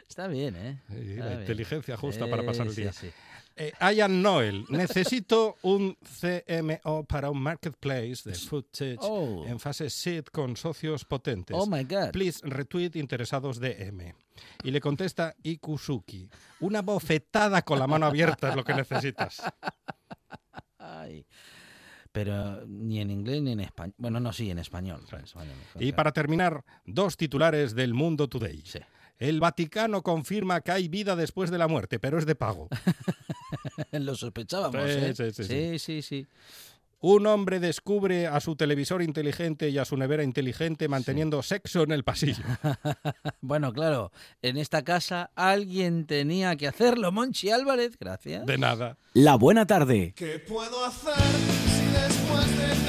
Está 0.08 0.28
bien, 0.28 0.56
¿eh? 0.56 0.84
la 1.18 1.34
inteligencia 1.34 1.98
justa 1.98 2.30
para 2.30 2.46
pasar 2.46 2.68
el 2.68 2.76
día. 2.76 2.92
Eh, 3.56 3.74
Ian 3.96 4.22
Noel, 4.22 4.66
necesito 4.70 5.58
un 5.64 5.98
CMO 5.98 7.06
para 7.06 7.32
un 7.32 7.42
marketplace 7.42 8.22
de 8.24 8.36
footage 8.36 9.00
oh. 9.02 9.44
en 9.48 9.60
fase 9.60 9.90
seed 9.90 10.26
con 10.26 10.56
socios 10.56 11.06
potentes. 11.06 11.58
Oh 11.60 11.66
my 11.66 11.84
God. 11.86 12.12
Please 12.12 12.40
retweet 12.44 12.92
interesados 12.94 13.60
DM. 13.60 14.14
Y 14.64 14.70
le 14.70 14.80
contesta 14.80 15.36
Ikusuki, 15.42 16.30
una 16.60 16.84
bofetada 16.84 17.64
con 17.64 17.80
la 17.80 17.88
mano 17.88 18.06
abierta 18.06 18.50
es 18.50 18.56
lo 18.56 18.64
que 18.64 18.76
necesitas. 18.76 19.42
Pero 22.12 22.66
ni 22.66 23.00
en 23.00 23.12
inglés 23.12 23.42
ni 23.42 23.52
en 23.52 23.60
español. 23.60 23.94
Bueno, 23.98 24.20
no, 24.20 24.34
sí, 24.34 24.50
en 24.50 24.60
español. 24.60 25.02
Y 25.80 25.92
para 25.92 26.12
terminar, 26.12 26.64
dos 26.86 27.18
titulares 27.18 27.76
del 27.76 27.94
Mundo 27.94 28.28
Today. 28.28 28.62
Sí. 28.66 28.80
El 29.20 29.42
Vaticano 29.42 30.02
confirma 30.02 30.62
que 30.62 30.72
hay 30.72 30.88
vida 30.88 31.16
después 31.16 31.52
de 31.52 31.58
la 31.58 31.68
muerte, 31.68 32.00
pero 32.00 32.18
es 32.18 32.26
de 32.26 32.36
pago. 32.36 32.70
Lo 33.92 34.16
sospechábamos, 34.16 34.82
¿eh? 34.86 35.14
sí, 35.14 35.32
sí, 35.32 35.44
sí, 35.44 35.80
sí, 35.80 36.02
sí. 36.02 36.28
Un 37.02 37.28
hombre 37.28 37.62
descubre 37.62 38.28
a 38.28 38.42
su 38.42 38.58
televisor 38.58 39.02
inteligente 39.02 39.70
y 39.70 39.78
a 39.78 39.86
su 39.86 39.96
nevera 39.96 40.22
inteligente 40.22 40.90
manteniendo 40.90 41.42
sexo 41.42 41.84
en 41.84 41.92
el 41.94 42.04
pasillo. 42.04 42.44
bueno, 43.42 43.72
claro, 43.72 44.12
en 44.42 44.58
esta 44.58 44.84
casa 44.84 45.32
alguien 45.36 46.06
tenía 46.06 46.58
que 46.58 46.68
hacerlo. 46.68 47.14
Monchi 47.14 47.52
Álvarez, 47.52 47.98
gracias. 47.98 48.46
De 48.46 48.58
nada. 48.58 48.98
La 49.14 49.36
buena 49.36 49.66
tarde. 49.66 50.14
¿Qué 50.14 50.40
puedo 50.40 50.86
hacer 50.86 51.14
si 51.16 51.86
después 51.86 52.58
de 52.58 52.80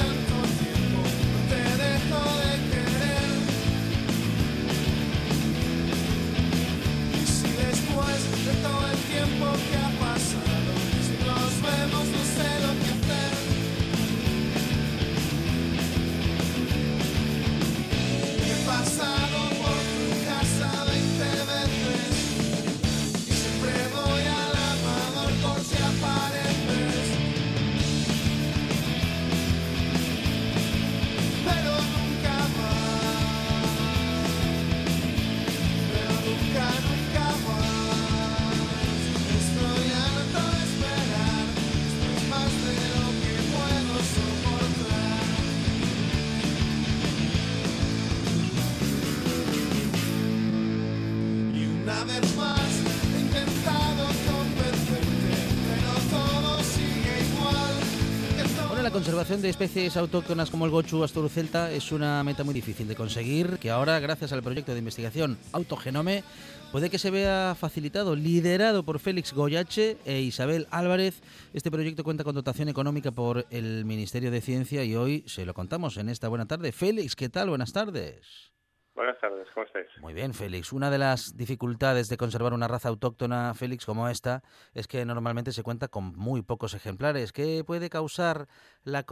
conservación 59.30 59.42
de 59.42 59.64
especies 59.64 59.96
autóctonas 59.96 60.50
como 60.50 60.64
el 60.64 60.72
gochu 60.72 61.06
celta 61.28 61.70
es 61.70 61.92
una 61.92 62.24
meta 62.24 62.42
muy 62.42 62.52
difícil 62.52 62.88
de 62.88 62.96
conseguir, 62.96 63.60
que 63.60 63.70
ahora, 63.70 64.00
gracias 64.00 64.32
al 64.32 64.42
proyecto 64.42 64.72
de 64.72 64.80
investigación 64.80 65.38
Autogenome, 65.52 66.24
puede 66.72 66.90
que 66.90 66.98
se 66.98 67.12
vea 67.12 67.54
facilitado, 67.56 68.16
liderado 68.16 68.82
por 68.82 68.98
Félix 68.98 69.32
Goyache 69.32 69.98
e 70.04 70.18
Isabel 70.18 70.66
Álvarez. 70.72 71.22
Este 71.52 71.70
proyecto 71.70 72.02
cuenta 72.02 72.24
con 72.24 72.34
dotación 72.34 72.70
económica 72.70 73.12
por 73.12 73.46
el 73.50 73.84
Ministerio 73.84 74.32
de 74.32 74.40
Ciencia 74.40 74.82
y 74.82 74.96
hoy 74.96 75.22
se 75.28 75.46
lo 75.46 75.54
contamos 75.54 75.96
en 75.96 76.08
esta 76.08 76.26
buena 76.26 76.46
tarde. 76.46 76.72
Félix, 76.72 77.14
¿qué 77.14 77.28
tal? 77.28 77.50
Buenas 77.50 77.72
tardes. 77.72 78.50
Buenas 79.00 79.18
tardes, 79.18 79.48
¿cómo 79.54 79.64
estáis? 79.64 79.86
Muy 80.02 80.12
bien, 80.12 80.34
Félix. 80.34 80.74
Una 80.74 80.90
de 80.90 80.98
las 80.98 81.34
dificultades 81.34 82.10
de 82.10 82.18
conservar 82.18 82.52
una 82.52 82.68
raza 82.68 82.90
autóctona, 82.90 83.54
Félix, 83.54 83.86
como 83.86 84.08
esta, 84.08 84.42
es 84.74 84.88
que 84.88 85.06
normalmente 85.06 85.52
se 85.52 85.62
cuenta 85.62 85.88
con 85.88 86.14
muy 86.16 86.42
pocos 86.42 86.74
ejemplares. 86.74 87.32
¿Qué 87.32 87.64
puede 87.64 87.88
causar 87.88 88.46
la, 88.84 89.04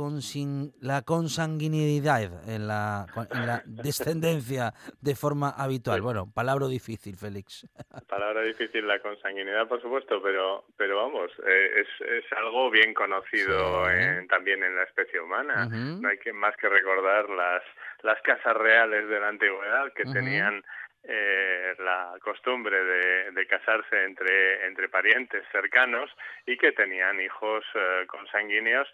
la 0.80 1.02
consanguinidad 1.02 2.48
en 2.48 2.66
la, 2.66 3.06
en 3.32 3.46
la 3.46 3.62
descendencia 3.66 4.72
de 5.00 5.14
forma 5.14 5.50
habitual? 5.50 6.00
Bueno, 6.00 6.26
palabra 6.32 6.66
difícil, 6.68 7.16
Félix. 7.16 7.66
Palabra 8.08 8.42
difícil 8.42 8.86
la 8.86 8.98
consanguinidad, 9.00 9.68
por 9.68 9.80
supuesto, 9.80 10.22
pero, 10.22 10.64
pero 10.76 10.96
vamos, 10.96 11.30
eh, 11.46 11.82
es, 11.82 12.08
es, 12.08 12.24
algo 12.32 12.70
bien 12.70 12.94
conocido 12.94 13.84
también 14.28 14.62
en 14.62 14.76
la 14.76 14.84
especie 14.84 15.20
humana. 15.20 15.66
No 15.66 16.08
hay 16.08 16.18
que, 16.18 16.32
más 16.32 16.56
que 16.56 16.68
recordar 16.68 17.28
las, 17.30 17.62
las 18.02 18.20
casas 18.22 18.56
reales 18.56 19.08
de 19.08 19.20
la 19.20 19.28
antigüedad 19.28 19.92
que 19.92 20.04
tenían 20.04 20.62
eh, 21.04 21.74
la 21.78 22.16
costumbre 22.20 22.84
de, 23.32 23.46
casarse 23.46 24.04
entre, 24.04 24.66
entre 24.66 24.90
parientes 24.90 25.42
cercanos 25.50 26.10
y 26.44 26.56
que 26.58 26.72
tenían 26.72 27.18
hijos 27.20 27.64
eh, 27.74 28.04
consanguíneos 28.06 28.86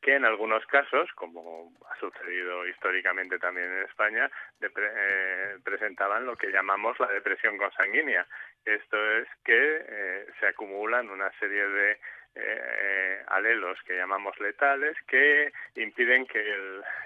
que 0.00 0.14
en 0.14 0.24
algunos 0.24 0.64
casos, 0.66 1.10
como 1.14 1.72
ha 1.90 1.98
sucedido 1.98 2.66
históricamente 2.66 3.38
también 3.38 3.70
en 3.70 3.84
España, 3.84 4.30
eh, 4.60 5.56
presentaban 5.62 6.26
lo 6.26 6.36
que 6.36 6.50
llamamos 6.50 6.98
la 6.98 7.08
depresión 7.08 7.58
consanguínea. 7.58 8.26
Esto 8.64 9.16
es 9.16 9.28
que 9.44 10.26
se 10.38 10.46
acumulan 10.46 11.10
una 11.10 11.30
serie 11.38 11.66
de 11.66 11.98
eh, 12.36 13.22
alelos 13.26 13.76
que 13.84 13.96
llamamos 13.96 14.38
letales 14.38 14.96
que 15.08 15.52
impiden 15.74 16.26
que 16.26 16.38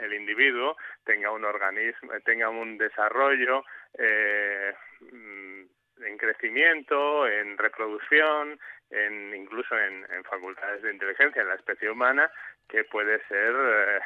el, 0.01 0.13
individuo 0.13 0.77
tenga 1.05 1.31
un 1.31 1.45
organismo, 1.45 2.13
tenga 2.25 2.51
un 2.51 2.77
desarrollo 2.77 3.65
eh, 3.99 4.75
mm, 5.01 5.63
en 6.05 6.19
crecimiento, 6.19 7.27
en 7.27 7.57
reproducción, 7.57 8.61
en, 8.91 9.35
incluso 9.35 9.79
en, 9.79 10.05
facultades 10.25 10.83
de 10.83 10.93
inteligencia 10.93 11.41
en 11.41 11.49
la 11.49 11.55
especie 11.55 11.91
humana, 11.91 12.31
que 12.69 12.85
puede 12.85 13.19
ser 13.27 13.55
eh, 13.55 14.01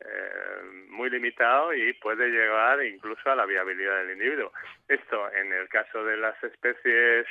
eh, 0.00 0.62
muy 0.88 1.10
limitado 1.10 1.72
y 1.72 1.92
puede 1.94 2.28
llegar 2.28 2.84
incluso 2.84 3.30
a 3.30 3.36
la 3.36 3.46
viabilidad 3.46 3.98
del 3.98 4.12
individuo. 4.12 4.52
Esto 4.88 5.32
en 5.32 5.52
el 5.52 5.68
caso 5.68 6.04
de 6.04 6.16
las 6.16 6.42
especies 6.42 7.26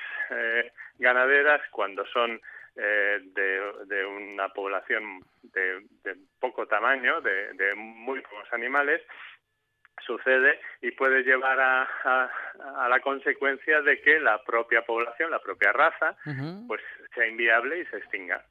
ganaderas, 0.98 1.62
cuando 1.72 2.06
son 2.08 2.40
eh, 2.76 3.20
de, 3.86 4.06
una 4.06 4.50
población 4.50 5.24
de, 5.44 5.86
poco 6.40 6.66
tamaño, 6.66 7.22
de, 7.22 7.76
muy 7.76 8.20
pocos 8.22 8.52
animales, 8.52 9.02
sucede 10.04 10.60
y 10.82 10.90
puede 10.92 11.22
llevar 11.22 11.60
a, 11.60 11.84
a, 12.04 12.90
la 12.90 13.00
consecuencia 13.02 13.82
de 13.82 14.02
que 14.02 14.20
la 14.20 14.44
propia 14.44 14.82
población, 14.82 15.30
la 15.30 15.40
propia 15.40 15.72
raza, 15.72 16.18
pues 16.68 16.82
sea 17.14 17.28
inviable 17.28 17.80
y 17.80 17.86
se 17.86 17.98
extinga. 17.98 18.44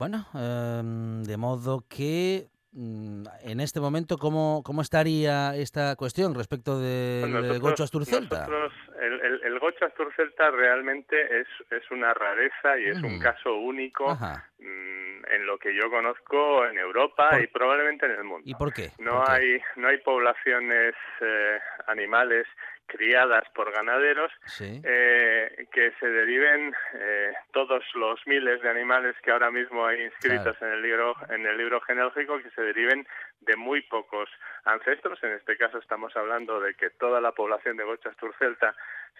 Bueno, 0.00 0.24
em, 0.32 1.24
de 1.24 1.36
modo 1.36 1.84
que 1.86 2.48
mm, 2.72 3.24
en 3.42 3.60
este 3.60 3.80
momento, 3.80 4.16
¿cómo, 4.16 4.62
cómo 4.64 4.80
estaría 4.80 5.54
esta 5.54 5.94
cuestión 5.94 6.34
respecto 6.34 6.80
del 6.80 7.60
Gocho 7.60 7.84
Asturcelta? 7.84 8.48
El, 9.00 9.20
el, 9.20 9.40
el, 9.44 9.58
Gocho 9.58 9.86
Asturcelta 9.86 10.50
realmente 10.50 11.40
es, 11.40 11.46
es 11.70 11.90
una 11.90 12.12
rareza 12.14 12.78
y 12.78 12.86
es 12.86 13.02
un 13.02 13.16
mm. 13.16 13.20
caso 13.20 13.54
único 13.54 14.14
mm, 14.14 15.24
en 15.30 15.46
lo 15.46 15.58
que 15.58 15.74
yo 15.74 15.90
conozco 15.90 16.66
en 16.66 16.78
Europa 16.78 17.40
y 17.40 17.46
probablemente 17.46 18.06
en 18.06 18.12
el 18.12 18.24
mundo. 18.24 18.42
¿Y 18.44 18.54
por 18.54 18.72
qué? 18.72 18.90
No, 18.98 19.24
Hay, 19.26 19.60
no 19.76 19.88
hay 19.88 19.98
poblaciones 19.98 20.94
eh, 21.20 21.58
animales 21.86 22.46
criadas 22.90 23.44
por 23.54 23.72
ganaderos, 23.72 24.32
eh, 24.60 25.66
que 25.72 25.92
se 26.00 26.06
deriven 26.06 26.74
eh, 26.94 27.32
todos 27.52 27.84
los 27.94 28.18
miles 28.26 28.60
de 28.62 28.68
animales 28.68 29.14
que 29.22 29.30
ahora 29.30 29.50
mismo 29.50 29.86
hay 29.86 30.02
inscritos 30.02 30.56
en 30.60 30.72
el 30.72 30.82
libro 30.82 31.14
en 31.28 31.46
el 31.46 31.56
libro 31.56 31.80
genealógico 31.82 32.38
que 32.42 32.50
se 32.50 32.62
deriven 32.62 33.06
de 33.40 33.56
muy 33.56 33.82
pocos 33.82 34.28
ancestros. 34.64 35.22
En 35.22 35.32
este 35.32 35.56
caso 35.56 35.78
estamos 35.78 36.14
hablando 36.16 36.60
de 36.60 36.74
que 36.74 36.90
toda 36.90 37.20
la 37.20 37.32
población 37.32 37.76
de 37.76 37.84
Gochas 37.84 38.16
Turcelta 38.16 38.74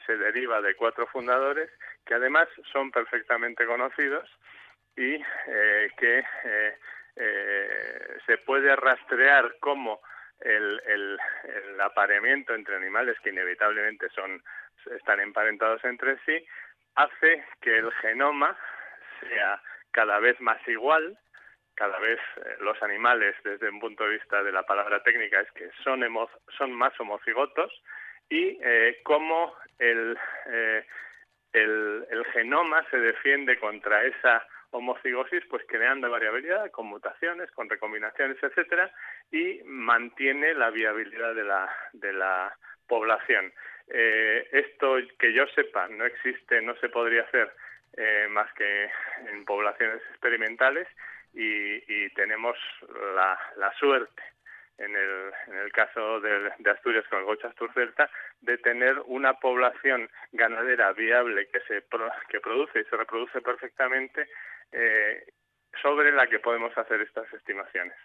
se 0.06 0.16
deriva 0.16 0.60
de 0.60 0.74
cuatro 0.74 1.06
fundadores 1.06 1.70
que 2.04 2.14
además 2.14 2.48
son 2.72 2.90
perfectamente 2.90 3.66
conocidos 3.66 4.28
y 4.96 5.22
eh, 5.46 5.90
que 5.96 6.24
se 8.26 8.38
puede 8.38 8.74
rastrear 8.76 9.56
como 9.60 10.00
el, 10.40 10.80
el, 10.86 11.18
el 11.44 11.80
apareamiento 11.80 12.54
entre 12.54 12.76
animales 12.76 13.18
que 13.20 13.30
inevitablemente 13.30 14.08
son 14.10 14.42
están 14.96 15.20
emparentados 15.20 15.84
entre 15.84 16.18
sí 16.24 16.46
hace 16.94 17.44
que 17.60 17.78
el 17.78 17.92
genoma 17.94 18.56
sea 19.20 19.62
cada 19.90 20.18
vez 20.20 20.40
más 20.40 20.66
igual 20.68 21.18
cada 21.80 21.98
vez 21.98 22.20
eh, 22.36 22.56
los 22.60 22.80
animales 22.82 23.34
desde 23.42 23.70
un 23.70 23.80
punto 23.80 24.04
de 24.04 24.18
vista 24.18 24.42
de 24.42 24.52
la 24.52 24.64
palabra 24.64 25.02
técnica 25.02 25.40
es 25.40 25.50
que 25.52 25.70
son 25.82 26.02
más 26.74 27.00
homocigotos 27.00 27.72
y 28.28 28.58
eh, 28.62 29.00
cómo 29.02 29.54
el, 29.78 30.14
eh, 30.46 30.84
el, 31.54 32.26
genoma 32.34 32.84
se 32.90 32.98
defiende 32.98 33.58
contra 33.58 34.04
esa 34.04 34.46
homocigosis, 34.72 35.42
pues 35.48 35.64
creando 35.66 36.10
variabilidad, 36.10 36.70
con 36.70 36.86
mutaciones, 36.86 37.50
con 37.52 37.70
recombinaciones, 37.70 38.36
etcétera, 38.42 38.92
y 39.32 39.62
mantiene 39.64 40.52
la 40.52 40.68
viabilidad 40.68 41.34
de 41.34 42.12
la, 42.12 42.56
población. 42.86 43.52
Eh, 43.88 44.48
esto 44.50 44.96
que 45.16 45.32
yo 45.32 45.46
sepa 45.54 45.86
no 45.88 46.04
existe, 46.04 46.60
no 46.60 46.74
se 46.76 46.88
podría 46.88 47.22
hacer 47.22 47.52
más 48.30 48.52
que 48.54 48.90
en 49.30 49.44
poblaciones 49.44 50.00
experimentales 50.10 50.88
y, 51.34 52.08
tenemos 52.10 52.56
la, 53.14 53.38
la 53.56 53.72
suerte 53.74 54.22
en 54.80 54.96
el, 54.96 55.32
en 55.48 55.56
el 55.56 55.72
caso 55.72 56.20
de, 56.20 56.52
Asturias 56.70 57.04
con 57.08 57.20
el 57.20 57.24
Gocha 57.26 57.48
Asturcelta, 57.48 58.10
de 58.40 58.58
tener 58.58 58.98
una 59.06 59.34
población 59.34 60.08
ganadera 60.32 60.92
viable 60.92 61.48
que 61.48 61.60
se 61.60 61.84
que 62.28 62.40
produce 62.40 62.80
y 62.80 62.84
se 62.84 62.96
reproduce 62.96 63.40
perfectamente 63.42 64.26
eh, 64.72 65.24
sobre 65.82 66.12
la 66.12 66.26
que 66.26 66.38
podemos 66.38 66.76
hacer 66.76 67.00
estas 67.02 67.32
estimaciones. 67.32 67.96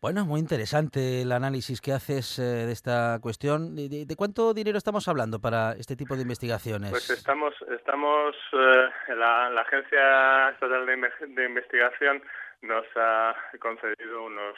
Bueno, 0.00 0.24
muy 0.24 0.40
interesante 0.40 1.22
el 1.22 1.32
análisis 1.32 1.80
que 1.80 1.92
haces 1.92 2.38
eh, 2.38 2.42
de 2.42 2.72
esta 2.72 3.18
cuestión. 3.20 3.74
¿De, 3.74 4.14
cuánto 4.16 4.54
dinero 4.54 4.78
estamos 4.78 5.08
hablando 5.08 5.40
para 5.40 5.72
este 5.72 5.96
tipo 5.96 6.14
de 6.14 6.22
investigaciones? 6.22 6.90
Pues 6.90 7.10
estamos, 7.10 7.54
estamos 7.70 8.36
eh, 8.52 9.14
la, 9.16 9.60
Agencia 9.60 10.50
Estatal 10.50 10.86
de, 10.86 11.44
Investigación 11.46 12.22
nos 12.62 12.86
ha 12.96 13.34
concedido 13.58 14.24
unos 14.24 14.56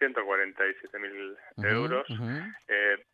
147.000 0.00 1.00
mil 1.00 1.36
euros 1.64 2.06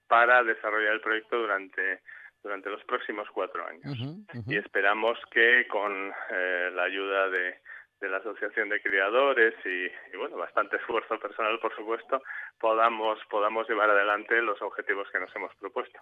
para 0.08 0.42
desarrollar 0.42 0.94
el 0.94 1.00
proyecto 1.00 1.38
durante 1.38 2.00
durante 2.42 2.70
los 2.70 2.82
próximos 2.84 3.28
cuatro 3.32 3.66
años. 3.66 3.98
Y 4.46 4.56
esperamos 4.56 5.18
que 5.30 5.66
con 5.68 6.12
eh, 6.30 6.70
la 6.74 6.84
ayuda 6.84 7.28
de, 7.28 7.60
de, 8.00 8.08
la 8.08 8.18
Asociación 8.18 8.68
de 8.68 8.80
Criadores 8.80 9.54
y, 9.64 10.16
bueno, 10.16 10.36
bastante 10.36 10.76
esfuerzo 10.76 11.18
personal, 11.18 11.58
por 11.60 11.74
supuesto, 11.74 12.22
podamos, 12.58 13.18
podamos 13.30 13.68
llevar 13.68 13.90
adelante 13.90 14.40
los 14.42 14.60
objetivos 14.62 15.08
que 15.10 15.20
nos 15.20 15.34
hemos 15.36 15.54
propuesto. 15.56 16.00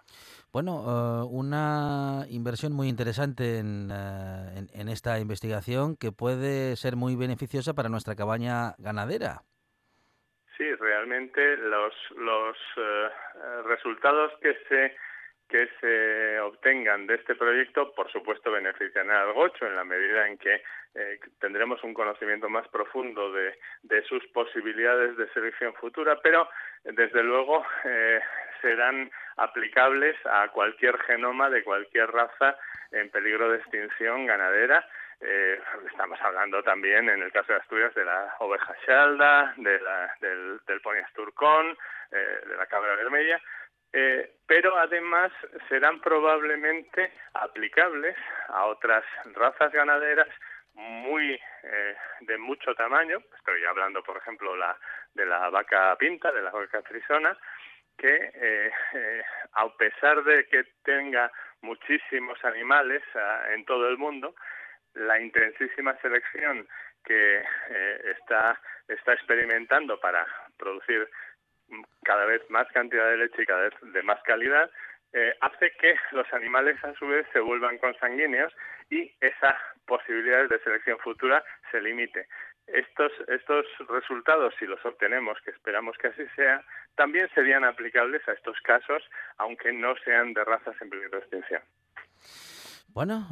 Bueno, 0.51 0.83
eh, 0.87 1.27
una 1.29 2.25
inversión 2.29 2.73
muy 2.73 2.87
interesante 2.87 3.59
en, 3.59 3.89
eh, 3.91 4.57
en, 4.57 4.67
en, 4.81 4.89
esta 4.89 5.19
investigación 5.19 5.95
que 5.95 6.11
puede 6.11 6.75
ser 6.75 6.95
muy 6.95 7.15
beneficiosa 7.15 7.73
para 7.73 7.89
nuestra 7.89 8.15
cabaña 8.15 8.75
ganadera. 8.77 9.41
Sí, 10.57 10.65
realmente 10.75 11.55
los, 11.57 11.93
los 12.17 12.57
resultados 13.65 14.33
que 14.41 14.53
se 14.67 14.95
que 15.49 15.67
se 15.81 16.39
obtengan 16.39 17.07
de 17.07 17.15
este 17.15 17.35
proyecto, 17.35 17.91
por 17.93 18.09
supuesto, 18.11 18.51
beneficiarán 18.51 19.09
al 19.09 19.33
gocho 19.33 19.65
en 19.65 19.75
la 19.75 19.83
medida 19.83 20.27
en 20.27 20.37
que 20.37 20.61
eh, 20.95 21.19
tendremos 21.39 21.83
un 21.83 21.93
conocimiento 21.93 22.49
más 22.49 22.67
profundo 22.67 23.31
de, 23.33 23.55
sus 24.07 24.25
posibilidades 24.27 25.17
de 25.17 25.27
selección 25.33 25.73
futura, 25.73 26.19
pero 26.21 26.47
desde 26.83 27.23
luego 27.23 27.65
eh, 27.83 28.21
serán 28.61 29.11
aplicables 29.37 30.15
a 30.25 30.47
cualquier 30.49 30.97
genoma 30.99 31.49
de 31.49 31.63
cualquier 31.63 32.11
raza 32.11 32.55
en 32.91 33.09
peligro 33.09 33.49
de 33.49 33.57
extinción 33.57 34.27
ganadera. 34.27 34.87
Eh, 35.19 35.59
estamos 35.89 36.19
hablando 36.21 36.63
también, 36.63 37.09
en 37.09 37.21
el 37.21 37.31
caso 37.31 37.53
de 37.53 37.59
Asturias, 37.59 37.93
de 37.95 38.05
la 38.05 38.35
oveja 38.39 38.75
shalda, 38.87 39.53
del, 39.57 40.59
del 40.65 40.81
pony 40.81 40.99
asturcón, 41.05 41.75
de 42.09 42.55
la 42.57 42.65
cabra 42.65 42.95
vermella, 42.95 43.39
eh, 43.91 44.35
pero 44.45 44.77
además 44.77 45.31
serán 45.67 45.99
probablemente 45.99 47.11
aplicables 47.33 48.15
a 48.49 48.65
otras 48.65 49.03
razas 49.33 49.71
ganaderas 49.71 50.27
muy 50.73 51.39
eh, 51.63 51.95
de 52.21 52.37
mucho 52.37 52.75
tamaño. 52.75 53.19
Estoy 53.37 53.65
hablando, 53.65 54.03
por 54.03 54.17
ejemplo, 54.17 54.55
la, 54.55 54.77
de 55.13 55.25
la 55.25 55.49
vaca 55.49 55.95
pinta, 55.97 56.31
de 56.31 56.41
la 56.41 56.51
vaca 56.51 56.81
frisona, 56.83 57.35
que 57.97 58.31
eh, 58.33 58.71
a 59.53 59.67
pesar 59.75 60.23
de 60.23 60.45
que 60.47 60.63
tenga 60.83 61.31
muchísimos 61.61 62.43
animales 62.45 63.03
en 63.51 63.65
todo 63.65 63.89
el 63.89 63.97
mundo, 63.97 64.35
la 64.93 65.19
intensísima 65.19 65.97
selección 66.01 66.67
que 67.03 67.43
está, 68.17 68.59
está 68.87 69.13
experimentando 69.13 69.99
para 69.99 70.25
producir 70.57 71.09
cada 72.03 72.25
vez 72.25 72.41
más 72.49 72.67
cantidad 72.71 73.09
de 73.09 73.17
leche 73.17 73.43
y 73.43 73.45
cada 73.45 73.63
vez 73.63 73.73
de 73.81 74.03
más 74.03 74.21
calidad, 74.23 74.69
eh, 75.13 75.33
hace 75.41 75.71
que 75.79 75.95
los 76.11 76.31
animales 76.33 76.83
a 76.83 76.93
su 76.93 77.07
vez 77.07 77.25
se 77.33 77.39
vuelvan 77.39 77.79
consanguíneos 77.79 78.53
y 78.89 79.11
esa 79.21 79.57
posibilidad 79.85 80.47
de 80.47 80.59
selección 80.59 80.99
futura 80.99 81.43
se 81.71 81.81
limite. 81.81 82.27
Estos, 82.67 83.11
estos 83.27 83.65
resultados, 83.87 84.53
si 84.59 84.67
los 84.67 84.83
obtenemos, 84.85 85.39
que 85.41 85.49
esperamos 85.49 85.97
que 85.97 86.09
así 86.09 86.27
sea, 86.35 86.63
también 86.95 87.27
serían 87.33 87.63
aplicables 87.63 88.27
a 88.27 88.33
estos 88.33 88.59
casos, 88.61 89.03
aunque 89.37 89.71
no 89.71 89.95
sean 90.05 90.33
de 90.33 90.43
razas 90.43 90.79
en 90.79 90.89
peligro 90.91 91.17
de 91.17 91.25
extinción. 91.25 91.61
Bueno, 92.93 93.27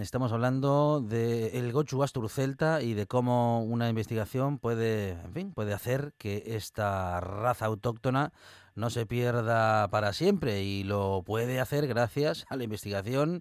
estamos 0.00 0.32
hablando 0.32 1.00
de 1.00 1.58
el 1.58 1.72
Gochu 1.72 2.06
Celta 2.28 2.82
y 2.82 2.94
de 2.94 3.06
cómo 3.06 3.64
una 3.64 3.88
investigación 3.88 4.58
puede, 4.58 5.12
en 5.12 5.32
fin, 5.32 5.54
puede 5.54 5.72
hacer 5.72 6.12
que 6.18 6.42
esta 6.46 7.20
raza 7.20 7.66
autóctona 7.66 8.32
no 8.74 8.90
se 8.90 9.06
pierda 9.06 9.88
para 9.88 10.12
siempre 10.12 10.60
y 10.62 10.84
lo 10.84 11.22
puede 11.26 11.58
hacer 11.58 11.86
gracias 11.86 12.46
a 12.50 12.56
la 12.56 12.64
investigación 12.64 13.40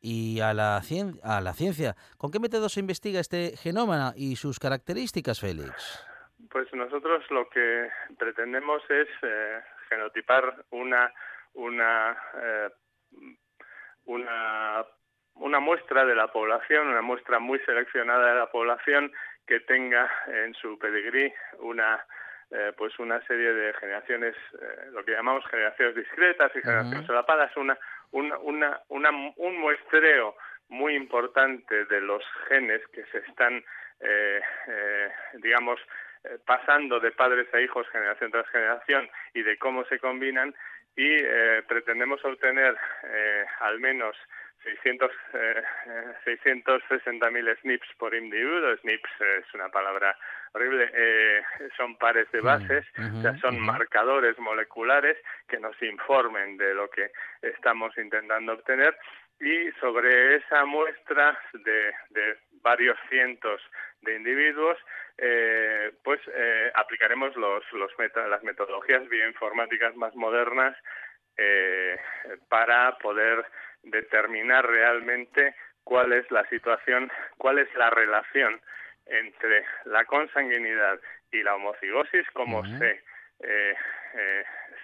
y 0.00 0.40
a 0.40 0.54
la, 0.54 0.80
a 1.22 1.40
la 1.40 1.52
ciencia. 1.52 1.96
¿Con 2.16 2.30
qué 2.30 2.38
métodos 2.38 2.72
se 2.72 2.80
investiga 2.80 3.20
este 3.20 3.56
genoma 3.56 4.12
y 4.16 4.36
sus 4.36 4.58
características, 4.58 5.40
Félix? 5.40 6.06
Pues 6.50 6.68
nosotros 6.72 7.24
lo 7.30 7.48
que 7.48 7.88
pretendemos 8.18 8.82
es 8.88 9.08
eh, 9.22 9.60
genotipar 9.88 10.64
una 10.70 11.12
una 11.54 12.16
eh, 12.36 12.70
una, 14.06 14.84
una 15.34 15.60
muestra 15.60 16.04
de 16.04 16.14
la 16.14 16.28
población, 16.28 16.88
una 16.88 17.02
muestra 17.02 17.38
muy 17.38 17.58
seleccionada 17.60 18.32
de 18.32 18.38
la 18.38 18.50
población 18.50 19.12
que 19.46 19.60
tenga 19.60 20.10
en 20.26 20.54
su 20.54 20.78
pedigrí 20.78 21.32
una 21.58 22.04
eh, 22.54 22.70
pues 22.76 22.98
una 22.98 23.18
serie 23.26 23.50
de 23.50 23.72
generaciones, 23.72 24.36
eh, 24.60 24.90
lo 24.90 25.02
que 25.02 25.12
llamamos 25.12 25.42
generaciones 25.46 25.96
discretas 25.96 26.52
y 26.54 26.60
generaciones 26.60 27.06
solapadas, 27.06 27.56
una, 27.56 27.78
una, 28.10 28.36
una, 28.40 28.78
una, 28.88 29.10
un 29.36 29.56
muestreo 29.58 30.36
muy 30.68 30.94
importante 30.94 31.86
de 31.86 32.02
los 32.02 32.22
genes 32.48 32.86
que 32.88 33.06
se 33.06 33.18
están, 33.26 33.64
eh, 34.00 34.40
digamos, 35.42 35.80
pasando 36.44 37.00
de 37.00 37.12
padres 37.12 37.48
a 37.54 37.60
hijos 37.60 37.88
generación 37.88 38.30
tras 38.30 38.48
generación 38.50 39.08
y 39.32 39.42
de 39.42 39.56
cómo 39.56 39.86
se 39.86 39.98
combinan 39.98 40.54
y 40.96 41.22
pretendemos 41.68 42.24
obtener 42.24 42.76
al 43.60 43.80
menos 43.80 44.16
600, 44.64 45.10
eh, 45.34 45.62
660.000 46.24 47.56
SNPs 47.60 47.94
por 47.98 48.14
individuo. 48.14 48.76
SNPs 48.76 49.20
es 49.38 49.54
una 49.54 49.68
palabra 49.68 50.16
horrible. 50.52 50.90
Eh, 50.92 51.42
son 51.76 51.96
pares 51.96 52.30
de 52.32 52.40
bases, 52.40 52.86
o 52.98 53.22
sea, 53.22 53.36
son 53.38 53.58
marcadores 53.60 54.38
moleculares 54.38 55.16
que 55.48 55.58
nos 55.58 55.80
informen 55.82 56.56
de 56.56 56.74
lo 56.74 56.88
que 56.90 57.10
estamos 57.42 57.96
intentando 57.98 58.52
obtener. 58.52 58.96
Y 59.40 59.72
sobre 59.80 60.36
esa 60.36 60.64
muestra 60.64 61.38
de, 61.52 61.92
de 62.10 62.38
varios 62.62 62.96
cientos 63.08 63.60
de 64.02 64.16
individuos, 64.16 64.78
eh, 65.18 65.92
pues 66.02 66.20
eh, 66.34 66.70
aplicaremos 66.74 67.36
los, 67.36 67.64
los 67.72 67.92
las 68.14 68.42
metodologías 68.42 69.08
bioinformáticas 69.08 69.94
más 69.96 70.14
modernas 70.14 70.76
eh, 71.36 71.98
para 72.48 72.96
poder 72.98 73.44
determinar 73.82 74.66
realmente 74.66 75.54
cuál 75.84 76.12
es 76.12 76.30
la 76.30 76.46
situación, 76.48 77.10
cuál 77.36 77.58
es 77.58 77.72
la 77.74 77.90
relación 77.90 78.60
entre 79.06 79.64
la 79.84 80.04
consanguinidad 80.04 81.00
y 81.30 81.42
la 81.42 81.56
homocigosis, 81.56 82.26
cómo 82.32 82.64
se, 82.64 83.02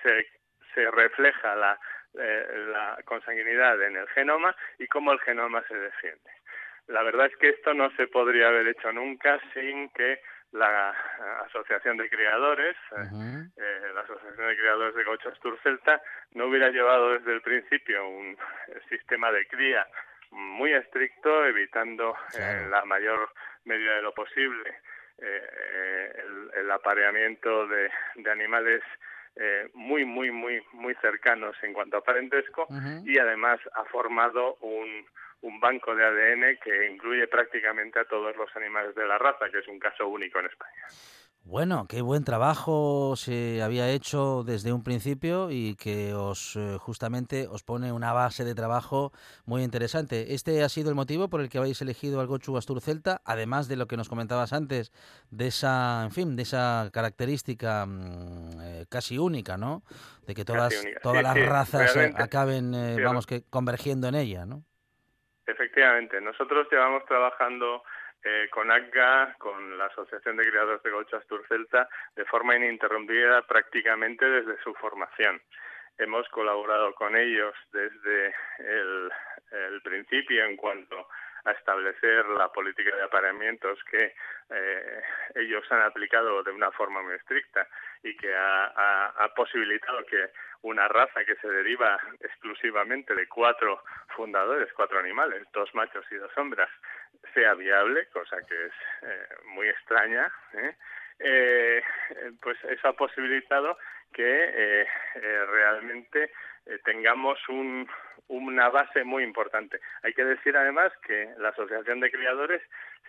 se, 0.02 0.26
se 0.74 0.90
refleja 0.90 1.54
la, 1.54 1.78
la 2.14 2.98
consanguinidad 3.04 3.80
en 3.82 3.96
el 3.96 4.08
genoma 4.08 4.56
y 4.78 4.86
cómo 4.88 5.12
el 5.12 5.20
genoma 5.20 5.62
se 5.68 5.76
defiende. 5.76 6.37
La 6.88 7.02
verdad 7.02 7.26
es 7.26 7.36
que 7.36 7.50
esto 7.50 7.74
no 7.74 7.90
se 7.96 8.06
podría 8.06 8.48
haber 8.48 8.66
hecho 8.66 8.90
nunca 8.92 9.38
sin 9.52 9.90
que 9.90 10.20
la 10.52 10.90
Asociación 11.46 11.98
de 11.98 12.08
Criadores, 12.08 12.76
eh, 12.96 13.48
eh, 13.58 13.92
la 13.94 14.00
Asociación 14.00 14.48
de 14.48 14.56
Criadores 14.56 14.94
de 14.94 15.04
Gaucho 15.04 15.28
Astur 15.28 15.58
Celta, 15.62 16.00
no 16.32 16.46
hubiera 16.46 16.70
llevado 16.70 17.12
desde 17.12 17.34
el 17.34 17.42
principio 17.42 18.08
un 18.08 18.38
sistema 18.88 19.30
de 19.30 19.46
cría 19.46 19.86
muy 20.30 20.72
estricto, 20.72 21.44
evitando 21.44 22.14
en 22.34 22.70
la 22.70 22.84
mayor 22.86 23.28
medida 23.64 23.96
de 23.96 24.02
lo 24.02 24.12
posible 24.12 24.80
eh, 25.18 26.22
el, 26.56 26.70
apareamiento 26.70 27.66
de, 27.66 27.90
animales 28.30 28.82
muy, 29.72 30.04
muy, 30.04 30.30
muy, 30.32 30.60
muy 30.72 30.94
cercanos 30.96 31.56
en 31.62 31.72
cuanto 31.72 31.98
a 31.98 32.02
parentesco 32.02 32.66
y 33.04 33.18
además 33.18 33.60
ha 33.74 33.84
formado 33.84 34.56
un, 34.60 35.06
un 35.42 35.60
banco 35.60 35.94
de 35.94 36.04
ADN 36.04 36.58
que 36.62 36.90
incluye 36.90 37.26
prácticamente 37.28 38.00
a 38.00 38.04
todos 38.04 38.36
los 38.36 38.54
animales 38.56 38.94
de 38.94 39.06
la 39.06 39.18
raza, 39.18 39.50
que 39.50 39.58
es 39.58 39.68
un 39.68 39.78
caso 39.78 40.08
único 40.08 40.38
en 40.40 40.46
España. 40.46 40.86
Bueno, 41.44 41.86
qué 41.88 42.02
buen 42.02 42.24
trabajo 42.24 43.14
se 43.16 43.62
había 43.62 43.88
hecho 43.88 44.44
desde 44.44 44.70
un 44.70 44.82
principio 44.82 45.50
y 45.50 45.76
que 45.76 46.12
os 46.12 46.56
eh, 46.56 46.76
justamente 46.78 47.46
os 47.48 47.62
pone 47.62 47.90
una 47.90 48.12
base 48.12 48.44
de 48.44 48.54
trabajo 48.54 49.12
muy 49.46 49.62
interesante. 49.62 50.34
Este 50.34 50.62
ha 50.62 50.68
sido 50.68 50.90
el 50.90 50.94
motivo 50.94 51.30
por 51.30 51.40
el 51.40 51.48
que 51.48 51.56
habéis 51.56 51.80
elegido 51.80 52.20
al 52.20 52.26
Gochu 52.26 52.58
Astur 52.58 52.82
Celta, 52.82 53.22
además 53.24 53.66
de 53.66 53.76
lo 53.76 53.86
que 53.86 53.96
nos 53.96 54.10
comentabas 54.10 54.52
antes, 54.52 54.92
de 55.30 55.46
esa, 55.46 56.02
en 56.04 56.10
fin, 56.10 56.36
de 56.36 56.42
esa 56.42 56.90
característica 56.92 57.86
mm, 57.86 58.60
eh, 58.60 58.86
casi 58.90 59.16
única, 59.16 59.56
¿no? 59.56 59.82
De 60.26 60.34
que 60.34 60.44
todas, 60.44 60.74
todas 61.02 61.22
las 61.22 61.46
razas 61.46 61.96
acaben, 62.14 62.74
eh, 62.74 63.02
vamos, 63.02 63.26
que 63.26 63.44
convergiendo 63.48 64.06
en 64.08 64.16
ella, 64.16 64.44
¿no? 64.44 64.67
Efectivamente, 65.48 66.20
nosotros 66.20 66.68
llevamos 66.70 67.06
trabajando 67.06 67.82
eh, 68.22 68.48
con 68.50 68.70
ACGA, 68.70 69.34
con 69.38 69.78
la 69.78 69.86
Asociación 69.86 70.36
de 70.36 70.46
Criadores 70.46 70.82
de 70.82 70.90
Gochas 70.90 71.26
Turcelta, 71.26 71.88
de 72.14 72.26
forma 72.26 72.54
ininterrumpida 72.54 73.40
prácticamente 73.46 74.28
desde 74.28 74.62
su 74.62 74.74
formación. 74.74 75.40
Hemos 75.96 76.28
colaborado 76.28 76.94
con 76.94 77.16
ellos 77.16 77.54
desde 77.72 78.34
el, 78.58 79.10
el 79.50 79.80
principio 79.80 80.44
en 80.44 80.56
cuanto 80.56 81.08
a 81.44 81.52
establecer 81.52 82.26
la 82.26 82.52
política 82.52 82.94
de 82.94 83.04
apareamientos 83.04 83.78
que 83.90 84.14
eh, 84.50 85.02
ellos 85.34 85.64
han 85.70 85.82
aplicado 85.82 86.42
de 86.42 86.50
una 86.50 86.70
forma 86.72 87.02
muy 87.02 87.14
estricta 87.14 87.66
y 88.02 88.16
que 88.16 88.34
ha, 88.34 89.32
posibilitado 89.34 90.04
que 90.04 90.30
una 90.62 90.88
raza 90.88 91.24
que 91.24 91.36
se 91.36 91.48
deriva 91.48 91.98
exclusivamente 92.20 93.14
de 93.14 93.28
cuatro 93.28 93.82
fundadores, 94.16 94.72
cuatro 94.74 94.98
animales, 94.98 95.46
dos 95.52 95.72
machos 95.74 96.04
y 96.10 96.16
dos 96.16 96.30
hembras, 96.36 96.70
sea 97.34 97.54
viable, 97.54 98.06
cosa 98.12 98.36
que 98.46 98.66
es 98.66 98.72
eh, 99.02 99.26
muy 99.46 99.68
extraña, 99.68 100.30
¿eh? 100.54 101.82
pues 102.40 102.56
eso 102.64 102.88
ha 102.88 102.92
posibilitado 102.92 103.76
que 104.12 104.86
realmente 105.50 106.30
tengamos 106.84 107.40
un, 107.48 107.88
una 108.28 108.68
base 108.68 109.04
muy 109.04 109.24
importante. 109.24 109.80
Hay 110.02 110.12
que 110.14 110.24
decir 110.24 110.56
además 110.56 110.92
que 111.06 111.34
la 111.38 111.48
Asociación 111.48 112.00
de 112.00 112.10
Criadores 112.10 112.62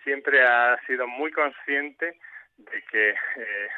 siempre 0.03 0.41
ha 0.43 0.79
sido 0.87 1.07
muy 1.07 1.31
consciente 1.31 2.17
de 2.57 2.81
que 2.89 3.09
eh, 3.11 3.69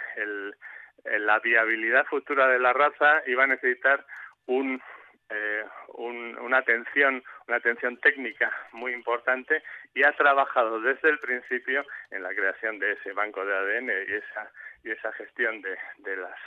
la 1.05 1.39
viabilidad 1.39 2.05
futura 2.05 2.47
de 2.47 2.59
la 2.59 2.73
raza 2.73 3.23
iba 3.27 3.43
a 3.43 3.47
necesitar 3.47 4.05
un, 4.45 4.81
eh, 5.29 5.65
una 5.95 6.57
atención 6.57 7.23
una 7.47 7.57
atención 7.57 7.97
técnica 7.97 8.51
muy 8.71 8.93
importante 8.93 9.63
y 9.93 10.03
ha 10.03 10.11
trabajado 10.13 10.79
desde 10.81 11.09
el 11.09 11.19
principio 11.19 11.85
en 12.11 12.23
la 12.23 12.29
creación 12.29 12.79
de 12.79 12.93
ese 12.93 13.13
banco 13.13 13.45
de 13.45 13.53
ADN 13.53 13.89
y 14.07 14.13
esa 14.13 14.51
y 14.83 14.91
esa 14.91 15.11
gestión 15.13 15.61
de, 15.61 15.77
de 15.97 16.17
las 16.17 16.39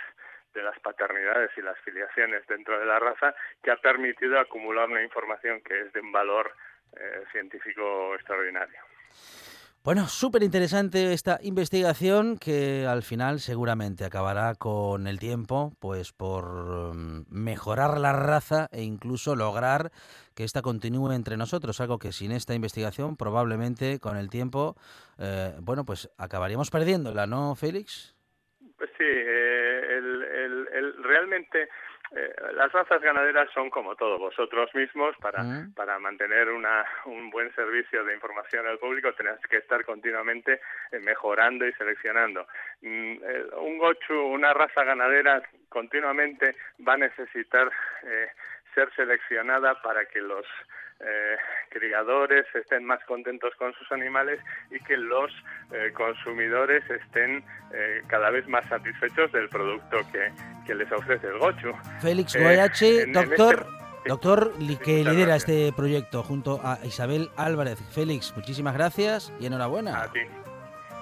de 0.55 0.63
las 0.63 0.79
paternidades 0.81 1.51
y 1.57 1.63
las 1.63 1.79
filiaciones 1.81 2.47
dentro 2.47 2.79
de 2.79 2.87
la 2.87 2.99
raza 2.99 3.35
que 3.63 3.71
ha 3.71 3.77
permitido 3.77 4.39
acumular 4.39 4.89
una 4.89 5.03
información 5.03 5.61
que 5.63 5.81
es 5.81 5.93
de 5.93 6.01
un 6.01 6.13
valor 6.13 6.55
eh, 6.97 7.25
científico 7.33 8.15
extraordinario. 8.15 8.79
Bueno, 9.85 10.09
súper 10.09 10.43
interesante 10.43 11.13
esta 11.13 11.39
investigación 11.43 12.39
que 12.39 12.87
al 12.89 13.03
final 13.03 13.39
seguramente 13.39 14.07
acabará 14.07 14.55
con 14.55 15.07
el 15.07 15.19
tiempo, 15.19 15.73
pues 15.79 16.11
por 16.11 16.95
mm, 16.95 17.27
mejorar 17.29 17.99
la 17.99 18.15
raza 18.15 18.71
e 18.73 18.81
incluso 18.81 19.37
lograr 19.37 19.91
que 20.35 20.45
ésta 20.45 20.63
continúe 20.63 21.13
entre 21.13 21.37
nosotros, 21.37 21.83
algo 21.83 21.99
que 21.99 22.13
sin 22.13 22.33
esta 22.33 22.55
investigación 22.55 23.19
probablemente 23.19 24.01
con 24.01 24.17
el 24.17 24.31
tiempo, 24.31 24.75
eh, 25.19 25.53
bueno, 25.61 25.85
pues 25.85 26.09
acabaríamos 26.17 26.71
perdiéndola, 26.71 27.27
¿no, 27.27 27.55
Félix? 27.55 28.17
Pues 28.79 28.89
sí, 28.97 29.05
eh, 29.05 29.99
el, 29.99 30.95
realmente 31.03 31.69
eh, 32.17 32.35
las 32.55 32.71
razas 32.73 33.01
ganaderas 33.03 33.49
son 33.53 33.71
como 33.71 33.97
todos 33.97 34.19
vosotros 34.19 34.73
mismos 34.75 35.17
para, 35.21 35.43
para 35.75 35.99
mantener 35.99 36.51
una, 36.51 36.85
un 37.07 37.31
buen 37.31 37.53
servicio 37.55 38.05
de 38.05 38.15
información 38.15 38.67
al 38.67 38.79
público 38.79 39.13
tenéis 39.15 39.41
que 39.49 39.59
estar 39.59 39.85
continuamente 39.85 40.61
eh, 40.93 40.99
mejorando 41.01 41.67
y 41.67 41.73
seleccionando. 41.73 42.47
Mm, 42.83 43.17
un 43.59 43.79
gochu, 43.79 44.15
una 44.15 44.53
raza 44.53 44.85
ganadera 44.85 45.43
continuamente 45.69 46.55
va 46.87 46.95
a 46.95 46.99
necesitar 46.99 47.71
ser 48.75 48.93
seleccionada 48.95 49.81
para 49.83 50.05
que 50.07 50.21
los 50.21 50.47
eh, 51.01 51.37
criadores 51.71 52.47
estén 52.55 52.85
más 52.85 53.03
contentos 53.05 53.53
con 53.57 53.73
sus 53.75 53.91
animales 53.93 54.41
y 54.71 54.79
que 54.81 54.97
los 54.97 55.31
eh, 55.73 55.93
consumidores 55.93 56.89
estén 56.89 57.45
eh, 57.73 58.03
cada 58.07 58.31
vez 58.31 58.47
más 58.49 58.65
satisfechos 58.69 59.31
del 59.33 59.49
producto 59.49 59.99
que, 60.13 60.31
que 60.67 60.75
les 60.75 60.91
ofrece 60.93 61.27
el 61.27 61.39
gochu. 61.39 61.73
Félix 62.01 62.37
Guayache, 62.37 63.07
doctor, 63.07 63.67
este- 63.67 64.09
doctor 64.09 64.53
que 64.83 65.05
lidera 65.05 65.37
este 65.37 65.73
proyecto 65.77 66.23
junto 66.23 66.61
a 66.63 66.79
Isabel 66.85 67.31
Álvarez. 67.37 67.79
Félix, 67.93 68.35
muchísimas 68.37 68.75
gracias 68.75 69.33
y 69.41 69.47
enhorabuena. 69.47 70.03
A 70.03 70.13
ti. 70.13 70.21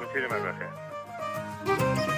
Muchísimas 0.00 0.42
gracias. 0.42 2.11